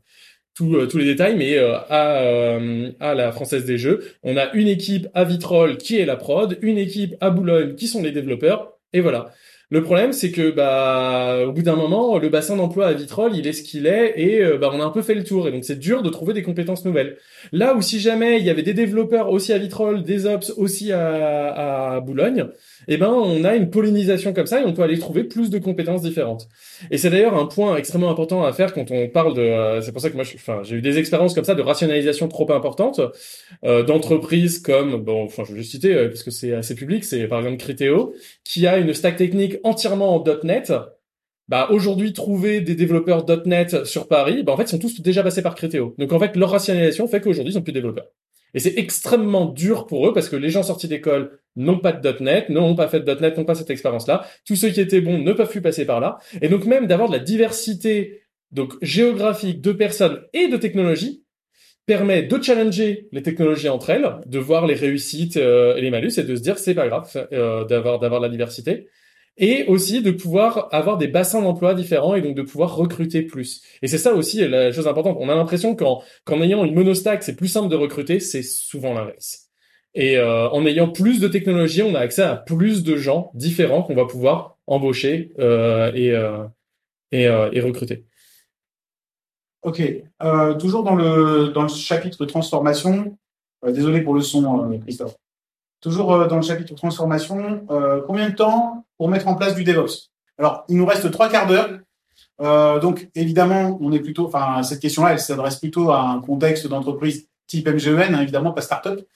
[0.54, 2.58] tous tous les détails, mais à,
[3.00, 6.56] à la Française des Jeux, on a une équipe à Vitrolles qui est la prod,
[6.62, 9.32] une équipe à Boulogne qui sont les développeurs, et voilà.
[9.74, 13.44] Le problème, c'est que bah au bout d'un moment, le bassin d'emploi à Vitrolles, il
[13.48, 15.50] est ce qu'il est, et euh, bah on a un peu fait le tour, et
[15.50, 17.16] donc c'est dur de trouver des compétences nouvelles.
[17.50, 20.92] Là où si jamais il y avait des développeurs aussi à Vitrolles, des ops aussi
[20.92, 22.46] à, à Boulogne,
[22.86, 25.58] eh ben on a une pollinisation comme ça, et on peut aller trouver plus de
[25.58, 26.46] compétences différentes.
[26.92, 29.40] Et c'est d'ailleurs un point extrêmement important à faire quand on parle de.
[29.40, 32.28] euh, c'est pour ça que moi, enfin, j'ai eu des expériences comme ça de rationalisation
[32.28, 33.00] trop importantes
[33.64, 37.02] euh, d'entreprises comme bon, enfin, je vais juste citer euh, parce que c'est assez public,
[37.04, 38.14] c'est par exemple Criteo
[38.44, 40.72] qui a une stack technique entièrement en .NET.
[41.46, 45.22] Bah aujourd'hui trouver des développeurs .NET sur Paris, bah en fait ils sont tous déjà
[45.22, 45.94] passés par Criteo.
[45.98, 48.06] Donc en fait leur rationalisation fait qu'aujourd'hui ils sont plus développeurs.
[48.54, 52.22] Et c'est extrêmement dur pour eux parce que les gens sortis d'école n'ont pas de
[52.22, 54.24] .NET, n'ont pas fait de .NET, n'ont pas cette expérience-là.
[54.46, 56.18] Tous ceux qui étaient bons ne peuvent plus passer par là.
[56.40, 58.22] Et donc même d'avoir de la diversité
[58.52, 61.24] donc géographique de personnes et de technologies
[61.86, 66.12] permet de challenger les technologies entre elles, de voir les réussites euh, et les malus
[66.16, 68.88] et de se dire c'est pas grave euh, d'avoir d'avoir la diversité
[69.36, 73.62] et aussi de pouvoir avoir des bassins d'emploi différents et donc de pouvoir recruter plus.
[73.82, 75.16] Et c'est ça aussi la chose importante.
[75.20, 78.94] On a l'impression qu'en qu'en ayant une monostack, c'est plus simple de recruter, c'est souvent
[78.94, 79.48] l'inverse.
[79.94, 83.82] Et euh, en ayant plus de technologies, on a accès à plus de gens différents
[83.82, 86.44] qu'on va pouvoir embaucher euh, et, euh,
[87.12, 88.04] et, euh, et recruter.
[89.62, 89.80] Ok.
[90.22, 93.16] Euh, toujours dans le, dans le chapitre transformation,
[93.64, 95.16] euh, désolé pour le son, Christophe.
[95.80, 97.66] Toujours dans le chapitre transformation,
[98.06, 101.46] combien de temps pour mettre en place du DevOps Alors, il nous reste trois quarts
[101.46, 101.70] d'heure.
[102.40, 106.66] Euh, donc, évidemment, on est plutôt, enfin, cette question-là, elle s'adresse plutôt à un contexte
[106.66, 109.06] d'entreprise type MGEN, hein, évidemment, pas startup.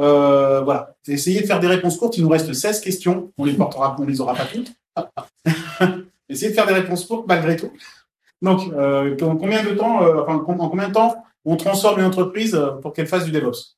[0.00, 0.94] Euh, voilà.
[1.06, 2.16] Essayez de faire des réponses courtes.
[2.16, 3.32] Il nous reste 16 questions.
[3.38, 4.72] On les portera, on les aura pas toutes.
[6.28, 7.70] Essayez de faire des réponses courtes malgré tout.
[8.42, 12.06] Donc, euh, en combien de temps, euh, enfin, en combien de temps on transforme une
[12.06, 13.76] entreprise euh, pour qu'elle fasse du DevOps?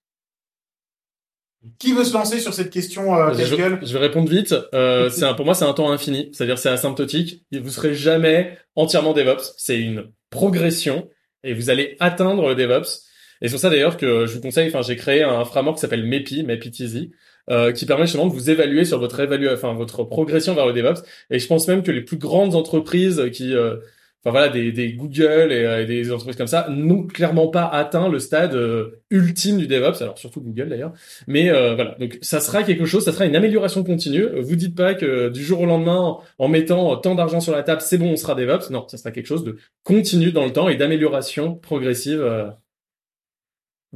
[1.79, 4.55] Qui veut se lancer sur cette question euh, je, je vais répondre vite.
[4.75, 6.31] Euh, c'est pour moi, c'est un temps infini.
[6.33, 7.45] C'est-à-dire, c'est asymptotique.
[7.53, 9.55] Vous serez jamais entièrement DevOps.
[9.57, 11.09] C'est une progression
[11.45, 13.05] et vous allez atteindre le DevOps.
[13.43, 14.69] Et c'est pour ça d'ailleurs que je vous conseille.
[14.69, 17.13] Enfin, j'ai créé un framework qui s'appelle MEPI, MEPI
[17.49, 20.73] euh, qui permet justement de vous évaluer sur votre évalue, enfin votre progression vers le
[20.73, 21.03] DevOps.
[21.31, 23.77] Et je pense même que les plus grandes entreprises qui euh,
[24.25, 27.67] Enfin voilà, des, des Google et, euh, et des entreprises comme ça n'ont clairement pas
[27.67, 30.93] atteint le stade euh, ultime du DevOps, alors surtout Google d'ailleurs.
[31.29, 34.27] Mais euh, voilà, donc ça sera quelque chose, ça sera une amélioration continue.
[34.41, 37.81] Vous dites pas que du jour au lendemain, en mettant tant d'argent sur la table,
[37.81, 38.71] c'est bon, on sera DevOps.
[38.71, 42.25] Non, ça sera quelque chose de continu dans le temps et d'amélioration progressive.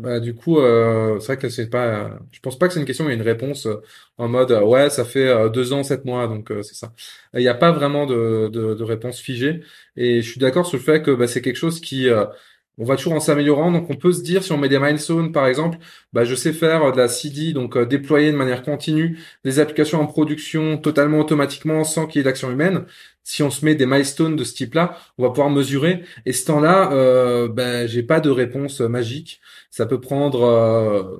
[0.01, 2.18] Bah du coup, euh, c'est vrai que c'est pas.
[2.32, 3.82] Je pense pas que c'est une question, mais une réponse euh,
[4.18, 6.93] en mode euh, ouais, ça fait euh, deux ans, sept mois, donc euh, c'est ça.
[7.35, 9.60] Il n'y a pas vraiment de, de, de réponse figée,
[9.97, 12.24] et je suis d'accord sur le fait que bah, c'est quelque chose qui euh,
[12.78, 13.72] on va toujours en s'améliorant.
[13.72, 15.78] Donc on peut se dire si on met des milestones par exemple,
[16.12, 20.06] bah je sais faire de la CD, donc déployer de manière continue des applications en
[20.06, 22.86] production totalement automatiquement sans qu'il y ait d'action humaine.
[23.22, 26.02] Si on se met des milestones de ce type-là, on va pouvoir mesurer.
[26.27, 29.40] Et ce temps-là, euh, ben j'ai pas de réponse magique.
[29.70, 31.18] Ça peut prendre euh,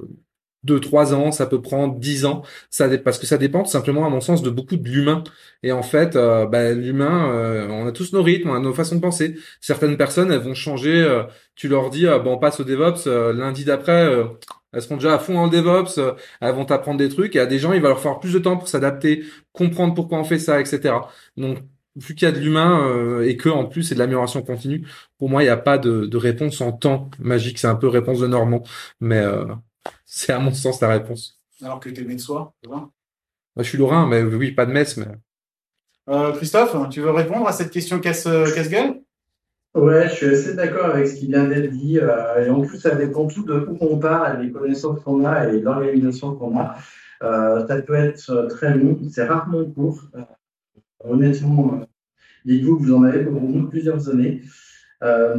[0.63, 4.05] deux, trois ans, ça peut prendre dix ans, ça parce que ça dépend tout simplement,
[4.07, 5.25] à mon sens, de beaucoup de l'humain.
[5.63, 8.75] Et en fait, euh, bah, l'humain, euh, on a tous nos rythmes, on a nos
[8.75, 9.37] façons de penser.
[9.61, 11.01] Certaines personnes, elles vont changer.
[11.03, 11.25] euh,
[11.55, 14.11] tu leur dis, bon, on passe au DevOps lundi d'après.
[14.73, 16.01] elles seront déjà à fond dans le DevOps,
[16.41, 18.39] elles vont t'apprendre des trucs, et à des gens, il va leur falloir plus de
[18.39, 20.95] temps pour s'adapter, comprendre pourquoi on fait ça, etc.
[21.37, 21.59] Donc,
[21.97, 24.87] vu qu'il y a de l'humain euh, et que en plus c'est de l'amélioration continue,
[25.19, 27.59] pour moi, il n'y a pas de, de réponse en temps magique.
[27.59, 28.63] C'est un peu réponse de Normand,
[29.01, 29.45] mais euh,
[30.05, 31.41] c'est à mon sens la réponse.
[31.63, 32.91] Alors que tu es né de soi, tu vois.
[33.57, 35.07] Moi, je suis Lorrain, mais oui, pas de Metz, mais
[36.09, 39.01] Euh, Christophe, tu veux répondre à cette question casse, casse-gueule?
[39.75, 41.99] Ouais, je suis assez d'accord avec ce qui vient d'être dit.
[42.01, 45.25] euh, et en plus, ça dépend tout de où on part, et des connaissances qu'on
[45.25, 46.77] a et l'organisation qu'on a.
[47.23, 50.01] Euh, ça peut être très long, c'est rarement court.
[51.05, 51.85] Honnêtement, euh,
[52.45, 54.43] dites-vous que vous en avez pour plusieurs années.
[55.03, 55.35] Euh,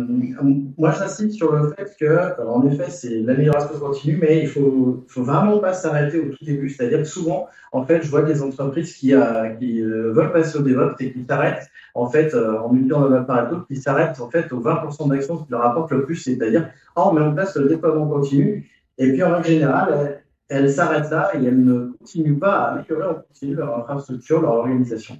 [0.77, 5.23] moi, j'insiste sur le fait que, en effet, c'est l'amélioration continue, mais il faut, faut
[5.23, 6.67] vraiment pas s'arrêter au tout début.
[6.69, 10.61] C'est-à-dire que souvent, en fait, je vois des entreprises qui, euh, euh, veulent passer au
[10.63, 14.51] DevOps et qui s'arrêtent, en fait, euh, en multipliant le par qui s'arrêtent, en fait,
[14.51, 17.69] aux 20% d'actions qui leur apportent le plus, c'est-à-dire, ah, on met en place le
[17.69, 18.67] déploiement continu,
[18.97, 20.20] et puis, en règle générale,
[20.51, 25.17] elles s'arrêtent là et elles ne continuent pas à améliorer leur infrastructure, leur organisation.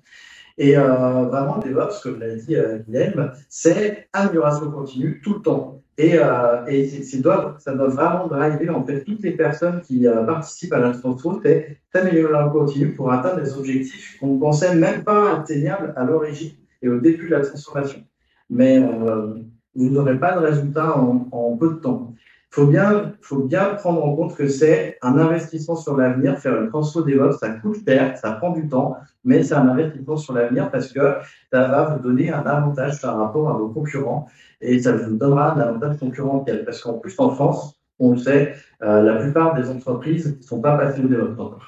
[0.58, 5.82] Et euh, vraiment, DevOps, comme l'a dit euh, Guilhem, c'est amélioration continue tout le temps.
[5.98, 10.74] Et, euh, et ça doit vraiment driver en fait toutes les personnes qui euh, participent
[10.74, 15.38] à l'instance c'est s'améliorer en continu pour atteindre des objectifs qu'on ne pensait même pas
[15.38, 18.04] atteignables à l'origine et au début de la transformation.
[18.50, 19.36] Mais euh,
[19.76, 22.14] vous n'aurez pas de résultat en peu de temps.
[22.52, 26.38] Faut bien, faut bien prendre en compte que c'est un investissement sur l'avenir.
[26.38, 30.18] Faire une transfo DevOps, ça coûte cher, ça prend du temps, mais c'est un investissement
[30.18, 31.16] sur l'avenir parce que
[31.52, 34.28] ça va vous donner un avantage par rapport à vos concurrents
[34.60, 36.66] et ça vous donnera un avantage concurrentiel.
[36.66, 40.60] Parce qu'en plus, en France, on le sait, euh, la plupart des entreprises ne sont
[40.60, 41.62] pas passées au encore.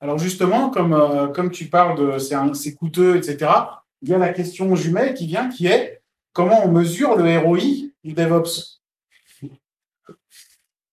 [0.00, 3.50] Alors justement, comme, euh, comme tu parles de c'est coûteux, etc.,
[4.00, 5.97] il y a la question jumelle qui vient qui est
[6.38, 7.58] comment on mesure le ROI
[8.04, 8.80] du DevOps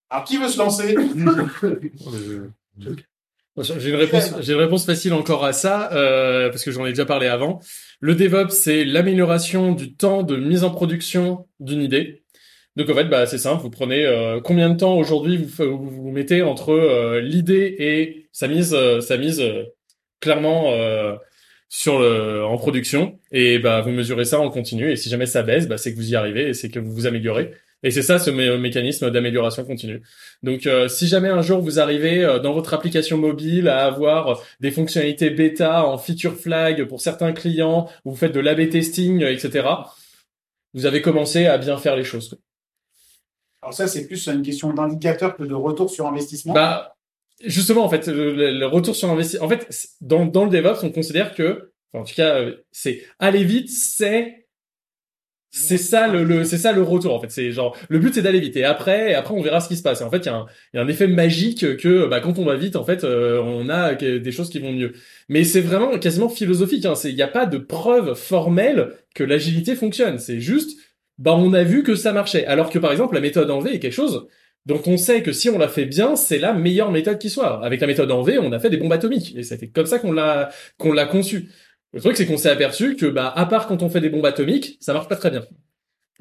[0.09, 0.95] Alors, qui veut se lancer?
[3.77, 7.59] J'ai une réponse, facile encore à ça euh, parce que j'en ai déjà parlé avant.
[7.99, 12.23] Le DevOps, c'est l'amélioration du temps de mise en production d'une idée.
[12.75, 13.61] Donc en fait, bah c'est simple.
[13.61, 18.47] Vous prenez euh, combien de temps aujourd'hui vous, vous, mettez entre euh, l'idée et sa
[18.47, 19.43] mise, sa mise
[20.19, 20.71] clairement
[21.75, 23.19] sur le, en production.
[23.33, 24.89] Et bah vous mesurez ça en continu.
[24.91, 26.93] Et si jamais ça baisse bah c'est que vous y arrivez et c'est que vous
[26.93, 27.51] vous améliorez.
[27.83, 30.01] Et c'est ça ce mécanisme d'amélioration continue.
[30.41, 34.41] Donc euh, si jamais un jour vous arrivez euh, dans votre application mobile à avoir
[34.61, 39.67] des fonctionnalités bêta en feature flag pour certains clients vous faites de l'AB testing etc
[40.73, 42.37] vous avez commencé à bien faire les choses
[43.61, 46.53] alors ça c'est plus une question d'indicateur que de retour sur investissement.
[46.53, 46.94] Bah
[47.43, 49.45] justement, en fait, le, retour sur investissement.
[49.45, 49.67] En fait,
[50.01, 54.45] dans, dans le DevOps, on considère que, en tout cas, euh, c'est aller vite, c'est
[55.55, 57.31] c'est ça le, c'est ça le retour en fait.
[57.31, 58.57] C'est genre le but c'est d'aller vite.
[58.57, 60.01] Et après après on verra ce qui se passe.
[60.01, 62.37] Et en fait il y, a un, y a un effet magique que bah, quand
[62.39, 64.91] on va vite en fait euh, on a des choses qui vont mieux.
[65.29, 66.95] Mais c'est vraiment quasiment philosophique hein.
[66.95, 70.19] c'est il n'y a pas de preuve formelle que l'agilité fonctionne.
[70.19, 70.77] C'est juste
[71.17, 72.45] bah on a vu que ça marchait.
[72.47, 74.27] Alors que par exemple la méthode en V est quelque chose
[74.65, 77.63] donc on sait que si on l'a fait bien, c'est la meilleure méthode qui soit.
[77.63, 79.99] Avec la méthode en V, on a fait des bombes atomiques et c'était comme ça
[79.99, 81.49] qu'on l'a qu'on l'a conçu.
[81.93, 84.25] Le truc c'est qu'on s'est aperçu que bah à part quand on fait des bombes
[84.25, 85.45] atomiques, ça marche pas très bien.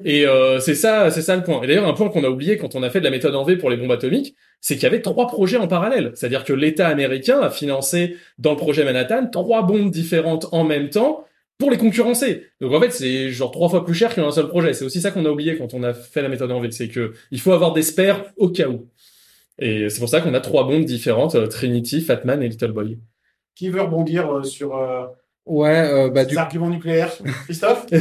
[0.03, 1.61] Et euh, c'est ça, c'est ça le point.
[1.61, 3.43] Et d'ailleurs, un point qu'on a oublié quand on a fait de la méthode en
[3.43, 6.11] V pour les bombes atomiques, c'est qu'il y avait trois projets en parallèle.
[6.15, 10.89] C'est-à-dire que l'État américain a financé dans le projet Manhattan trois bombes différentes en même
[10.89, 11.23] temps
[11.57, 12.47] pour les concurrencer.
[12.59, 14.73] Donc en fait, c'est genre trois fois plus cher qu'un seul projet.
[14.73, 16.89] C'est aussi ça qu'on a oublié quand on a fait la méthode en V, c'est
[16.89, 18.89] que il faut avoir des spares au cas où.
[19.57, 22.99] Et c'est pour ça qu'on a trois bombes différentes, euh, Trinity, Fatman et Little Boy.
[23.55, 25.05] Qui veut rebondir euh, sur euh,
[25.45, 26.37] ouais, bah, du...
[26.37, 27.13] arguments nucléaires?
[27.45, 27.85] Christophe?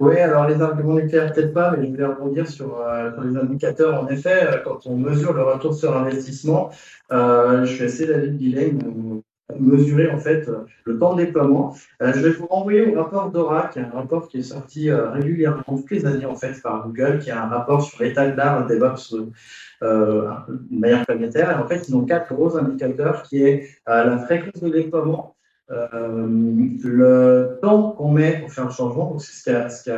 [0.00, 2.76] Oui, alors les arguments nucléaires peut-être pas, mais je voulais rebondir sur,
[3.14, 4.02] sur, les indicateurs.
[4.02, 6.72] En effet, quand on mesure le retour sur investissement,
[7.08, 9.21] je suis assez d'avis de Guilhem
[9.60, 10.48] mesurer en fait
[10.84, 11.74] le temps de déploiement.
[12.02, 14.90] Euh, je vais vous renvoyer au rapport DORA, qui est un rapport qui est sorti
[14.90, 18.30] euh, régulièrement toutes les années en fait par Google, qui est un rapport sur l'état
[18.30, 19.14] de l'art DevOps
[19.82, 21.50] euh, de manière planétaire.
[21.50, 25.36] Et en fait, ils ont quatre gros indicateurs qui est la fréquence de déploiement,
[25.68, 29.90] le temps qu'on met pour faire le changement, c'est ce qu'a ce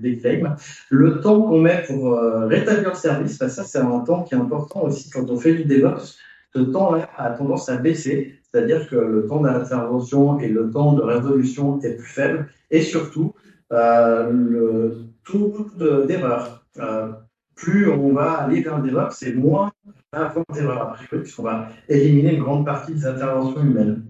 [0.00, 0.46] qu
[0.90, 4.84] le temps qu'on met pour rétablir le service, ça c'est un temps qui est important
[4.84, 6.16] aussi quand on fait du DevOps.
[6.54, 11.02] Ce temps-là a tendance à baisser c'est-à-dire que le temps d'intervention et le temps de
[11.02, 13.34] résolution est plus faible, et surtout
[13.72, 15.66] euh, le taux
[16.06, 16.64] d'erreur.
[16.78, 17.12] Euh,
[17.54, 19.70] plus on va aller vers le DevOps, c'est moins
[20.12, 24.04] avoir d'erreurs puisqu'on va éliminer une grande partie des interventions humaines.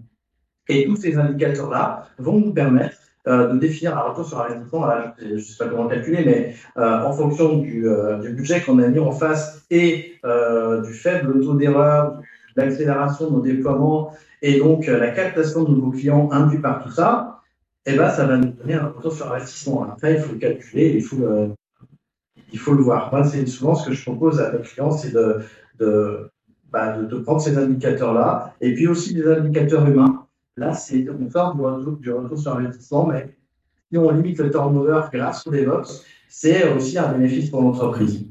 [0.69, 2.95] Et tous ces indicateurs-là vont nous permettre
[3.27, 4.89] euh, de définir un retour sur investissement.
[5.19, 7.85] je ne sais pas comment calculer, mais en fonction du,
[8.35, 10.19] budget qu'on a mis en face et
[10.83, 12.20] du faible taux d'erreur, de
[12.55, 16.91] l'accélération de nos déploiements et donc euh, la captation de nouveaux clients induit par tout
[16.91, 17.41] ça,
[17.85, 19.83] eh ben, ça va nous donner un retour sur investissement.
[19.83, 21.03] Après, il faut le calculer, il
[22.59, 23.11] faut le, voir.
[23.11, 25.39] Moi, c'est souvent ce que je propose à mes clients, c'est de,
[25.79, 26.29] de,
[26.71, 30.25] bah, de, prendre ces indicateurs-là, et puis aussi des indicateurs humains.
[30.57, 33.35] Là, c'est on sort du retour, du retour sur investissement, mais
[33.91, 38.25] si on limite le turnover grâce au DevOps, c'est aussi un bénéfice pour l'entreprise.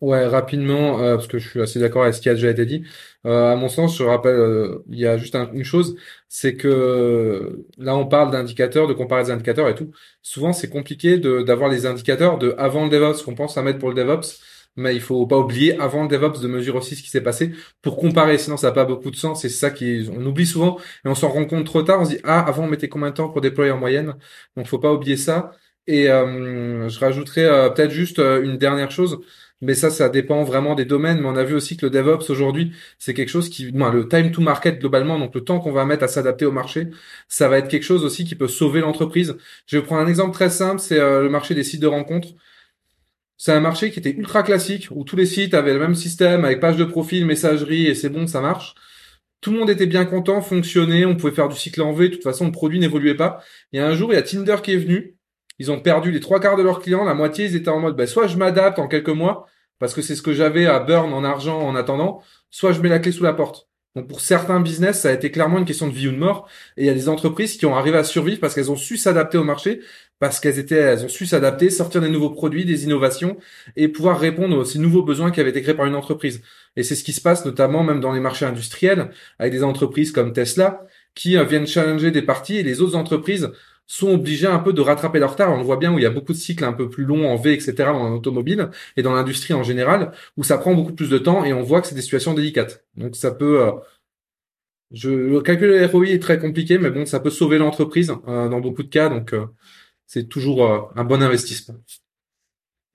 [0.00, 2.84] Rapidement, euh, parce que je suis assez d'accord avec ce qui a déjà été dit.
[3.26, 5.96] Euh, à mon sens, je rappelle, euh, il y a juste une chose,
[6.28, 9.90] c'est que là, on parle d'indicateurs, de comparer des indicateurs et tout.
[10.22, 13.90] Souvent, c'est compliqué d'avoir les indicateurs de avant le DevOps qu'on pense à mettre pour
[13.90, 14.40] le DevOps,
[14.76, 17.52] mais il faut pas oublier avant le DevOps de mesurer aussi ce qui s'est passé
[17.82, 18.38] pour comparer.
[18.38, 19.42] Sinon, ça n'a pas beaucoup de sens.
[19.42, 22.00] C'est ça qui, on oublie souvent et on s'en rend compte trop tard.
[22.00, 24.14] On se dit ah, avant on mettait combien de temps pour déployer en moyenne?
[24.56, 25.52] Donc, faut pas oublier ça.
[25.86, 29.20] Et euh, je rajouterais euh, peut-être juste euh, une dernière chose,
[29.60, 31.20] mais ça, ça dépend vraiment des domaines.
[31.20, 34.30] Mais on a vu aussi que le DevOps aujourd'hui, c'est quelque chose qui, le time
[34.32, 36.88] to market globalement, donc le temps qu'on va mettre à s'adapter au marché,
[37.28, 39.36] ça va être quelque chose aussi qui peut sauver l'entreprise.
[39.66, 42.28] Je vais prendre un exemple très simple, c'est le marché des sites de rencontres.
[43.36, 46.44] C'est un marché qui était ultra classique, où tous les sites avaient le même système
[46.44, 48.74] avec page de profil, messagerie, et c'est bon, ça marche
[49.40, 52.08] Tout le monde était bien content, fonctionnait, on pouvait faire du cycle en V.
[52.08, 53.44] De toute façon, le produit n'évoluait pas.
[53.72, 55.13] Et un jour, il y a Tinder qui est venu.
[55.58, 57.04] Ils ont perdu les trois quarts de leurs clients.
[57.04, 59.46] La moitié, ils étaient en mode, bah, soit je m'adapte en quelques mois,
[59.78, 62.88] parce que c'est ce que j'avais à burn en argent en attendant, soit je mets
[62.88, 63.68] la clé sous la porte.
[63.96, 66.48] Donc pour certains business, ça a été clairement une question de vie ou de mort.
[66.76, 68.96] Et il y a des entreprises qui ont arrivé à survivre parce qu'elles ont su
[68.96, 69.80] s'adapter au marché,
[70.18, 73.36] parce qu'elles étaient, elles ont su s'adapter, sortir des nouveaux produits, des innovations
[73.76, 76.42] et pouvoir répondre aux ces nouveaux besoins qui avaient été créés par une entreprise.
[76.74, 80.10] Et c'est ce qui se passe notamment même dans les marchés industriels avec des entreprises
[80.10, 83.52] comme Tesla qui euh, viennent challenger des parties et les autres entreprises
[83.86, 85.52] sont obligés un peu de rattraper leur retard.
[85.52, 87.28] On le voit bien où il y a beaucoup de cycles un peu plus longs
[87.30, 87.74] en V, etc.
[87.92, 91.52] dans l'automobile et dans l'industrie en général, où ça prend beaucoup plus de temps et
[91.52, 92.84] on voit que c'est des situations délicates.
[92.96, 93.62] Donc ça peut...
[93.62, 93.72] Euh,
[94.90, 98.48] je, le calcul de ROI est très compliqué, mais bon, ça peut sauver l'entreprise euh,
[98.48, 99.46] dans beaucoup de cas, donc euh,
[100.06, 101.74] c'est toujours un bon investissement.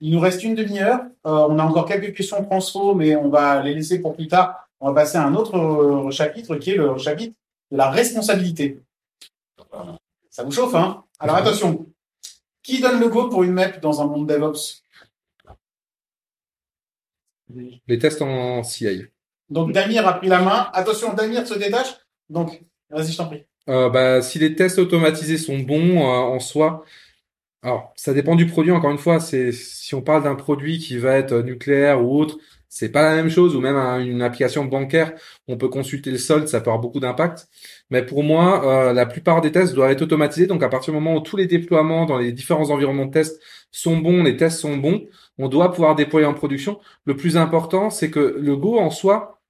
[0.00, 1.00] Il nous reste une demi-heure.
[1.24, 4.70] on a encore quelques questions transfo, mais on va les laisser pour plus tard.
[4.80, 7.34] On va passer à un autre chapitre qui est le chapitre
[7.70, 8.78] de la responsabilité.
[10.40, 11.04] Ça vous chauffe, hein?
[11.18, 11.86] Alors attention.
[12.62, 14.82] Qui donne le go pour une map dans un monde DevOps?
[17.86, 19.04] Les tests en CI.
[19.50, 20.70] Donc Damir a pris la main.
[20.72, 21.94] Attention, Damir se détache.
[22.30, 23.44] Donc, vas-y, je t'en prie.
[23.68, 26.86] Euh, bah, si les tests automatisés sont bons euh, en soi,
[27.62, 28.72] alors ça dépend du produit.
[28.72, 32.38] Encore une fois, c'est si on parle d'un produit qui va être nucléaire ou autre,
[32.70, 35.12] c'est pas la même chose, ou même une application bancaire,
[35.48, 37.48] on peut consulter le solde, ça peut avoir beaucoup d'impact.
[37.90, 40.46] Mais pour moi, euh, la plupart des tests doivent être automatisés.
[40.46, 43.40] Donc à partir du moment où tous les déploiements dans les différents environnements de test
[43.72, 45.06] sont bons, les tests sont bons,
[45.38, 46.80] on doit pouvoir déployer en production.
[47.04, 49.40] Le plus important, c'est que le Go en soi,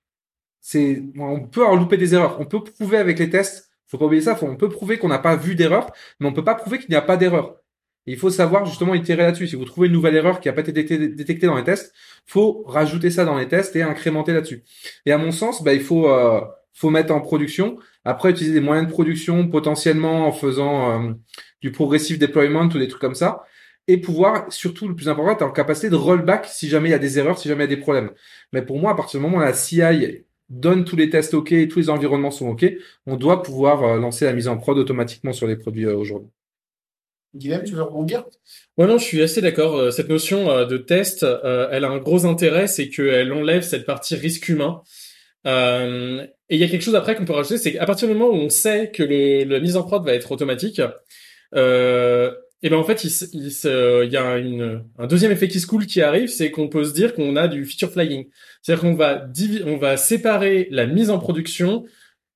[0.60, 2.38] c'est on peut en louper des erreurs.
[2.40, 3.70] On peut prouver avec les tests.
[3.88, 4.38] Faut pas oublier ça.
[4.42, 5.90] on peut prouver qu'on n'a pas vu d'erreur,
[6.20, 7.60] mais on peut pas prouver qu'il n'y a pas d'erreur
[8.06, 9.48] il faut savoir justement itérer là-dessus.
[9.48, 11.94] Si vous trouvez une nouvelle erreur qui n'a pas été détectée, dans les tests,
[12.26, 14.64] faut rajouter ça dans les tests et incrémenter là-dessus.
[15.06, 16.40] Et à mon sens, bah, il faut euh,
[16.72, 17.78] faut mettre en production.
[18.04, 21.12] Après, utiliser des moyens de production potentiellement en faisant euh,
[21.62, 23.44] du progressive deployment ou des trucs comme ça.
[23.88, 26.94] Et pouvoir, surtout le plus important, être en capacité de rollback si jamais il y
[26.94, 28.10] a des erreurs, si jamais il y a des problèmes.
[28.52, 31.52] Mais pour moi, à partir du moment où la CI donne tous les tests OK
[31.52, 32.66] et tous les environnements sont OK,
[33.06, 36.30] on doit pouvoir euh, lancer la mise en prod automatiquement sur les produits aujourd'hui.
[37.34, 38.24] Guillaume, tu veux rebondir?
[38.76, 39.76] Ouais, non, je suis assez d'accord.
[39.76, 43.62] Euh, cette notion euh, de test, euh, elle a un gros intérêt, c'est qu'elle enlève
[43.62, 44.82] cette partie risque humain.
[46.50, 48.30] Et il y a quelque chose après qu'on peut rajouter, c'est qu'à partir du moment
[48.30, 50.82] où on sait que le, la mise en prod va être automatique,
[52.62, 55.86] et ben en fait, il, il, y a une, un deuxième effet qui se coule
[55.86, 58.26] qui arrive, c'est qu'on peut se dire qu'on a du feature flying.
[58.60, 59.26] C'est-à-dire qu'on va
[59.64, 61.84] on va séparer la mise en production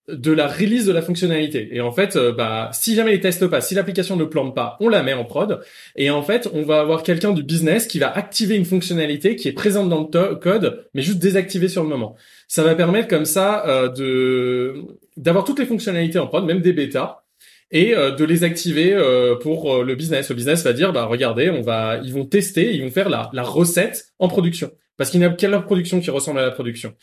[0.09, 1.69] de la release de la fonctionnalité.
[1.73, 4.77] Et en fait, euh, bah, si jamais les testent pas, si l'application ne plante pas,
[4.81, 5.61] on la met en prod.
[5.97, 9.49] Et en fait, on va avoir quelqu'un du business qui va activer une fonctionnalité qui
[9.49, 12.17] est présente dans le code, mais juste désactiver sur le moment.
[12.49, 14.75] Ça va permettre comme ça euh, de
[15.17, 17.23] d'avoir toutes les fonctionnalités en prod, même des bêtas,
[17.71, 18.95] et euh, de les activer
[19.41, 20.29] pour le business.
[20.29, 23.31] Le business va dire, bah regardez, on va, ils vont tester, ils vont faire la,
[23.33, 26.95] la recette en production, parce qu'il n'y a qu'à production qui ressemble à la production.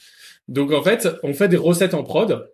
[0.47, 2.47] Donc en fait, on fait des recettes en prod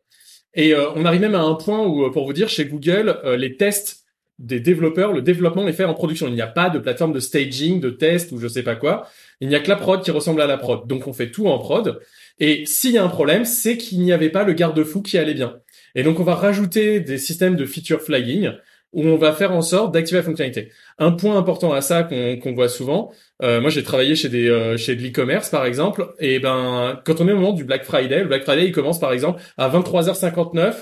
[0.54, 3.20] et euh, on arrive même à un point où, euh, pour vous dire, chez Google,
[3.24, 4.06] euh, les tests
[4.40, 6.28] des développeurs, le développement est fait en production.
[6.28, 9.08] Il n'y a pas de plateforme de staging, de test ou je sais pas quoi.
[9.42, 10.88] Il n'y a que la prod qui ressemble à la prod.
[10.88, 12.00] Donc on fait tout en prod.
[12.40, 15.34] Et s'il y a un problème, c'est qu'il n'y avait pas le garde-fou qui allait
[15.34, 15.58] bien.
[15.96, 18.52] Et donc on va rajouter des systèmes de feature flagging
[18.94, 20.72] où on va faire en sorte d'activer la fonctionnalité.
[20.98, 23.12] Un point important à ça qu'on voit souvent,
[23.44, 27.22] euh, moi j'ai travaillé chez des euh, chez de l'e-commerce par exemple, et ben quand
[27.22, 29.70] on est au moment du Black Friday, le Black Friday il commence par exemple à
[29.70, 30.74] 23h59.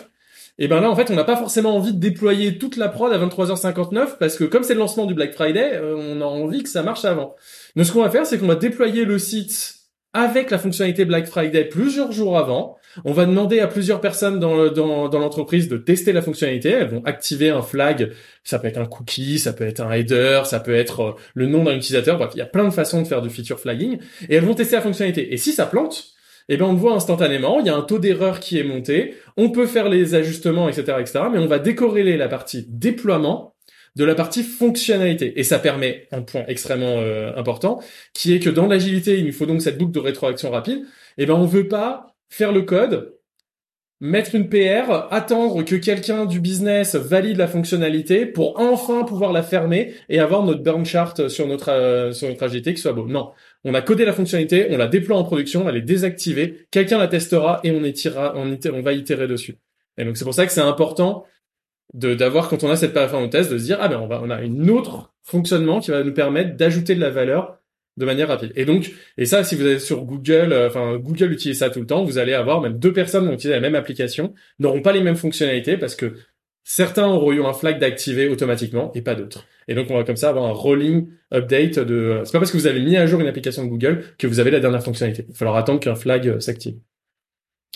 [0.57, 3.11] Et ben là en fait on n'a pas forcément envie de déployer toute la prod
[3.11, 6.64] à 23h59 parce que comme c'est le lancement du Black Friday, euh, on a envie
[6.64, 7.36] que ça marche avant.
[7.76, 9.74] Donc ce qu'on va faire c'est qu'on va déployer le site
[10.15, 12.77] avec la fonctionnalité Black Friday plusieurs jours avant.
[13.03, 16.69] On va demander à plusieurs personnes dans, l'entreprise de tester la fonctionnalité.
[16.69, 18.13] Elles vont activer un flag.
[18.45, 21.47] Ça peut être un cookie, ça peut être un header, ça peut être euh, le
[21.47, 22.17] nom d'un utilisateur.
[22.17, 23.99] Bref, il y a plein de façons de faire du feature flagging.
[24.29, 25.33] Et elles vont tester la fonctionnalité.
[25.33, 26.05] Et si ça plante,
[26.47, 29.15] eh ben on le voit instantanément, il y a un taux d'erreur qui est monté,
[29.35, 33.55] on peut faire les ajustements, etc., etc., mais on va décorréler la partie déploiement
[33.95, 35.39] de la partie fonctionnalité.
[35.39, 37.81] Et ça permet un point extrêmement euh, important,
[38.13, 40.80] qui est que dans l'agilité, il nous faut donc cette boucle de rétroaction rapide.
[41.17, 43.15] Et eh ben, on veut pas faire le code,
[44.01, 49.43] mettre une PR, attendre que quelqu'un du business valide la fonctionnalité pour enfin pouvoir la
[49.43, 53.07] fermer et avoir notre burn chart sur notre euh, sur notre agilité qui soit beau.
[53.07, 53.31] Non,
[53.63, 56.97] on a codé la fonctionnalité, on la déploie en production, on va les désactiver, quelqu'un
[56.97, 59.57] la testera et on étirera, on va itérer dessus.
[59.97, 61.26] Et donc c'est pour ça que c'est important
[61.95, 64.22] de d'avoir quand on a cette performance test de se dire ah ben on va
[64.23, 67.59] on a une autre fonctionnement qui va nous permettre d'ajouter de la valeur
[67.97, 68.51] de manière rapide.
[68.55, 71.80] Et donc, et ça, si vous êtes sur Google, euh, enfin Google utilise ça tout
[71.80, 74.81] le temps, vous allez avoir même deux personnes qui vont utiliser la même application, n'auront
[74.81, 76.13] pas les mêmes fonctionnalités parce que
[76.65, 79.45] certains auront eu un flag d'activer automatiquement et pas d'autres.
[79.69, 82.22] Et donc on va comme ça avoir un rolling update de.
[82.26, 84.39] C'est pas parce que vous avez mis à jour une application de Google que vous
[84.39, 85.26] avez la dernière fonctionnalité.
[85.27, 86.76] Il va falloir attendre qu'un flag euh, s'active.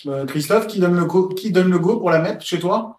[0.07, 2.98] Euh, Christophe, qui donne le go, qui donne le go pour la mettre chez toi?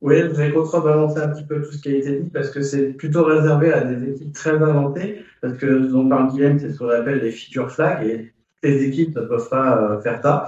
[0.00, 2.62] Oui, je vais contrebalancer un petit peu tout ce qui a été dit parce que
[2.62, 5.24] c'est plutôt réservé à des équipes très inventées.
[5.40, 9.16] Parce que dont parle Guillaume, c'est ce qu'on appelle des feature flags et les équipes
[9.16, 10.46] ne peuvent pas euh, faire ça.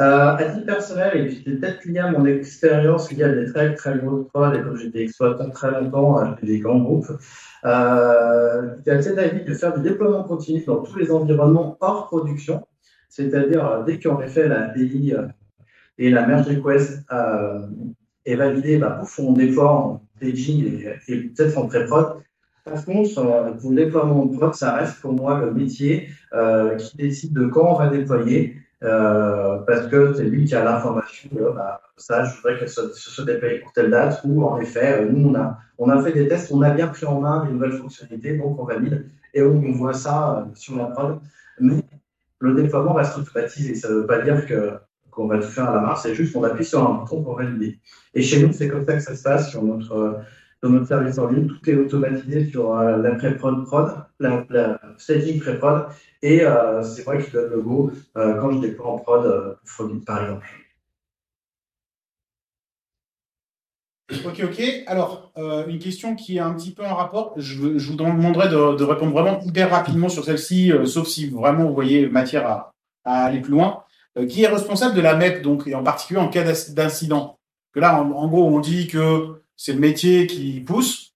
[0.00, 3.98] Euh, à titre personnel, et peut-être lié à mon expérience liée à des très très
[3.98, 7.10] grosses prods et comme j'étais exploitant très longtemps avec des grands groupes,
[7.64, 12.64] euh, j'ai assez d'avis de faire du déploiement continu dans tous les environnements hors production.
[13.08, 15.26] C'est-à-dire, euh, dès qu'on a fait la DI euh,
[15.98, 17.66] et la merge request euh,
[18.30, 22.22] est validée, bah, pouf, on déploie en staging et, et peut-être en pré-prod.
[22.68, 26.76] Par contre, euh, pour le déploiement de prod, ça reste pour moi le métier euh,
[26.76, 31.30] qui décide de quand on va déployer, euh, parce que c'est lui qui a l'information
[31.54, 35.30] bah, ça, je voudrais que ce soit déployé pour telle date, ou en effet, nous,
[35.30, 37.72] on a, on a fait des tests, on a bien pris en main les nouvelles
[37.72, 41.18] fonctionnalités, donc on valide, et on, voit ça sur la prod.
[41.60, 41.82] Mais
[42.40, 44.74] le déploiement reste automatisé, ça ne veut pas dire que
[45.18, 47.36] qu'on va tout faire à la main, c'est juste qu'on appuie sur un bouton pour
[47.36, 47.78] valider.
[48.14, 50.22] Et chez nous, c'est comme ça que ça se passe sur notre
[50.62, 54.80] dans notre service en ligne, tout est automatisé sur euh, la pré-prod prod, la, la
[54.96, 55.86] staging pré-prod,
[56.22, 59.54] et euh, c'est moi qui donne le go euh, quand je déploie en prod, euh,
[60.04, 60.46] par exemple.
[64.24, 64.62] Ok, ok.
[64.86, 67.34] Alors, euh, une question qui est un petit peu en rapport.
[67.36, 72.08] Je, vous demanderai de, répondre vraiment hyper rapidement sur celle-ci, sauf si vraiment vous voyez
[72.08, 72.72] matière
[73.04, 73.84] à aller plus loin.
[74.18, 77.38] Euh, qui est responsable de la MEP, donc, et en particulier en cas d'incident.
[77.72, 81.14] Que là, en, gros, on dit que c'est le métier qui pousse,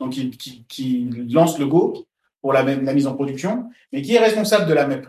[0.00, 2.06] donc qui, lance le go
[2.40, 5.06] pour la, la, mise en production, mais qui est responsable de la MEP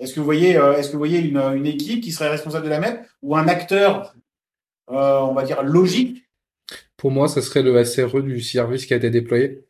[0.00, 3.46] Est-ce que vous voyez, euh, une, équipe qui serait responsable de la MEP ou un
[3.46, 4.14] acteur
[4.90, 6.28] euh, on va dire, logique?
[6.96, 9.64] Pour moi, ce serait le SRE du service qui a été déployé,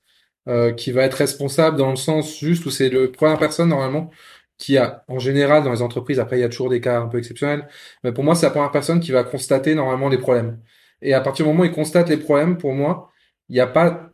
[0.79, 4.11] qui va être responsable dans le sens juste où c'est le première personne normalement
[4.59, 7.09] qui a, en général, dans les entreprises, après il y a toujours des cas un
[7.09, 7.69] peu exceptionnels,
[8.05, 10.59] mais pour moi, c'est la première personne qui va constater normalement les problèmes.
[11.03, 13.11] Et à partir du moment où il constate les problèmes, pour moi,
[13.49, 14.11] il n'y a pas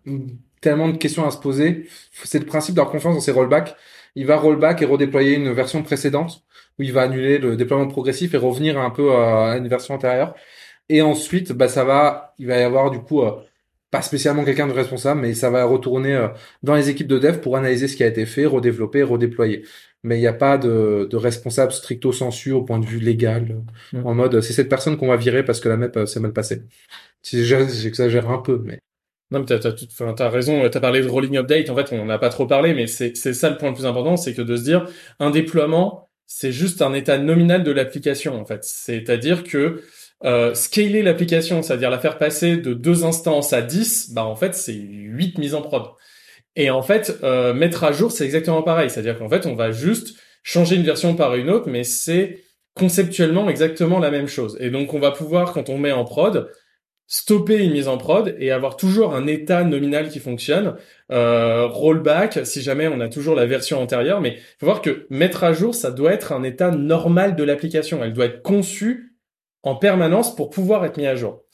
[0.60, 1.88] tellement de questions à se poser.
[2.24, 3.76] C'est le principe d'avoir confiance dans ses rollbacks.
[4.16, 6.42] Il va rollback et redéployer une version précédente,
[6.78, 10.34] où il va annuler le déploiement progressif et revenir un peu à une version antérieure.
[10.88, 13.32] Et ensuite, bah, ça va, il va y avoir du coup, euh,
[13.90, 16.28] pas spécialement quelqu'un de responsable, mais ça va retourner euh,
[16.62, 19.64] dans les équipes de dev pour analyser ce qui a été fait, redévelopper, redéployer.
[20.04, 23.62] Mais il n'y a pas de, de, responsable stricto sensu au point de vue légal,
[23.92, 24.06] mmh.
[24.06, 26.32] en mode c'est cette personne qu'on va virer parce que la MEP euh, s'est mal
[26.32, 26.62] passée.
[27.22, 28.78] J'exagère un peu, mais.
[29.30, 32.04] Non, mais t'as, t'as, t'as, t'as raison, t'as parlé de rolling update, en fait, on
[32.04, 34.42] n'a pas trop parlé, mais c'est, c'est ça le point le plus important, c'est que
[34.42, 34.86] de se dire,
[35.18, 38.62] un déploiement, c'est juste un état nominal de l'application, en fait.
[38.62, 39.82] C'est-à-dire que,
[40.24, 44.54] euh, scaler l'application, c'est-à-dire la faire passer de deux instances à 10, bah en fait
[44.54, 45.82] c'est 8 mises en prod.
[46.56, 48.90] Et en fait, euh, mettre à jour, c'est exactement pareil.
[48.90, 52.44] C'est-à-dire qu'en fait, on va juste changer une version par une autre, mais c'est
[52.74, 54.56] conceptuellement exactement la même chose.
[54.60, 56.50] Et donc on va pouvoir, quand on met en prod,
[57.06, 60.76] stopper une mise en prod et avoir toujours un état nominal qui fonctionne,
[61.12, 65.06] euh, rollback si jamais on a toujours la version antérieure, mais il faut voir que
[65.10, 68.02] mettre à jour, ça doit être un état normal de l'application.
[68.02, 69.16] Elle doit être conçue
[69.62, 71.44] en permanence pour pouvoir être mis à jour.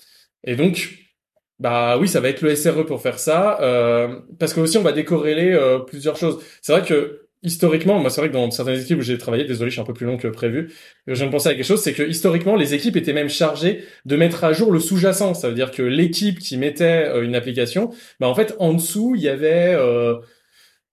[0.44, 0.99] Et donc,
[1.60, 4.82] bah oui, ça va être le SRE pour faire ça, euh, parce que aussi on
[4.82, 6.42] va décorréler euh, plusieurs choses.
[6.62, 9.70] C'est vrai que historiquement, moi c'est vrai que dans certaines équipes où j'ai travaillé, désolé,
[9.70, 10.72] je suis un peu plus long que prévu,
[11.06, 13.84] je viens de penser à quelque chose, c'est que historiquement les équipes étaient même chargées
[14.06, 15.34] de mettre à jour le sous-jacent.
[15.34, 19.14] Ça veut dire que l'équipe qui mettait euh, une application, bah en fait en dessous
[19.14, 19.76] il y avait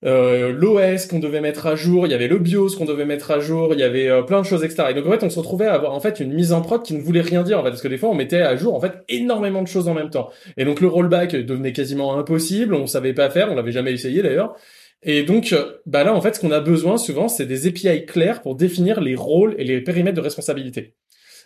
[0.06, 3.06] euh, euh, l'OS qu'on devait mettre à jour, il y avait le BIOS qu'on devait
[3.06, 4.90] mettre à jour, il y avait euh, plein de choses etc.
[4.92, 6.84] Et donc en fait on se retrouvait à avoir en fait une mise en prod
[6.84, 8.76] qui ne voulait rien dire en fait parce que des fois on mettait à jour
[8.76, 10.30] en fait énormément de choses en même temps.
[10.58, 14.22] Et donc le rollback devenait quasiment impossible, on savait pas faire, on l'avait jamais essayé
[14.22, 14.56] d'ailleurs.
[15.04, 15.56] Et donc
[15.86, 19.02] bah là en fait ce qu'on a besoin souvent c'est des API clairs pour définir
[19.02, 20.96] les rôles et les périmètres de responsabilité.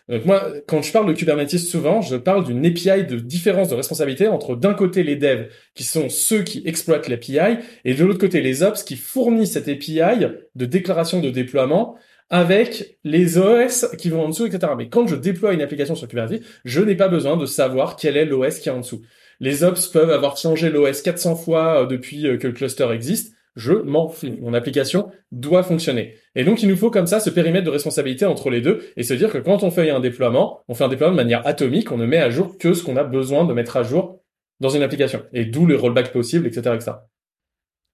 [0.09, 3.75] Donc moi, quand je parle de Kubernetes, souvent, je parle d'une API de différence de
[3.75, 8.19] responsabilité entre d'un côté les devs, qui sont ceux qui exploitent l'API, et de l'autre
[8.19, 10.25] côté les ops qui fournissent cette API
[10.55, 11.95] de déclaration de déploiement
[12.29, 14.71] avec les OS qui vont en dessous, etc.
[14.77, 18.15] Mais quand je déploie une application sur Kubernetes, je n'ai pas besoin de savoir quel
[18.15, 19.01] est l'OS qui est en dessous.
[19.41, 23.35] Les ops peuvent avoir changé l'OS 400 fois euh, depuis euh, que le cluster existe
[23.55, 24.13] je m'en.
[24.39, 26.15] Mon application doit fonctionner.
[26.35, 29.03] Et donc, il nous faut comme ça ce périmètre de responsabilité entre les deux et
[29.03, 31.91] se dire que quand on fait un déploiement, on fait un déploiement de manière atomique,
[31.91, 34.21] on ne met à jour que ce qu'on a besoin de mettre à jour
[34.59, 35.23] dans une application.
[35.33, 36.91] Et d'où les rollbacks possibles, etc., etc.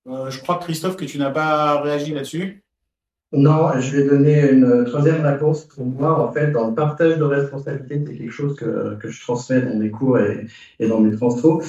[0.07, 2.63] Euh, je crois, Christophe, que tu n'as pas réagi là-dessus.
[3.34, 6.18] Non, je vais donner une troisième réponse pour moi.
[6.18, 9.76] En fait, dans le partage de responsabilité, c'est quelque chose que, que je transmets dans
[9.76, 10.48] mes cours et,
[10.80, 11.62] et dans mes transfos.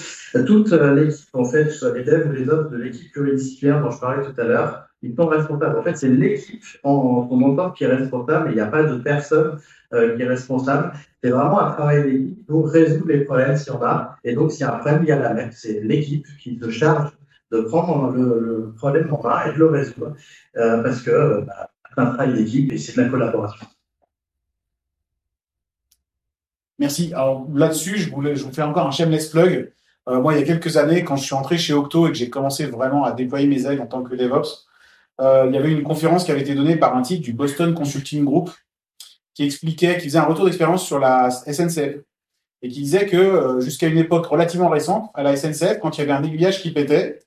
[0.47, 3.91] Toute euh, l'équipe, en fait, soit les devs ou les autres de l'équipe pluridisciplinaire dont
[3.91, 5.77] je parlais tout à l'heure, ils sont responsables.
[5.77, 8.51] En fait, c'est l'équipe en, en son ensemble qui est responsable.
[8.51, 9.59] Il n'y a pas de personne
[9.93, 10.93] euh, qui est responsable.
[11.25, 14.17] C'est vraiment un travail d'équipe pour résoudre les problèmes s'il y en a.
[14.23, 15.51] Et donc, s'il y a un problème, il y a la même.
[15.51, 17.11] C'est l'équipe qui se charge
[17.51, 20.15] de prendre le, problème en main et de le résoudre.
[20.57, 23.67] Euh, parce que bah, un travail d'équipe et c'est de la collaboration.
[26.79, 27.13] Merci.
[27.13, 29.73] Alors là-dessus, je, vous fais encore un shameless plug.
[30.09, 32.17] Euh, moi, il y a quelques années, quand je suis entré chez Octo et que
[32.17, 34.67] j'ai commencé vraiment à déployer mes ailes en tant que DevOps,
[35.21, 37.75] euh, il y avait une conférence qui avait été donnée par un type du Boston
[37.75, 38.51] Consulting Group
[39.35, 41.97] qui expliquait, qui faisait un retour d'expérience sur la SNCF
[42.63, 46.05] et qui disait que jusqu'à une époque relativement récente, à la SNCF, quand il y
[46.05, 47.21] avait un aiguillage qui pétait,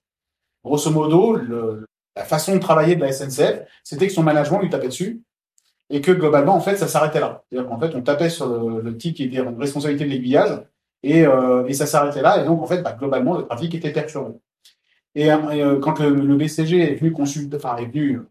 [0.63, 1.37] grosso modo,
[2.15, 5.21] la façon de travailler de la SNCF, c'était que son management lui tapait dessus
[5.89, 7.43] et que globalement, en fait, ça s'arrêtait là.
[7.49, 10.61] C'est-à-dire qu'en fait, on tapait sur le, le type qui était en responsabilité de l'aiguillage
[11.03, 12.41] et, euh, et ça s'arrêtait là.
[12.41, 14.35] Et donc, en fait, bah, globalement, le trafic était perturbé.
[15.15, 18.21] Et, euh, quand le, BCG est venu consulter, enfin, est venu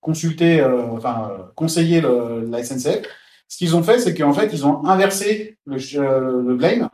[0.00, 3.02] consulter, euh, enfin, conseiller le, la SNCF,
[3.48, 5.76] ce qu'ils ont fait, c'est qu'en fait, ils ont inversé le,
[6.42, 6.88] le blame.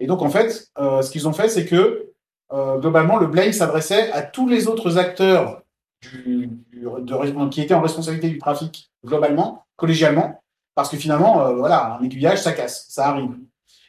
[0.00, 2.12] Et donc, en fait, ce qu'ils ont fait, c'est que
[2.52, 5.62] euh, globalement, le blame s'adressait à tous les autres acteurs
[6.02, 10.42] du, du, de, qui étaient en responsabilité du trafic globalement, collégialement,
[10.74, 13.36] parce que finalement, euh, voilà, un aiguillage, ça casse, ça arrive.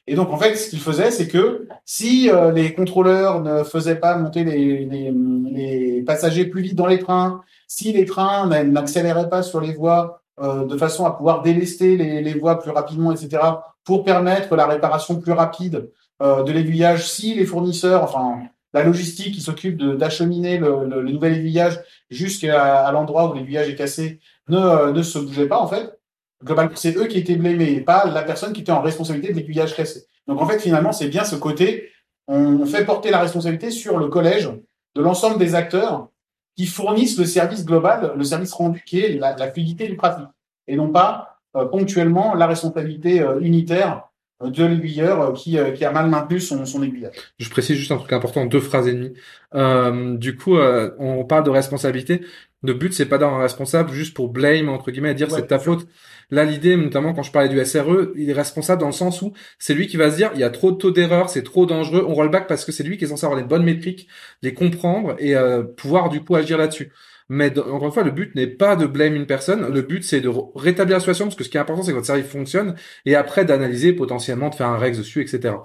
[0.07, 3.97] Et donc, en fait, ce qu'il faisait, c'est que si euh, les contrôleurs ne faisaient
[3.97, 9.29] pas monter les, les, les, passagers plus vite dans les trains, si les trains n'accéléraient
[9.29, 13.11] pas sur les voies euh, de façon à pouvoir délester les, les voies plus rapidement,
[13.11, 13.43] etc.,
[13.83, 15.89] pour permettre la réparation plus rapide
[16.21, 18.41] euh, de l'aiguillage, si les fournisseurs, enfin
[18.73, 21.79] la logistique qui s'occupe d'acheminer le, nouvel aiguillage
[22.09, 24.19] jusqu'à l'endroit où l'aiguillage est cassé
[24.49, 25.99] ne, euh, ne se bougeait pas en fait,
[26.43, 29.75] globalement c'est eux qui étaient blâmés, pas la personne qui était en responsabilité de l'aiguillage
[29.75, 30.05] cassé.
[30.27, 31.89] Donc en fait finalement c'est bien ce côté,
[32.27, 34.49] on fait porter la responsabilité sur le collège
[34.95, 36.09] de l'ensemble des acteurs
[36.57, 40.25] qui fournissent le service global, le service rendu qui est la, la fluidité du trafic,
[40.67, 44.07] et non pas euh, ponctuellement la responsabilité unitaire
[44.43, 47.15] de l'aiguilleur euh, qui, euh, qui a mal maintenu son, son aiguillage.
[47.39, 49.13] Je précise juste un truc important, deux phrases et demie.
[49.55, 52.21] Euh, du coup, euh, on parle de responsabilité.
[52.63, 55.39] Le but, c'est pas d'avoir un responsable juste pour blame, entre guillemets, à dire ouais,
[55.39, 55.87] c'est ta faute.
[56.31, 59.33] Là, l'idée, notamment quand je parlais du SRE, il est responsable dans le sens où
[59.59, 61.65] c'est lui qui va se dire, il y a trop de taux d'erreur, c'est trop
[61.65, 64.07] dangereux, on roll back parce que c'est lui qui est censé avoir les bonnes métriques,
[64.41, 66.91] les comprendre et euh, pouvoir du coup agir là-dessus.
[67.29, 69.73] Mais encore une fois, le but n'est pas de blâmer une personne.
[69.73, 71.95] Le but, c'est de rétablir la situation parce que ce qui est important, c'est que
[71.95, 72.75] votre service fonctionne
[73.05, 75.55] et après d'analyser potentiellement, de faire un rex dessus, etc.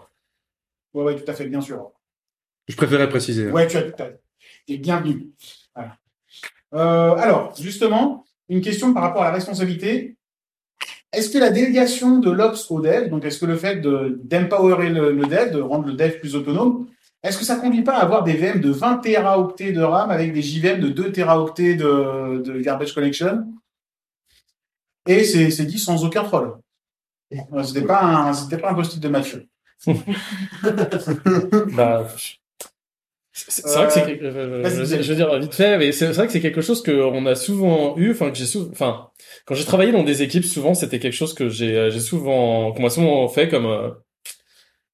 [0.95, 1.93] Oui, oui, tout à fait, bien sûr.
[2.69, 3.51] Je préférais préciser.
[3.51, 4.21] Ouais, tu as tout à fait.
[4.69, 5.31] Et bienvenue.
[5.75, 5.97] Voilà.
[6.75, 10.17] Euh, alors, justement, une question par rapport à la responsabilité.
[11.13, 15.13] Est-ce que la délégation de l'Ops au dev, donc est-ce que le fait d'empowerer le,
[15.13, 16.89] le dev, de rendre le dev plus autonome,
[17.23, 20.33] est-ce que ça conduit pas à avoir des VM de 20 téraoctets de RAM avec
[20.33, 23.47] des JVM de 2 téraoctets de, de garbage collection?
[25.07, 26.55] Et c'est dit sans aucun troll.
[27.65, 29.49] C'était pas un, c'était pas un post-it de Mathieu.
[31.75, 32.07] bah,
[33.33, 36.33] c'est vrai que c'est, euh, je, je, veux dire vite fait, mais c'est vrai que
[36.33, 39.11] c'est quelque chose qu'on a souvent eu, enfin que j'ai souvent, enfin
[39.47, 42.83] quand j'ai travaillé dans des équipes, souvent c'était quelque chose que j'ai, j'ai souvent, qu'on
[42.83, 43.91] m'a souvent fait comme euh,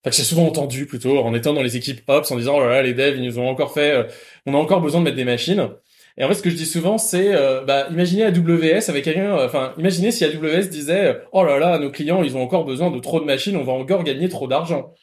[0.04, 2.68] Enfin, j'ai souvent entendu plutôt en étant dans les équipes Ops en disant oh là
[2.68, 4.04] là les devs ils nous ont encore fait euh,
[4.46, 5.70] on a encore besoin de mettre des machines.
[6.16, 9.36] Et en fait ce que je dis souvent c'est euh, bah imaginez AWS avec quelqu'un
[9.36, 12.92] euh, enfin imaginez si AWS disait oh là là nos clients ils ont encore besoin
[12.92, 14.94] de trop de machines on va encore gagner trop d'argent.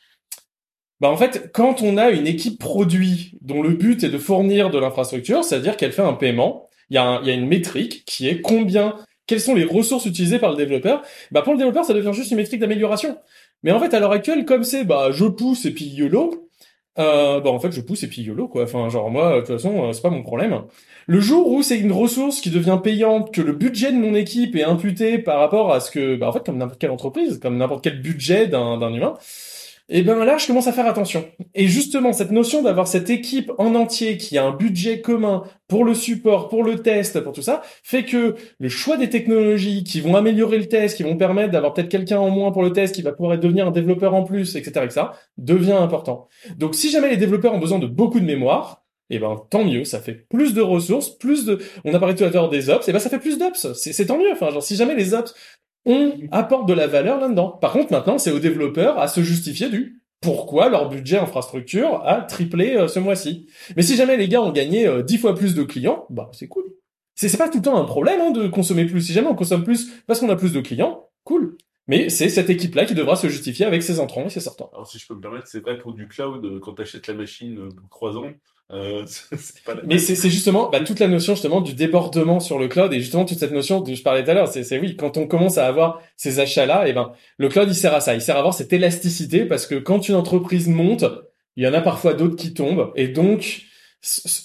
[1.02, 4.70] Bah en fait quand on a une équipe produit dont le but est de fournir
[4.70, 8.30] de l'infrastructure c'est-à-dire qu'elle fait un paiement il y a y a une métrique qui
[8.30, 8.96] est combien
[9.28, 11.02] quelles sont les ressources utilisées par le développeur
[11.32, 13.18] bah pour le développeur ça devient juste une métrique d'amélioration
[13.66, 16.50] mais en fait, à l'heure actuelle, comme c'est, bah, je pousse et puis YOLO,
[17.00, 18.64] euh, bah, en fait, je pousse et puis YOLO, quoi.
[18.64, 20.62] Enfin, genre, moi, de toute façon, euh, c'est pas mon problème.
[21.08, 24.56] Le jour où c'est une ressource qui devient payante, que le budget de mon équipe
[24.56, 27.58] est imputé par rapport à ce que, bah, en fait, comme n'importe quelle entreprise, comme
[27.58, 29.16] n'importe quel budget d'un, d'un humain,
[29.88, 31.26] et ben là, je commence à faire attention.
[31.54, 35.86] Et justement, cette notion d'avoir cette équipe en entier qui a un budget commun pour
[35.86, 40.02] le support, pour le test, pour tout ça, fait que le choix des technologies qui
[40.02, 42.96] vont améliorer le test, qui vont permettre d'avoir peut-être quelqu'un en moins pour le test,
[42.96, 45.02] qui va pouvoir devenir un développeur en plus, etc., etc.,
[45.38, 46.30] devient important.
[46.58, 49.64] Donc, si jamais les développeurs ont besoin de beaucoup de mémoire, et eh ben tant
[49.64, 51.60] mieux, ça fait plus de ressources, plus de.
[51.84, 53.74] On a parlé tout à l'heure des ops, et eh ben ça fait plus d'ops.
[53.74, 54.32] C'est tant mieux.
[54.32, 55.36] Enfin, genre si jamais les ops
[55.86, 57.50] on apporte de la valeur là-dedans.
[57.50, 62.22] Par contre, maintenant, c'est aux développeurs à se justifier du pourquoi leur budget infrastructure a
[62.22, 63.48] triplé euh, ce mois-ci.
[63.76, 66.48] Mais si jamais les gars ont gagné euh, 10 fois plus de clients, bah c'est
[66.48, 66.64] cool.
[67.14, 69.02] C'est pas tout le temps un problème hein, de consommer plus.
[69.02, 71.58] Si jamais on consomme plus parce qu'on a plus de clients, cool.
[71.88, 74.72] Mais c'est cette équipe-là qui devra se justifier avec ses entrants et ses sortants.
[74.74, 77.06] Alors si je peux me permettre, c'est vrai pour du cloud, euh, quand tu achètes
[77.06, 78.26] la machine pour trois ans,
[78.72, 82.58] euh, c'est pas la Mais c'est justement bah, toute la notion justement du débordement sur
[82.58, 84.48] le cloud et justement toute cette notion dont je parlais tout à l'heure.
[84.48, 87.94] C'est oui, quand on commence à avoir ces achats-là, et ben le cloud il sert
[87.94, 88.16] à ça.
[88.16, 91.06] Il sert à avoir cette élasticité parce que quand une entreprise monte,
[91.56, 93.66] il y en a parfois d'autres qui tombent et donc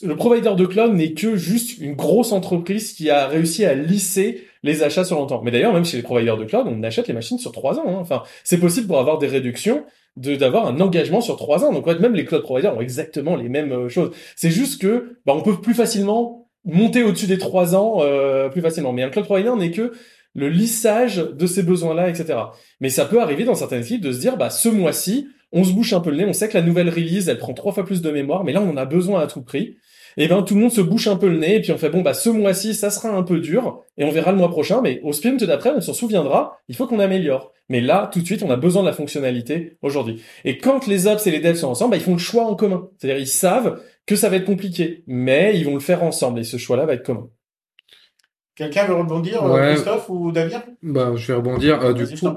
[0.03, 4.47] le provider de cloud n'est que juste une grosse entreprise qui a réussi à lisser
[4.63, 5.43] les achats sur longtemps.
[5.43, 7.85] Mais d'ailleurs, même chez les providers de cloud, on achète les machines sur trois ans.
[7.87, 7.99] hein.
[8.01, 9.85] Enfin, c'est possible pour avoir des réductions
[10.21, 11.73] de d'avoir un engagement sur trois ans.
[11.73, 14.11] Donc en fait, même les cloud providers ont exactement les mêmes euh, choses.
[14.37, 18.61] C'est juste que bah, on peut plus facilement monter au-dessus des trois ans euh, plus
[18.61, 18.93] facilement.
[18.93, 19.93] Mais un cloud provider n'est que
[20.35, 22.39] le lissage de ces besoins-là, etc.
[22.81, 25.73] Mais ça peut arriver dans certaines équipes de se dire, bah ce mois-ci, on se
[25.73, 27.85] bouche un peu le nez, on sait que la nouvelle release, elle prend trois fois
[27.85, 29.77] plus de mémoire, mais là on en a besoin à tout prix.
[30.17, 31.89] Et ben tout le monde se bouche un peu le nez, et puis on fait
[31.91, 34.81] bon bah ce mois-ci ça sera un peu dur, et on verra le mois prochain,
[34.83, 37.53] mais au sprint d'après on s'en souviendra, il faut qu'on améliore.
[37.69, 40.21] Mais là tout de suite on a besoin de la fonctionnalité aujourd'hui.
[40.45, 42.57] Et quand les ops et les devs sont ensemble, bah, ils font le choix en
[42.57, 42.89] commun.
[42.99, 46.45] C'est-à-dire ils savent que ça va être compliqué, mais ils vont le faire ensemble, et
[46.45, 47.29] ce choix-là va être commun.
[48.57, 49.75] Quelqu'un veut rebondir, euh, Ouais.
[49.75, 50.63] Christophe ou Damien?
[50.83, 51.81] Bah, je vais rebondir.
[51.83, 52.29] Euh, du coup.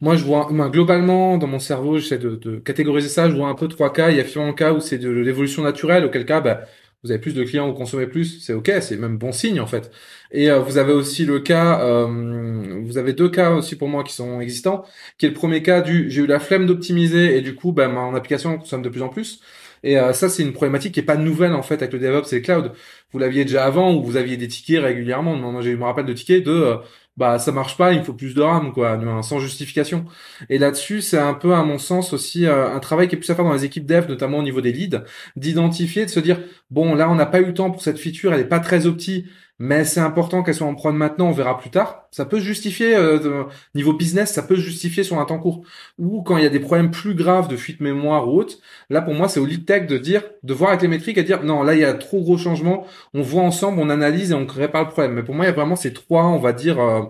[0.00, 3.28] Moi, je vois, globalement, dans mon cerveau, j'essaie de, de catégoriser ça.
[3.28, 4.10] Je vois un peu trois cas.
[4.10, 6.62] Il y a finalement un cas où c'est de l'évolution naturelle, auquel cas, bah,
[7.02, 9.66] vous avez plus de clients, vous consommez plus, c'est ok, c'est même bon signe en
[9.66, 9.90] fait.
[10.32, 14.04] Et euh, vous avez aussi le cas, euh, vous avez deux cas aussi pour moi
[14.04, 14.84] qui sont existants,
[15.16, 17.88] qui est le premier cas du j'ai eu la flemme d'optimiser et du coup, bah,
[17.88, 19.40] mon application consomme de plus en plus.
[19.82, 22.32] Et euh, ça, c'est une problématique qui est pas nouvelle en fait avec le DevOps
[22.32, 22.72] et le cloud.
[23.12, 25.36] Vous l'aviez déjà avant où vous aviez des tickets régulièrement.
[25.36, 26.76] Moi, je me rappelle de tickets de euh,
[27.20, 30.06] bah ça marche pas, il faut plus de RAM quoi, sans justification.
[30.48, 33.28] Et là-dessus, c'est un peu à mon sens aussi euh, un travail qui est plus
[33.28, 35.04] à faire dans les équipes dev, notamment au niveau des leads,
[35.36, 36.40] d'identifier, de se dire
[36.70, 38.86] bon là on n'a pas eu le temps pour cette feature, elle est pas très
[38.86, 39.26] opti,
[39.60, 42.08] mais c'est important qu'elle soit en prod maintenant, on verra plus tard.
[42.12, 45.62] Ça peut justifier euh, niveau business, ça peut justifier sur un temps court.
[45.98, 48.56] Ou quand il y a des problèmes plus graves de fuite mémoire ou autre,
[48.88, 51.24] là pour moi c'est au lead tech de dire, de voir avec les métriques et
[51.24, 54.34] dire non là il y a trop gros changements, on voit ensemble, on analyse et
[54.34, 55.12] on répare le problème.
[55.12, 57.02] Mais pour moi il y a vraiment ces trois, on va dire euh,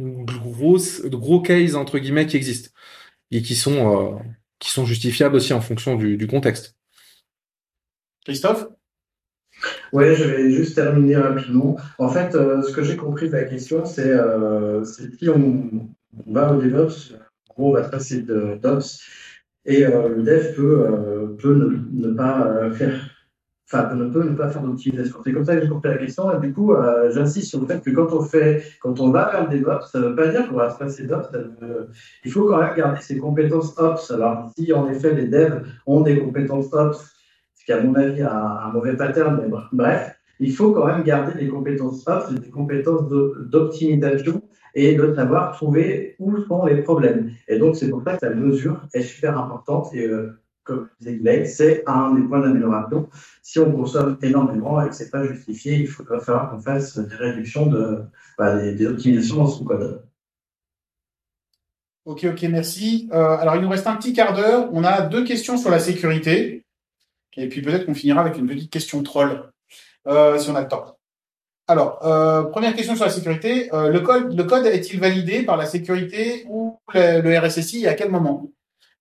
[0.00, 2.70] grosses, gros cases entre guillemets qui existent
[3.32, 4.18] et qui sont euh,
[4.60, 6.76] qui sont justifiables aussi en fonction du, du contexte.
[8.24, 8.77] Christophe?
[9.92, 11.76] Ouais, je vais juste terminer rapidement.
[11.98, 15.88] En fait, euh, ce que j'ai compris de la question, c'est euh, si on,
[16.26, 17.14] va au DevOps,
[17.48, 19.00] en gros, on va passer de DevOps,
[19.64, 21.54] et euh, le dev peut, euh, peut
[21.90, 23.00] ne, pas faire,
[23.66, 25.18] enfin, ne peut ne pas faire d'optimisation.
[25.24, 26.74] C'est comme ça que j'ai compris la question, du coup,
[27.10, 30.00] j'insiste sur le fait que quand on fait, quand on va vers le DevOps, ça
[30.00, 31.30] ne veut pas dire qu'on va se passer d'Ops,
[32.24, 34.10] il faut quand même garder ses compétences Ops.
[34.10, 37.17] Alors, si en effet les devs ont des compétences Ops,
[37.68, 41.34] qui à mon avis a un mauvais pattern, mais bref, il faut quand même garder
[41.38, 44.40] des compétences ops, des compétences d'o- d'optimisation
[44.74, 47.30] et de savoir trouver où sont les problèmes.
[47.46, 51.44] Et donc c'est pour ça que la mesure est super importante et euh, comme disait
[51.44, 53.10] c'est un des points d'amélioration.
[53.42, 56.98] Si on consomme énormément et que c'est pas justifié, il faut- va falloir qu'on fasse
[56.98, 57.98] des réductions de,
[58.38, 60.02] bah, des, des optimisations dans son code.
[62.06, 63.10] Ok, ok, merci.
[63.12, 64.70] Euh, alors, il nous reste un petit quart d'heure.
[64.72, 66.64] On a deux questions sur la sécurité.
[67.38, 69.50] Et puis peut-être qu'on finira avec une petite question troll,
[70.08, 70.96] euh, si on a le temps.
[71.68, 73.72] Alors, euh, première question sur la sécurité.
[73.74, 77.88] Euh, le, code, le code est-il validé par la sécurité ou le, le RSSI et
[77.88, 78.50] à quel moment?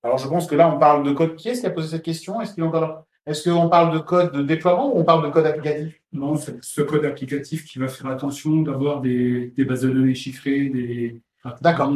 [0.04, 1.36] Alors, je pense que là, on parle de code.
[1.36, 4.34] Qui est-ce qui a posé cette question Est-ce qu'il encore Est-ce qu'on parle de code
[4.34, 6.00] de déploiement ou on parle de code applicatif?
[6.12, 10.14] Non, c'est ce code applicatif qui va faire attention d'avoir des, des bases de données
[10.16, 11.22] chiffrées, des.
[11.62, 11.92] D'accord.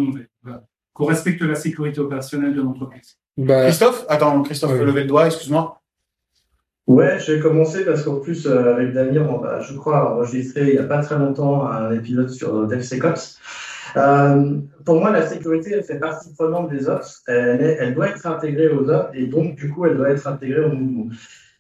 [0.94, 3.18] Qu'on respecte la sécurité opérationnelle de l'entreprise.
[3.38, 4.06] Bah, Christophe?
[4.08, 4.84] Attends, Christophe, Ouais.
[4.86, 5.81] levez le doigt, excuse-moi.
[6.88, 10.68] Ouais, je vais commencer parce qu'en plus, euh, avec Damien, on va, je crois, enregistrer
[10.68, 13.40] il n'y a pas très longtemps un épisode sur DevSecOps.
[13.98, 17.22] Euh, pour moi, la sécurité, elle fait partie prenante des ops.
[17.28, 20.28] Elle, est- elle doit être intégrée aux ops et donc, du coup, elle doit être
[20.28, 21.14] intégrée au mouvement.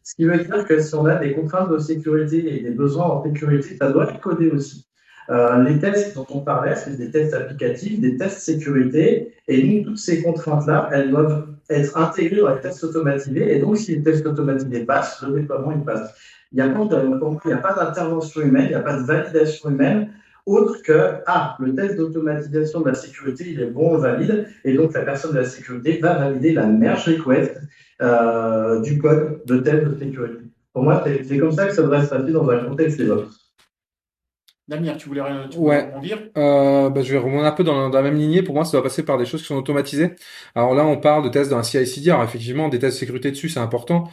[0.04, 3.06] Ce qui veut dire que si on a des contraintes de sécurité et des besoins
[3.06, 4.88] en sécurité, ça doit être codé aussi.
[5.30, 9.84] Euh, les tests dont on parlait, c'est des tests applicatifs, des tests sécurité, et nous,
[9.86, 14.04] toutes ces contraintes-là, elles doivent être intégrées dans les tests automatisés, et donc si les
[14.04, 16.14] tests automatisés passent, le déploiement, il passe.
[16.52, 20.10] Il n'y a pas d'intervention humaine, il n'y a pas de validation humaine,
[20.46, 24.94] autre que, ah, le test d'automatisation de la sécurité, il est bon, valide, et donc
[24.94, 27.58] la personne de la sécurité va valider la merge request
[28.02, 30.44] euh, du code de test de sécurité.
[30.74, 33.41] Pour moi, c'est comme ça que ça devrait se passer dans un contexte DevOps.
[34.72, 35.22] Damien, tu voulais,
[35.52, 35.82] tu Ouais.
[35.84, 36.18] rebondir?
[36.38, 38.42] Euh, bah, je vais rebondir un peu dans, dans la même lignée.
[38.42, 40.12] Pour moi, ça doit passer par des choses qui sont automatisées.
[40.56, 42.10] Alors là, on parle de tests dans un CI/CD.
[42.10, 44.10] Alors effectivement, des tests de sécurité dessus, c'est important.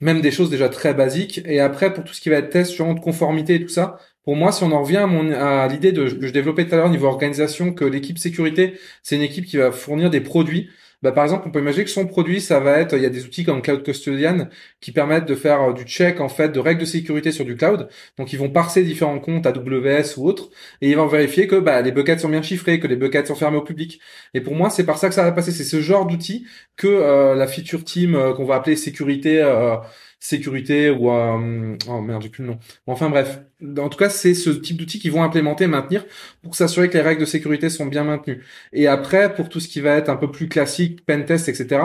[0.00, 1.40] Même des choses déjà très basiques.
[1.46, 3.98] Et après, pour tout ce qui va être test sur de conformité et tout ça,
[4.24, 6.74] pour moi, si on en revient à, mon, à l'idée de, que je développais tout
[6.74, 10.70] à l'heure niveau organisation, que l'équipe sécurité, c'est une équipe qui va fournir des produits.
[11.02, 13.10] Bah, par exemple, on peut imaginer que son produit, ça va être, il y a
[13.10, 14.48] des outils comme Cloud Custodian
[14.80, 17.56] qui permettent de faire euh, du check, en fait, de règles de sécurité sur du
[17.56, 17.88] cloud.
[18.18, 20.50] Donc, ils vont parser différents comptes AWS ou autres
[20.80, 23.36] et ils vont vérifier que, bah, les buckets sont bien chiffrés, que les buckets sont
[23.36, 24.00] fermés au public.
[24.34, 25.52] Et pour moi, c'est par ça que ça va passer.
[25.52, 26.46] C'est ce genre d'outil
[26.76, 29.76] que euh, la feature team euh, qu'on va appeler sécurité, euh,
[30.20, 32.58] sécurité ou euh, oh merde, j'ai plus le nom.
[32.86, 33.40] Enfin bref,
[33.78, 36.04] en tout cas, c'est ce type d'outils qu'ils vont implémenter, maintenir
[36.42, 38.44] pour s'assurer que les règles de sécurité sont bien maintenues.
[38.72, 41.82] Et après, pour tout ce qui va être un peu plus classique, pen test, etc.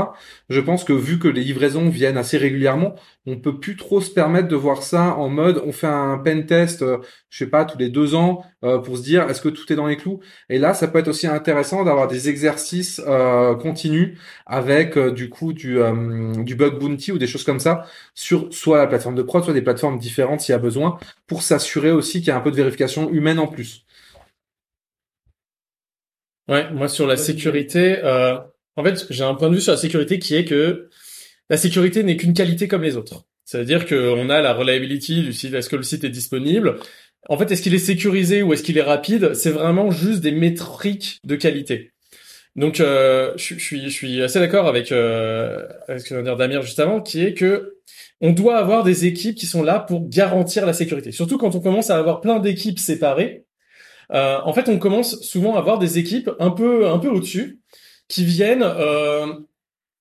[0.49, 2.95] Je pense que vu que les livraisons viennent assez régulièrement,
[3.25, 6.45] on peut plus trop se permettre de voir ça en mode on fait un pen
[6.45, 6.97] test, euh,
[7.29, 9.75] je sais pas, tous les deux ans euh, pour se dire est-ce que tout est
[9.75, 10.19] dans les clous?
[10.49, 15.29] Et là, ça peut être aussi intéressant d'avoir des exercices euh, continus avec euh, du
[15.29, 19.15] coup du euh, du bug bounty ou des choses comme ça sur soit la plateforme
[19.15, 20.97] de prod, soit des plateformes différentes s'il y a besoin
[21.27, 23.85] pour s'assurer aussi qu'il y a un peu de vérification humaine en plus.
[26.47, 28.37] Ouais, moi sur la sécurité, euh,
[28.75, 30.89] en fait, j'ai un point de vue sur la sécurité qui est que
[31.49, 33.25] la sécurité n'est qu'une qualité comme les autres.
[33.45, 36.79] C'est-à-dire qu'on a la reliability du site, est-ce que le site est disponible?
[37.29, 39.33] En fait, est-ce qu'il est sécurisé ou est-ce qu'il est rapide?
[39.33, 41.92] C'est vraiment juste des métriques de qualité.
[42.55, 46.27] Donc, euh, je, suis, je suis assez d'accord avec, euh, avec ce que vient de
[46.27, 47.77] dire Damir juste avant, qui est que
[48.21, 51.11] on doit avoir des équipes qui sont là pour garantir la sécurité.
[51.11, 53.45] Surtout quand on commence à avoir plein d'équipes séparées.
[54.11, 57.59] Euh, en fait, on commence souvent à avoir des équipes un peu, un peu au-dessus
[58.07, 59.27] qui viennent euh,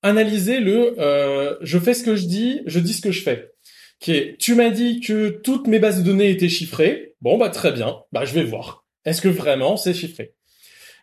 [0.02, 3.52] analyser le euh, je fais ce que je dis, je dis ce que je fais.
[4.00, 7.14] Qui est tu m'as dit que toutes mes bases de données étaient chiffrées.
[7.20, 8.84] Bon bah très bien, bah je vais voir.
[9.04, 10.34] Est-ce que vraiment c'est chiffré?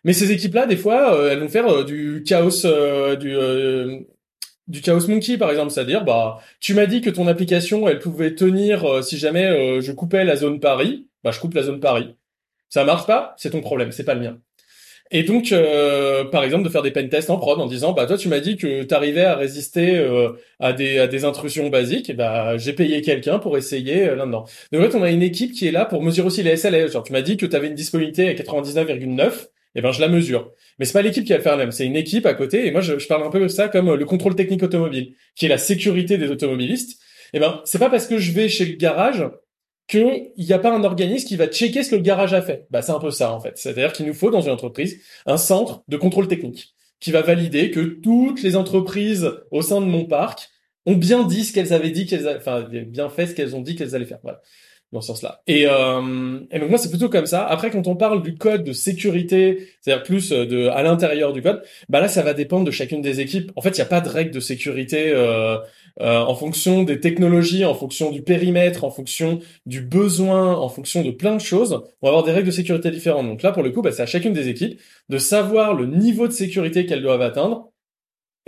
[0.04, 3.16] Mais ces équipes-là, des fois, euh, elles vont faire euh, du chaos, euh,
[4.66, 8.34] du chaos monkey par exemple, c'est-à-dire bah tu m'as dit que ton application elle pouvait
[8.34, 12.14] tenir si jamais je coupais la zone Paris, bah je coupe la zone Paris.
[12.68, 14.38] Ça marche pas, c'est ton problème, c'est pas le mien.
[15.12, 18.06] Et donc, euh, par exemple, de faire des pen tests en prod en disant, bah
[18.06, 20.06] toi, tu m'as dit que tu arrivais à résister
[20.60, 24.44] à des intrusions basiques, bah j'ai payé quelqu'un pour essayer euh, là-dedans.
[24.72, 26.86] Donc en fait, on a une équipe qui est là pour mesurer aussi les SLA.
[26.86, 30.08] Genre, tu m'as dit que tu avais une disponibilité à 99,9, et ben je la
[30.08, 30.52] mesure.
[30.78, 32.66] Mais c'est pas l'équipe qui va le faire même, c'est une équipe à côté.
[32.66, 35.46] Et moi, je, je parle un peu de ça comme le contrôle technique automobile, qui
[35.46, 37.00] est la sécurité des automobilistes.
[37.32, 39.24] Et ben c'est pas parce que je vais chez le garage
[39.90, 42.66] qu'il n'y a pas un organisme qui va checker ce que le garage a fait.
[42.70, 43.58] Bah, c'est un peu ça, en fait.
[43.58, 47.72] C'est-à-dire qu'il nous faut, dans une entreprise, un centre de contrôle technique qui va valider
[47.72, 50.48] que toutes les entreprises au sein de mon parc
[50.86, 52.36] ont bien dit ce qu'elles avaient dit qu'elles, a...
[52.36, 54.20] enfin, bien fait ce qu'elles ont dit qu'elles allaient faire.
[54.22, 54.40] Voilà.
[54.92, 55.40] Dans ce sens-là.
[55.46, 57.46] Et, euh, et donc moi c'est plutôt comme ça.
[57.46, 61.62] Après quand on parle du code de sécurité, c'est-à-dire plus de à l'intérieur du code,
[61.88, 63.52] bah là ça va dépendre de chacune des équipes.
[63.54, 65.58] En fait il n'y a pas de règle de sécurité euh,
[66.00, 71.02] euh, en fonction des technologies, en fonction du périmètre, en fonction du besoin, en fonction
[71.02, 73.26] de plein de choses, on va avoir des règles de sécurité différentes.
[73.26, 76.26] Donc là, pour le coup, bah, c'est à chacune des équipes de savoir le niveau
[76.26, 77.70] de sécurité qu'elles doivent atteindre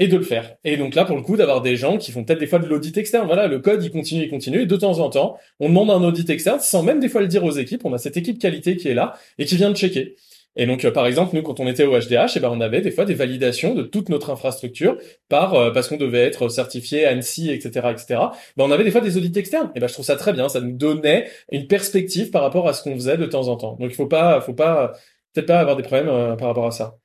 [0.02, 0.56] et de le faire.
[0.64, 2.66] Et donc là, pour le coup, d'avoir des gens qui font peut-être des fois de
[2.66, 3.24] l'audit externe.
[3.26, 6.02] Voilà, le code, il continue, il continue, et de temps en temps, on demande un
[6.02, 7.84] audit externe, sans même des fois le dire aux équipes.
[7.84, 10.16] On a cette équipe qualité qui est là et qui vient de checker.
[10.56, 12.80] Et donc, euh, par exemple, nous, quand on était au HDH, eh ben, on avait
[12.80, 14.98] des fois des validations de toute notre infrastructure
[15.28, 18.20] par euh, parce qu'on devait être certifié ANSI, etc., etc.
[18.56, 19.70] Ben, on avait des fois des audits externes.
[19.76, 20.48] Et ben, je trouve ça très bien.
[20.48, 23.76] Ça nous donnait une perspective par rapport à ce qu'on faisait de temps en temps.
[23.80, 24.92] Donc, il faut pas, faut pas,
[25.32, 26.98] peut-être pas avoir des problèmes euh, par rapport à ça.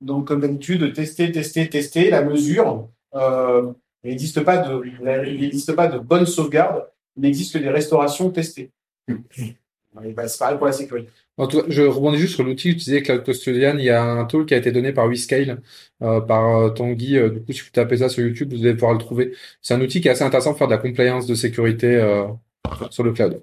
[0.00, 2.88] Donc, comme d'habitude, tester, tester, tester, la mesure.
[3.14, 3.72] Euh,
[4.02, 6.86] il n'existe pas de, il n'existe pas de bonne sauvegarde.
[7.16, 8.70] Il n'existe que des restaurations testées.
[9.94, 11.08] Ben, c'est pareil pour la sécurité.
[11.36, 13.78] En tout cas, je rebondis juste sur l'outil utilisé Cloud Custodian.
[13.78, 15.62] Il y a un tool qui a été donné par WeScale,
[16.02, 17.16] euh, par euh, Tanguy.
[17.16, 19.36] Euh, du coup, si vous tapez ça sur YouTube, vous allez pouvoir le trouver.
[19.62, 22.26] C'est un outil qui est assez intéressant pour faire de la compliance de sécurité euh,
[22.90, 23.40] sur le cloud.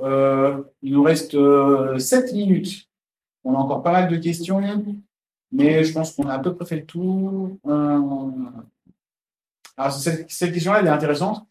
[0.00, 2.88] Euh, il nous reste euh, 7 minutes.
[3.44, 4.60] On a encore pas mal de questions,
[5.50, 7.58] mais je pense qu'on a à peu près fait le tour.
[7.66, 8.00] Euh...
[9.76, 11.46] Alors, cette, question-là, elle est intéressante.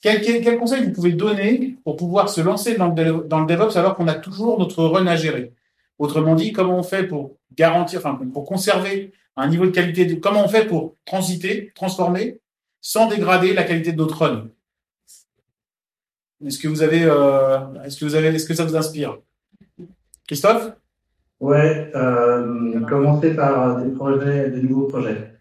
[0.00, 3.94] Quel, conseil vous pouvez donner pour pouvoir se lancer dans le, dans le DevOps alors
[3.94, 5.52] qu'on a toujours notre run à gérer?
[5.98, 10.44] Autrement dit, comment on fait pour garantir, enfin, pour conserver un niveau de qualité, comment
[10.44, 12.40] on fait pour transiter, transformer,
[12.80, 14.48] sans dégrader la qualité de notre run?
[16.44, 19.18] Est-ce que vous avez, euh, est-ce que vous avez, est-ce que ça vous inspire?
[20.26, 20.72] Christophe?
[21.40, 25.34] Ouais, euh, commencer par des projets, des nouveaux projets.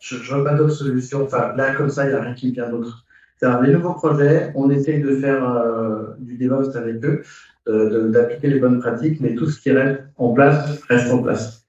[0.00, 1.24] Je, je vois pas d'autres solutions.
[1.24, 3.04] Enfin, là, comme ça, il n'y a rien qui me vient d'autre.
[3.38, 7.22] C'est-à-dire des nouveaux projets, on essaye de faire euh, du DevOps avec eux.
[7.66, 11.66] de- d'appliquer les bonnes pratiques, mais tout ce qui reste en place reste en place.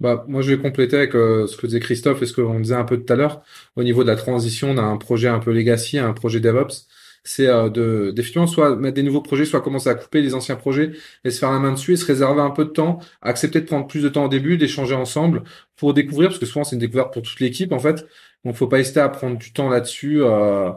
[0.00, 2.74] Bah, moi, je vais compléter avec euh, ce que disait Christophe et ce qu'on disait
[2.76, 3.42] un peu tout à l'heure
[3.76, 6.86] au niveau de la transition d'un projet un peu legacy à un projet DevOps.
[7.24, 10.56] C'est euh, de définitivement soit mettre des nouveaux projets, soit commencer à couper les anciens
[10.56, 10.92] projets
[11.24, 13.66] et se faire la main dessus et se réserver un peu de temps, accepter de
[13.66, 15.42] prendre plus de temps au début, d'échanger ensemble
[15.76, 18.06] pour découvrir, parce que souvent c'est une découverte pour toute l'équipe en fait.
[18.44, 20.70] Donc, faut pas hésiter à prendre du temps là-dessus, euh,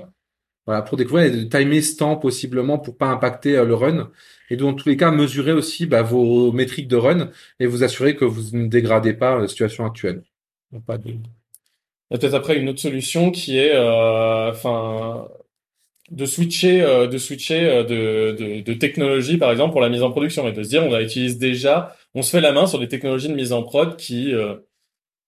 [0.66, 4.12] voilà, pour découvrir et de timer ce temps possiblement pour pas impacter euh, le run.
[4.50, 8.16] Et dans tous les cas, mesurer aussi bah, vos métriques de run et vous assurer
[8.16, 10.24] que vous ne dégradez pas la situation actuelle.
[10.72, 15.28] Donc, Il y a peut-être après une autre solution qui est, euh, enfin,
[16.12, 20.04] de switcher, euh, de switcher euh, de, de, de technologie, par exemple, pour la mise
[20.04, 22.80] en production, et de se dire, on utilise déjà, on se fait la main sur
[22.80, 24.56] des technologies de mise en prod qui, euh,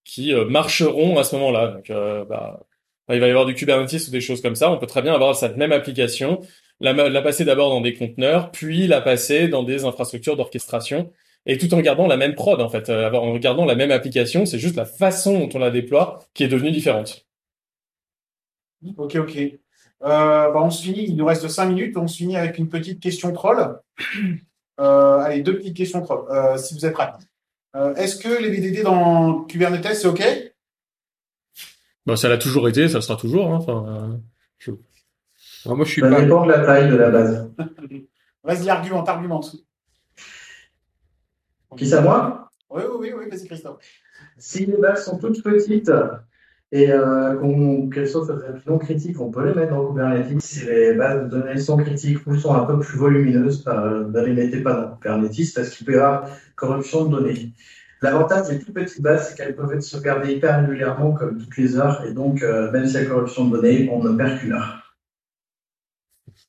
[0.05, 1.67] qui euh, marcheront à ce moment-là.
[1.69, 1.87] Donc,
[2.29, 2.61] bah,
[3.09, 4.71] il va y avoir du Kubernetes ou des choses comme ça.
[4.71, 6.41] On peut très bien avoir cette même application,
[6.79, 11.11] la, la passer d'abord dans des conteneurs, puis la passer dans des infrastructures d'orchestration,
[11.45, 14.45] et tout en gardant la même prod, en fait, en gardant la même application.
[14.45, 17.25] C'est juste la façon dont on la déploie qui est devenue différente.
[18.97, 19.62] Ok, ok.
[20.03, 22.67] Euh, bah, on se finit, il nous reste 5 minutes, on se finit avec une
[22.69, 23.79] petite question troll.
[24.79, 27.11] Euh, allez, deux petites questions troll, euh, si vous êtes prêts.
[27.75, 30.23] Euh, Est-ce que les VDD dans Kubernetes, c'est ok?
[32.05, 33.47] Bah, ça l'a toujours été, ça le sera toujours.
[33.51, 33.57] Hein.
[33.61, 34.17] Enfin, euh,
[34.59, 34.71] je-
[35.65, 36.21] Alors, moi, je suis Ça pas.
[36.21, 37.49] dépend de la taille de la base.
[38.43, 39.55] Vas-y, argumente, argumente.
[41.77, 42.49] Qui c'est à moi?
[42.69, 43.77] Oui, oui, oui, oui, vas-y, Christophe.
[44.37, 45.91] Si les bases sont toutes petites
[46.73, 50.41] et euh, qu'on- qu'elles sont peut-être non critiques, on peut les mettre dans Kubernetes.
[50.41, 54.21] Si les bases de données sont critiques ou sont un peu plus volumineuses, euh, ne
[54.25, 57.53] les mettez pas dans Kubernetes parce qu'il peut y avoir corruption de données.
[58.01, 61.77] L'avantage des toutes petites bases, c'est qu'elles peuvent être sauvegardées hyper régulièrement, comme toutes les
[61.77, 64.53] heures, et donc, euh, même s'il y a corruption de données, on ne perd qu'une
[64.53, 64.79] heure.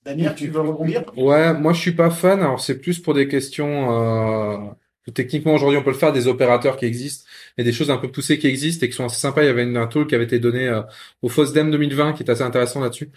[0.05, 1.05] Damien, tu veux rebondir?
[1.17, 2.41] Ouais, moi, je suis pas fan.
[2.41, 4.75] Alors, c'est plus pour des questions.
[5.13, 7.27] Techniquement, aujourd'hui, on peut le faire des opérateurs qui existent
[7.59, 9.43] et des choses un peu poussées qui existent et qui sont assez sympas.
[9.43, 10.83] Il y avait une, un talk qui avait été donné euh,
[11.23, 13.11] au FOSDEM 2020 qui est assez intéressant là-dessus.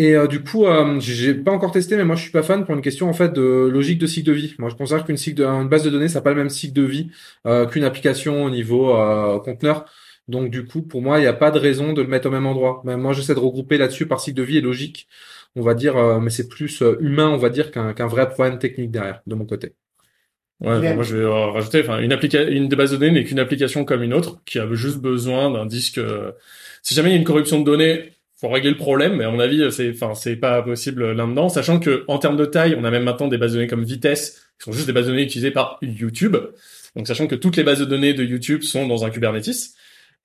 [0.00, 2.64] Et euh, du coup, euh, j'ai pas encore testé, mais moi je suis pas fan
[2.64, 4.54] pour une question en fait de logique de cycle de vie.
[4.58, 6.72] Moi, je considère qu'une cycle de, base de données, ça n'a pas le même cycle
[6.72, 7.10] de vie
[7.46, 9.84] euh, qu'une application au niveau euh, conteneur.
[10.26, 12.30] Donc du coup, pour moi, il n'y a pas de raison de le mettre au
[12.30, 12.80] même endroit.
[12.84, 15.06] Même moi, j'essaie de regrouper là-dessus par cycle de vie et logique,
[15.54, 18.90] on va dire, mais c'est plus humain, on va dire, qu'un qu'un vrai problème technique
[18.90, 19.74] derrière, de mon côté.
[20.60, 23.24] Ouais, moi je vais euh, rajouter, enfin, une application, une des bases de données n'est
[23.24, 25.98] qu'une application comme une autre, qui a juste besoin d'un disque.
[25.98, 26.32] euh,
[26.82, 29.30] Si jamais il y a une corruption de données, faut régler le problème, mais à
[29.30, 32.84] mon avis, c'est, enfin, c'est pas possible là-dedans, sachant que en termes de taille, on
[32.84, 35.10] a même maintenant des bases de données comme Vitesse, qui sont juste des bases de
[35.12, 36.36] données utilisées par YouTube.
[36.96, 39.70] Donc, sachant que toutes les bases de données de YouTube sont dans un Kubernetes.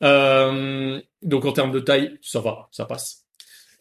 [0.04, 3.24] Euh, donc, en termes de taille, ça va, ça passe.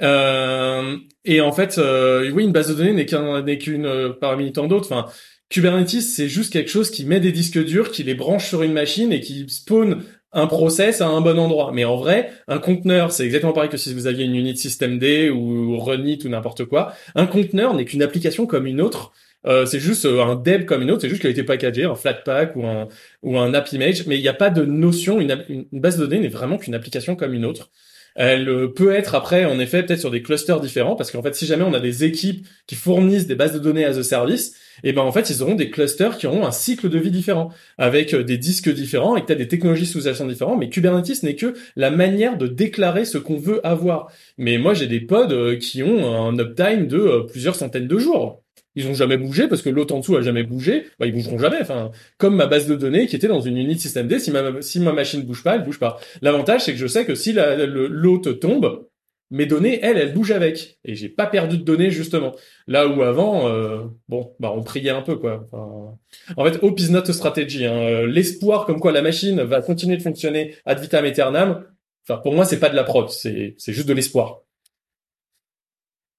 [0.02, 4.10] Euh, et en fait, euh, oui, une base de données n'est qu'un, n'est qu'une euh,
[4.12, 4.92] parmi tant d'autres.
[4.92, 5.10] Enfin,
[5.50, 8.72] Kubernetes, c'est juste quelque chose qui met des disques durs, qui les branche sur une
[8.72, 10.02] machine et qui spawn
[10.32, 11.70] un process à un bon endroit.
[11.72, 15.02] Mais en vrai, un conteneur, c'est exactement pareil que si vous aviez une unit systemd
[15.32, 16.92] ou Runit ou n'importe quoi.
[17.14, 19.12] Un conteneur n'est qu'une application comme une autre.
[19.46, 21.84] Euh, c'est juste euh, un deb comme une autre, c'est juste qu'il a été packagé,
[21.84, 22.88] un Flatpak ou un
[23.22, 25.20] ou un app image, mais il n'y a pas de notion.
[25.20, 27.70] Une, une base de données n'est vraiment qu'une application comme une autre.
[28.14, 31.34] Elle euh, peut être après, en effet, peut-être sur des clusters différents, parce qu'en fait,
[31.34, 34.54] si jamais on a des équipes qui fournissent des bases de données as a service,
[34.82, 37.50] et ben en fait, ils auront des clusters qui auront un cycle de vie différent,
[37.78, 40.58] avec euh, des disques différents, et peut-être des technologies sous-jacentes différentes.
[40.58, 44.10] Mais Kubernetes n'est que la manière de déclarer ce qu'on veut avoir.
[44.38, 47.98] Mais moi, j'ai des pods euh, qui ont un uptime de euh, plusieurs centaines de
[47.98, 48.42] jours.
[48.76, 50.86] Ils ont jamais bougé parce que l'autre en dessous a jamais bougé.
[50.98, 51.58] Bah, ils bougeront jamais.
[51.60, 54.80] Enfin, comme ma base de données qui était dans une unit systemd, si ma si
[54.80, 56.00] ma machine bouge pas, elle bouge pas.
[56.22, 58.86] L'avantage c'est que je sais que si l'hôte tombe,
[59.34, 60.78] mes données, elles, elles bougent avec.
[60.84, 62.32] Et j'ai pas perdu de données justement.
[62.66, 65.46] Là où avant, euh, bon, bah on priait un peu quoi.
[65.52, 65.98] Enfin,
[66.36, 67.66] en fait, hope is not a strategy.
[67.66, 67.72] hein.
[67.74, 71.66] Euh, L'espoir comme quoi la machine va continuer de fonctionner ad vitam aeternam.
[72.06, 74.40] Enfin, pour moi, c'est pas de la prod, c'est c'est juste de l'espoir.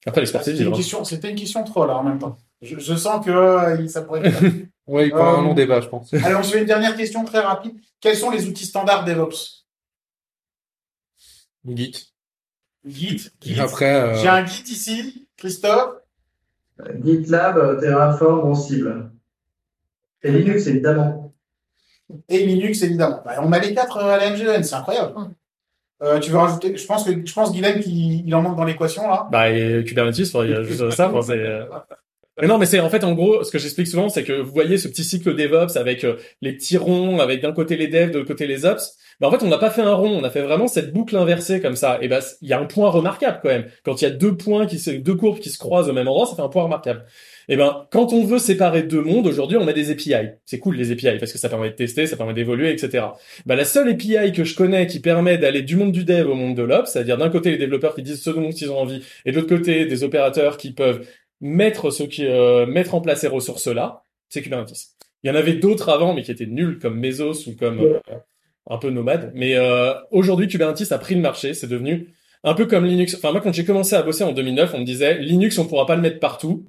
[0.08, 0.78] Après, l'espoir, c'est C'était une vivre.
[0.78, 2.38] question, c'était une question troll là, en même temps.
[2.62, 4.42] Je, je sens que euh, ça pourrait être.
[4.88, 6.14] Ouais, il avoir un Euh, long débat, je pense.
[6.14, 7.74] Allez, on se fait une dernière question très rapide.
[8.00, 9.66] Quels sont les outils standards DevOps?
[11.66, 12.14] Git.
[12.86, 13.32] Git.
[13.42, 13.60] Git.
[13.60, 15.96] après, euh, J'ai un Git ici, Christophe.
[17.04, 19.12] GitLab, euh, Terraform, on cible.
[20.24, 21.34] Et Linux, évidemment.
[22.30, 23.22] Et Linux, évidemment.
[23.26, 25.14] Bah, on a les quatre euh, à la MGN, c'est incroyable.
[26.04, 28.66] Euh, tu veux rajouter Je pense que je pense Guilhem qu'il il en manque dans
[28.66, 29.28] l'équation là.
[29.32, 31.10] Bah, et Kubernetes, il y a juste ça.
[31.14, 31.36] enfin,
[32.44, 34.78] non, mais c'est en fait en gros ce que j'explique souvent, c'est que vous voyez
[34.78, 38.18] ce petit cycle DevOps avec euh, les petits ronds, avec d'un côté les devs, de
[38.18, 38.98] l'autre côté les ops.
[39.22, 41.16] Mais en fait, on n'a pas fait un rond, on a fait vraiment cette boucle
[41.16, 41.98] inversée comme ça.
[42.02, 43.66] Et ben, il y a un point remarquable quand même.
[43.84, 46.08] Quand il y a deux points qui se, deux courbes qui se croisent au même
[46.10, 47.06] endroit, ça fait un point remarquable.
[47.48, 50.32] Et ben, quand on veut séparer deux mondes, aujourd'hui, on a des API.
[50.46, 53.06] C'est cool les API parce que ça permet de tester, ça permet d'évoluer, etc.
[53.46, 56.36] Ben, la seule API que je connais qui permet d'aller du monde du dev au
[56.36, 59.02] monde de l'ops, c'est-à-dire d'un côté les développeurs qui disent ce dont ils ont envie,
[59.26, 61.08] et de l'autre côté des opérateurs qui peuvent
[61.42, 64.96] mettre ce qui euh, mettre en place ces ressources là, c'est Kubernetes.
[65.24, 68.00] Il y en avait d'autres avant, mais qui étaient nuls comme Mesos ou comme euh,
[68.70, 69.32] un peu nomade.
[69.34, 71.54] Mais euh, aujourd'hui, Kubernetes a pris le marché.
[71.54, 72.14] C'est devenu
[72.44, 73.16] un peu comme Linux.
[73.16, 75.86] Enfin, moi, quand j'ai commencé à bosser en 2009, on me disait Linux, on pourra
[75.86, 76.66] pas le mettre partout.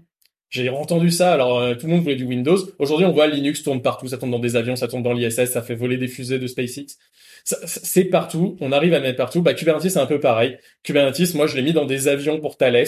[0.49, 1.33] J'ai entendu ça.
[1.35, 2.57] Alors, euh, tout le monde voulait du Windows.
[2.79, 4.09] Aujourd'hui, on voit Linux tourne partout.
[4.09, 6.47] Ça tourne dans des avions, ça tourne dans l'ISS, ça fait voler des fusées de
[6.47, 6.97] SpaceX.
[7.45, 8.57] C'est partout.
[8.61, 9.43] On arrive à le mettre partout.
[9.43, 10.57] Bah, Kubernetes, c'est un peu pareil.
[10.83, 12.87] Kubernetes, moi, je l'ai mis dans des avions pour Thales.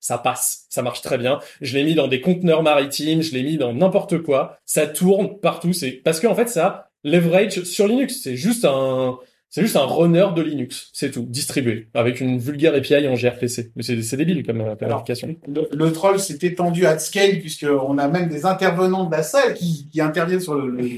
[0.00, 1.40] Ça passe, ça marche très bien.
[1.60, 4.58] Je l'ai mis dans des conteneurs maritimes, je l'ai mis dans n'importe quoi.
[4.64, 5.72] Ça tourne partout.
[5.72, 8.20] C'est parce qu'en fait, ça leverage sur Linux.
[8.22, 9.18] C'est juste un,
[9.50, 10.90] c'est juste un runner de Linux.
[10.92, 13.72] C'est tout, distribué avec une vulgaire API en gRPC.
[13.76, 15.36] Mais c'est débile comme, comme application.
[15.46, 19.54] Le, le troll s'est étendu à scale puisqu'on a même des intervenants de la salle
[19.54, 20.88] qui, qui interviennent sur le, le,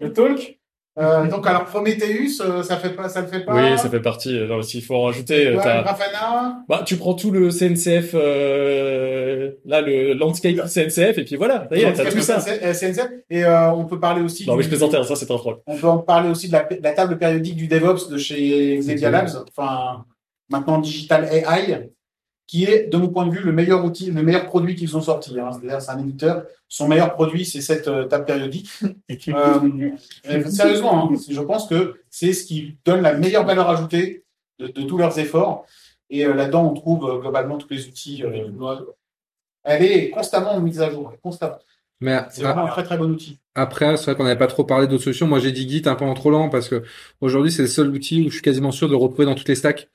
[0.00, 0.59] le talk.
[0.98, 3.54] Euh, donc alors Prometheus, euh, ça fait pas, ça le fait pas.
[3.54, 4.36] Oui, ça fait partie.
[4.36, 6.64] euh, Non, s'il faut en rajouter, euh, Ouais, Grafana.
[6.68, 11.76] bah, tu prends tout le CNCF, euh, là, le landscape CNCF, et puis voilà, ça
[11.76, 12.40] y est, t'as tout ça.
[12.40, 13.08] CNCF.
[13.30, 14.46] Et euh, on peut parler aussi.
[14.46, 15.58] Non, mais je plaisantais, hein, ça, c'est un troll.
[15.66, 18.74] On peut en parler aussi de la, de la table périodique du DevOps de chez
[18.74, 20.04] Exedia Labs, enfin
[20.50, 21.90] maintenant Digital AI,
[22.50, 25.00] qui est, de mon point de vue, le meilleur outil, le meilleur produit qu'ils ont
[25.00, 25.38] sorti.
[25.38, 25.50] hein.
[25.52, 26.46] C'est-à-dire, c'est un éditeur.
[26.68, 28.68] Son meilleur produit, c'est cette euh, table périodique.
[29.28, 34.24] Euh, sérieusement, hein, je pense que c'est ce qui donne la meilleure valeur ajoutée
[34.58, 35.64] de, de tous leurs efforts.
[36.10, 38.24] Et euh, là-dedans, on trouve euh, globalement tous les outils.
[38.24, 38.48] euh,
[39.62, 41.58] elle est constamment mise à jour, constamment.
[42.00, 43.38] Mais C'est vraiment un très très bon outil.
[43.54, 45.28] Après, c'est vrai qu'on n'avait pas trop parlé d'autres solutions.
[45.28, 46.82] Moi, j'ai dit Git un peu en trop lent parce que
[47.20, 49.48] aujourd'hui, c'est le seul outil où je suis quasiment sûr de le retrouver dans toutes
[49.48, 49.88] les stacks.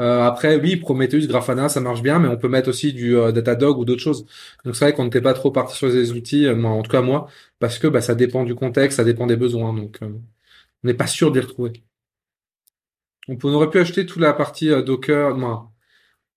[0.00, 3.30] Euh, après, oui, Prometheus, Grafana, ça marche bien, mais on peut mettre aussi du euh,
[3.32, 4.26] Datadog ou d'autres choses.
[4.64, 6.90] Donc c'est vrai qu'on n'était pas trop parti sur les outils, euh, moi, en tout
[6.90, 7.28] cas moi,
[7.58, 9.74] parce que bah, ça dépend du contexte, ça dépend des besoins.
[9.74, 10.08] Donc euh,
[10.84, 11.82] on n'est pas sûr d'y retrouver.
[13.28, 15.70] On aurait pu acheter toute la partie Docker, moi,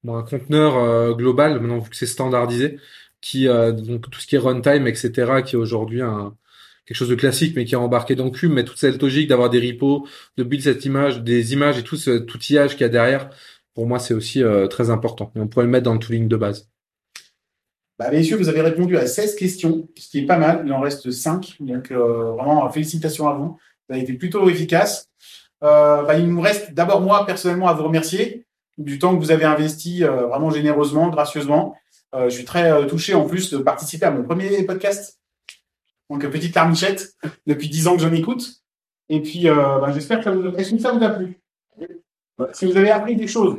[0.03, 2.79] moi, un conteneur global, maintenant vu que c'est standardisé,
[3.21, 6.37] qui donc tout ce qui est runtime, etc., qui est aujourd'hui un
[6.85, 9.49] quelque chose de classique, mais qui est embarqué dans Cube, mais toute cette logique d'avoir
[9.49, 10.07] des repos,
[10.37, 13.29] de build cette image, des images et tout cet outillage qu'il y a derrière,
[13.73, 15.31] pour moi, c'est aussi euh, très important.
[15.35, 16.69] On pourrait le mettre dans le tooling de base.
[17.97, 20.63] Bah, messieurs, vous avez répondu à 16 questions, ce qui est pas mal.
[20.65, 21.57] Il en reste 5.
[21.61, 23.57] Donc, euh, vraiment, félicitations à vous.
[23.87, 25.09] Vous avez été plutôt efficace.
[25.63, 28.45] Euh, bah, il nous reste d'abord, moi, personnellement, à vous remercier
[28.77, 31.75] du temps que vous avez investi euh, vraiment généreusement, gracieusement.
[32.13, 35.19] Euh, je suis très touché, en plus, de participer à mon premier podcast.
[36.09, 37.15] Donc, euh, petite larmichette,
[37.47, 38.61] depuis 10 ans que j'en écoute.
[39.09, 41.39] Et puis, euh, bah, j'espère que ça vous, est-ce que ça vous a plu?
[42.53, 43.57] Si vous avez appris des choses.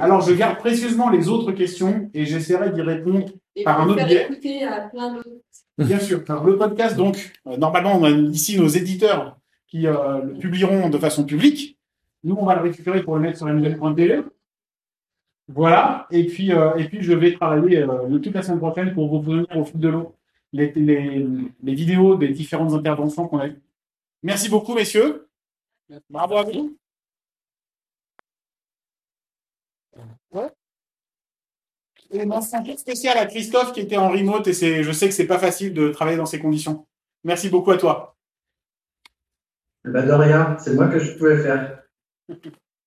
[0.00, 3.26] Alors, je garde précieusement les autres questions et j'essaierai d'y répondre
[3.64, 4.64] par un autre biais.
[4.64, 5.28] à plein d'autres.
[5.76, 6.22] Bien sûr.
[6.28, 9.36] Alors, le podcast, donc, euh, normalement, on a ici nos éditeurs
[9.66, 11.78] qui euh, le publieront de façon publique.
[12.22, 14.22] Nous, on va le récupérer pour le mettre sur mdl.tv.
[15.48, 16.06] Voilà.
[16.10, 19.22] Et puis, euh, et puis, je vais travailler euh, toute la semaine prochaine pour vous
[19.22, 20.14] fournir au fil de l'eau
[20.54, 21.26] les, les,
[21.62, 23.60] les vidéos des différentes interventions qu'on a eues.
[24.22, 25.28] Merci beaucoup, messieurs.
[26.08, 26.76] Bravo à vous.
[32.10, 35.14] Et mention toute spéciale à Christophe qui était en remote et c'est, je sais que
[35.14, 36.86] c'est pas facile de travailler dans ces conditions.
[37.24, 38.16] Merci beaucoup à toi.
[39.84, 41.82] Bah, de rien, c'est moi que je pouvais faire.